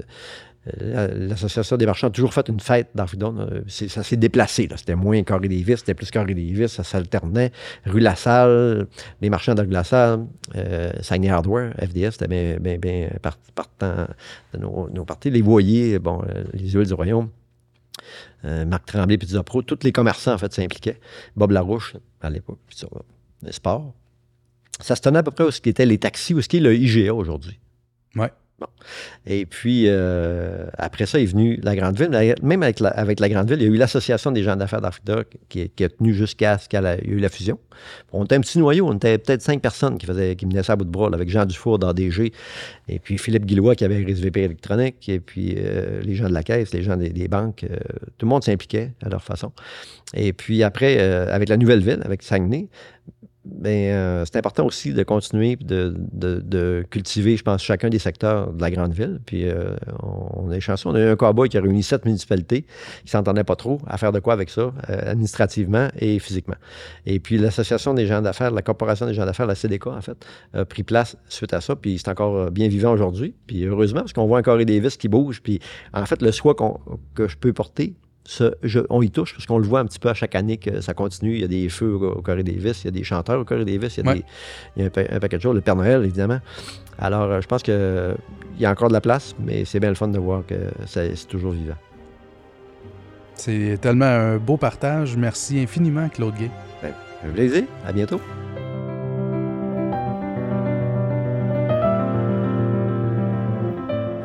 l'Association 0.80 1.76
des 1.76 1.86
marchands 1.86 2.06
a 2.06 2.10
toujours 2.10 2.32
fait 2.32 2.48
une 2.48 2.60
fête 2.60 2.88
d'Arvida. 2.94 3.26
Euh, 3.26 3.62
c'est- 3.66 3.88
Ça 3.88 4.02
s'est 4.02 4.16
déplacé. 4.16 4.68
C'était 4.76 4.94
moins 4.94 5.22
Carré 5.24 5.48
des 5.48 5.62
Vis, 5.62 5.78
c'était 5.78 5.94
plus 5.94 6.10
Carré 6.10 6.34
des 6.34 6.52
Vis, 6.52 6.68
ça 6.68 6.84
s'alternait. 6.84 7.50
Rue 7.84 8.00
La 8.00 8.14
Salle, 8.14 8.86
les 9.20 9.28
marchands 9.30 9.54
de 9.54 9.62
rue 9.62 9.70
La 9.70 9.82
Salle, 9.84 10.26
euh, 10.54 10.92
Hardware, 11.28 11.72
FDS, 11.78 12.12
c'était 12.12 12.28
bien, 12.28 12.58
bien, 12.60 12.78
bien 12.78 13.10
part- 13.20 13.38
partant 13.54 14.06
de 14.54 14.58
nos, 14.58 14.88
nos 14.90 15.04
parties. 15.04 15.30
Les 15.30 15.42
Voyers, 15.42 15.98
bon, 15.98 16.22
euh, 16.28 16.44
les 16.54 16.70
Huiles 16.70 16.86
du 16.86 16.94
Royaume. 16.94 17.28
euh, 18.44 18.64
Marc 18.64 18.86
Tremblay, 18.86 19.18
Pizza 19.18 19.42
Pro, 19.42 19.62
tous 19.62 19.78
les 19.84 19.92
commerçants, 19.92 20.32
en 20.34 20.38
fait, 20.38 20.52
s'impliquaient. 20.52 20.98
Bob 21.36 21.52
Larouche, 21.52 21.94
à 22.20 22.30
l'époque, 22.30 22.58
sport. 23.50 23.94
Ça 24.80 24.96
se 24.96 25.02
tenait 25.02 25.18
à 25.18 25.22
peu 25.22 25.30
près 25.30 25.44
où 25.44 25.50
ce 25.50 25.60
qui 25.60 25.68
était 25.68 25.86
les 25.86 25.98
taxis, 25.98 26.34
où 26.34 26.40
ce 26.40 26.48
qui 26.48 26.56
est 26.56 26.60
le 26.60 26.74
IGA 26.74 27.14
aujourd'hui. 27.14 27.58
Ouais. 28.16 28.30
Et 29.26 29.46
puis, 29.46 29.84
euh, 29.86 30.66
après 30.78 31.06
ça 31.06 31.20
est 31.20 31.26
venue 31.26 31.60
la 31.62 31.76
Grande 31.76 31.98
Ville. 31.98 32.34
Même 32.42 32.62
avec 32.62 32.80
la, 32.80 32.90
avec 32.90 33.20
la 33.20 33.28
Grande 33.28 33.48
Ville, 33.48 33.60
il 33.60 33.68
y 33.68 33.70
a 33.70 33.74
eu 33.74 33.76
l'Association 33.76 34.32
des 34.32 34.42
gens 34.42 34.56
d'affaires 34.56 34.80
d'Arvida 34.80 35.22
qui, 35.48 35.70
qui, 35.70 35.84
a 35.84 35.88
tenu 35.88 36.14
jusqu'à 36.14 36.58
ce 36.58 36.68
qu'il 36.68 36.80
y 36.80 36.84
ait 36.84 37.00
eu 37.04 37.18
la 37.18 37.28
fusion. 37.28 37.58
On 38.12 38.24
était 38.24 38.34
un 38.34 38.40
petit 38.40 38.58
noyau, 38.58 38.86
on 38.88 38.94
était 38.94 39.18
peut-être 39.18 39.42
cinq 39.42 39.60
personnes 39.60 39.98
qui, 39.98 40.06
faisaient, 40.06 40.36
qui 40.36 40.46
menaient 40.46 40.62
ça 40.62 40.74
à 40.74 40.76
bout 40.76 40.84
de 40.84 40.90
bras, 40.90 41.10
avec 41.12 41.28
Jean 41.28 41.46
Dufour 41.46 41.78
d'ADG, 41.78 42.32
et 42.88 42.98
puis 42.98 43.18
Philippe 43.18 43.46
Guillois 43.46 43.74
qui 43.74 43.84
avait 43.84 44.02
RSVP 44.02 44.42
électronique, 44.42 45.08
et 45.08 45.20
puis 45.20 45.54
euh, 45.56 46.00
les 46.02 46.14
gens 46.14 46.28
de 46.28 46.34
la 46.34 46.42
caisse, 46.42 46.72
les 46.72 46.82
gens 46.82 46.96
des, 46.96 47.28
banques. 47.28 47.64
Euh, 47.64 47.76
tout 48.18 48.26
le 48.26 48.30
monde 48.30 48.44
s'impliquait 48.44 48.92
à 49.02 49.08
leur 49.08 49.22
façon. 49.22 49.52
Et 50.14 50.32
puis 50.32 50.62
après, 50.62 50.98
avec 50.98 51.48
la 51.48 51.56
Nouvelle 51.56 51.80
Ville, 51.80 52.00
avec 52.04 52.22
Saguenay, 52.22 52.68
ben, 53.44 53.92
euh, 53.92 54.24
c'est 54.24 54.36
important 54.36 54.64
aussi 54.64 54.92
de 54.92 55.02
continuer 55.02 55.56
de, 55.56 56.86
cultiver, 56.90 57.36
je 57.36 57.42
pense, 57.42 57.62
chacun 57.62 57.88
des 57.88 57.98
secteurs 57.98 58.52
de 58.52 58.60
la 58.60 58.70
grande 58.70 58.92
ville. 58.92 59.20
Puis 59.26 59.48
euh, 59.48 59.74
on, 60.00 60.50
est 60.52 60.60
chanceux. 60.60 60.88
On 60.88 60.94
a 60.94 61.00
eu 61.00 61.08
un 61.08 61.16
cowboy 61.16 61.48
qui 61.48 61.58
a 61.58 61.60
réuni 61.60 61.82
sept 61.82 62.04
municipalités 62.04 62.64
qui 63.04 63.10
s'entendaient 63.10 63.42
pas 63.42 63.56
trop 63.56 63.80
à 63.88 63.98
faire 63.98 64.12
de 64.12 64.20
quoi 64.20 64.32
avec 64.32 64.48
ça, 64.48 64.72
euh, 64.90 65.10
administrativement 65.10 65.88
et 65.98 66.20
physiquement. 66.20 66.54
Et 67.04 67.18
puis 67.18 67.36
l'Association 67.36 67.94
des 67.94 68.06
gens 68.06 68.22
d'affaires, 68.22 68.52
la 68.52 68.62
Corporation 68.62 69.06
des 69.06 69.14
gens 69.14 69.26
d'affaires, 69.26 69.46
la 69.46 69.56
CDK, 69.56 69.88
en 69.88 70.00
fait, 70.00 70.24
a 70.54 70.64
pris 70.64 70.84
place 70.84 71.16
suite 71.28 71.52
à 71.52 71.60
ça. 71.60 71.74
Puis 71.74 71.98
c'est 71.98 72.10
encore 72.10 72.50
bien 72.52 72.68
vivant 72.68 72.92
aujourd'hui. 72.92 73.34
Puis 73.48 73.64
heureusement, 73.64 74.00
parce 74.00 74.12
qu'on 74.12 74.26
voit 74.26 74.38
encore 74.38 74.58
des 74.58 74.78
vis 74.78 74.96
qui 74.96 75.08
bougent. 75.08 75.42
Puis 75.42 75.58
en 75.92 76.06
fait, 76.06 76.22
le 76.22 76.30
soin 76.30 76.54
que 77.14 77.26
je 77.26 77.36
peux 77.36 77.52
porter, 77.52 77.96
on 78.90 79.02
y 79.02 79.10
touche 79.10 79.34
parce 79.34 79.46
qu'on 79.46 79.58
le 79.58 79.66
voit 79.66 79.80
un 79.80 79.86
petit 79.86 79.98
peu 79.98 80.08
à 80.08 80.14
chaque 80.14 80.34
année 80.34 80.56
que 80.56 80.80
ça 80.80 80.94
continue. 80.94 81.34
Il 81.34 81.40
y 81.40 81.44
a 81.44 81.48
des 81.48 81.68
feux 81.68 81.94
au, 81.94 82.12
au 82.12 82.22
Corée 82.22 82.42
Davis, 82.42 82.82
il 82.82 82.86
y 82.86 82.88
a 82.88 82.90
des 82.92 83.04
chanteurs 83.04 83.40
au 83.40 83.44
Corée 83.44 83.64
Davis, 83.64 83.96
il 83.96 84.06
y 84.06 84.08
a, 84.08 84.14
des, 84.14 84.24
il 84.76 84.82
y 84.82 84.86
a 84.86 84.86
un, 84.86 85.20
paquet 85.20 85.36
de 85.36 85.42
choses, 85.42 85.54
le 85.54 85.60
Père 85.60 85.76
Noël, 85.76 86.04
évidemment. 86.04 86.38
Alors, 86.98 87.22
euh, 87.22 87.40
je 87.40 87.46
pense 87.46 87.62
qu'il 87.62 88.16
y 88.58 88.64
a 88.64 88.70
encore 88.70 88.88
de 88.88 88.92
la 88.92 89.00
place, 89.00 89.34
mais 89.44 89.64
c'est 89.64 89.80
bien 89.80 89.88
le 89.88 89.94
fun 89.94 90.08
de 90.08 90.18
voir 90.18 90.44
que 90.46 90.54
c'est 90.86 91.14
toujours 91.26 91.52
vivant. 91.52 91.76
C'est 93.34 93.78
tellement 93.80 94.04
un 94.04 94.36
beau 94.36 94.56
partage. 94.56 95.16
Merci 95.16 95.58
infiniment, 95.58 96.08
Claude 96.08 96.34
Gay. 96.34 96.50
Ben, 96.82 96.92
un 97.26 97.32
plaisir. 97.32 97.64
À 97.86 97.92
bientôt. 97.92 98.20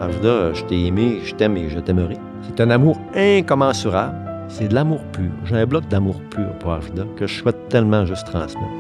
Arvida, 0.08 0.54
je 0.54 0.64
t'ai 0.64 0.86
aimé, 0.86 1.20
je 1.26 1.36
t'aime 1.36 1.58
et 1.58 1.70
je 1.70 1.80
t'aimerai. 1.80 2.16
C'est 2.42 2.62
un 2.62 2.70
amour 2.70 2.98
incommensurable. 3.14 4.16
C'est 4.48 4.70
de 4.70 4.74
l'amour 4.74 5.04
pur. 5.12 5.30
J'ai 5.44 5.58
un 5.58 5.66
bloc 5.66 5.86
d'amour 5.90 6.22
pur 6.30 6.48
pour 6.60 6.72
Arvida 6.72 7.04
que 7.18 7.28
je 7.28 7.42
souhaite 7.42 7.68
tellement 7.68 8.06
juste 8.06 8.26
transmettre. 8.26 8.72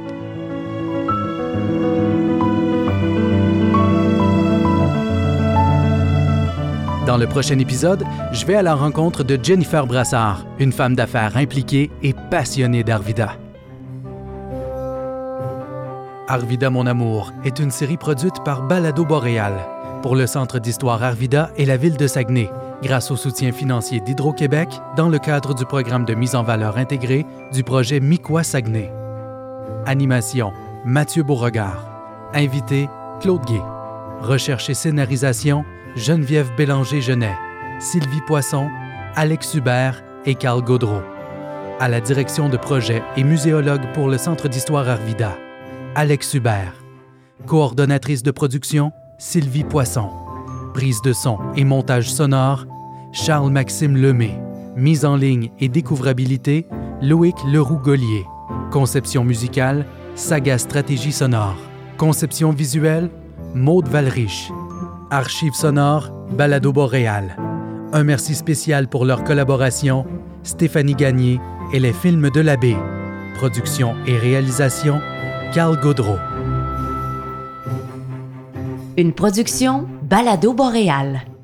Dans 7.05 7.17
le 7.17 7.27
prochain 7.27 7.59
épisode, 7.59 8.05
je 8.31 8.45
vais 8.45 8.55
à 8.55 8.61
la 8.61 8.75
rencontre 8.75 9.25
de 9.25 9.37
Jennifer 9.41 9.85
Brassard, 9.85 10.45
une 10.59 10.71
femme 10.71 10.95
d'affaires 10.95 11.35
impliquée 11.35 11.91
et 12.03 12.13
passionnée 12.31 12.85
d'Arvida. 12.85 13.33
Arvida 16.29 16.69
Mon 16.69 16.85
Amour 16.85 17.33
est 17.43 17.59
une 17.59 17.71
série 17.71 17.97
produite 17.97 18.43
par 18.45 18.61
Balado 18.61 19.03
Boréal 19.03 19.53
pour 20.01 20.15
le 20.15 20.27
Centre 20.27 20.59
d'histoire 20.59 21.03
Arvida 21.03 21.51
et 21.57 21.65
la 21.65 21.77
ville 21.77 21.97
de 21.97 22.07
Saguenay 22.07 22.49
grâce 22.81 23.11
au 23.11 23.15
soutien 23.15 23.51
financier 23.51 23.99
d'Hydro-Québec 23.99 24.69
dans 24.95 25.09
le 25.09 25.19
cadre 25.19 25.53
du 25.53 25.65
programme 25.65 26.05
de 26.05 26.13
mise 26.13 26.35
en 26.35 26.43
valeur 26.43 26.77
intégrée 26.77 27.25
du 27.51 27.63
projet 27.63 27.99
Miquois-Saguenay. 27.99 28.91
Animation 29.85 30.53
Mathieu 30.85 31.23
Beauregard. 31.23 31.89
Invité 32.33 32.89
Claude 33.19 33.45
Gué. 33.45 33.61
Recherche 34.21 34.69
et 34.69 34.73
scénarisation 34.73 35.63
Geneviève 35.95 36.49
Bélanger-Genet, 36.55 37.35
Sylvie 37.79 38.21
Poisson, 38.27 38.69
Alex 39.15 39.55
Hubert 39.55 40.03
et 40.25 40.35
Carl 40.35 40.61
Gaudreau. 40.61 41.01
À 41.79 41.89
la 41.89 42.01
direction 42.01 42.49
de 42.49 42.57
projet 42.57 43.03
et 43.15 43.23
muséologue 43.23 43.93
pour 43.93 44.07
le 44.07 44.17
Centre 44.17 44.47
d'histoire 44.47 44.87
Arvida, 44.89 45.37
Alex 45.95 46.33
Hubert. 46.33 46.73
Coordonnatrice 47.45 48.23
de 48.23 48.31
production, 48.31 48.91
Sylvie 49.17 49.63
Poisson. 49.63 50.09
Prise 50.75 51.01
de 51.01 51.11
son 51.11 51.39
et 51.55 51.63
montage 51.63 52.11
sonore, 52.11 52.65
Charles-Maxime 53.11 53.97
Lemay. 53.97 54.39
Mise 54.75 55.05
en 55.05 55.15
ligne 55.15 55.49
et 55.59 55.69
découvrabilité, 55.69 56.67
Loïc 57.01 57.35
Leroux-Gollier. 57.51 58.27
Conception 58.71 59.23
musicale, 59.23 59.85
Saga 60.13 60.59
Stratégie 60.59 61.11
sonore. 61.11 61.55
Conception 61.97 62.51
visuelle, 62.51 63.09
Maude 63.55 63.87
Valrich. 63.87 64.51
Archives 65.09 65.55
sonores, 65.55 66.11
Balado 66.31 66.71
Boréal. 66.71 67.35
Un 67.93 68.03
merci 68.03 68.35
spécial 68.35 68.87
pour 68.87 69.03
leur 69.03 69.23
collaboration, 69.23 70.05
Stéphanie 70.43 70.93
Gagné 70.93 71.39
et 71.73 71.79
les 71.79 71.93
films 71.93 72.29
de 72.29 72.41
l'abbé. 72.41 72.75
Production 73.35 73.95
et 74.05 74.15
réalisation, 74.15 74.99
Carl 75.53 75.79
Gaudreau. 75.81 76.17
Une 78.99 79.13
production 79.13 79.87
Balado 80.01 80.53
Boréal. 80.53 81.36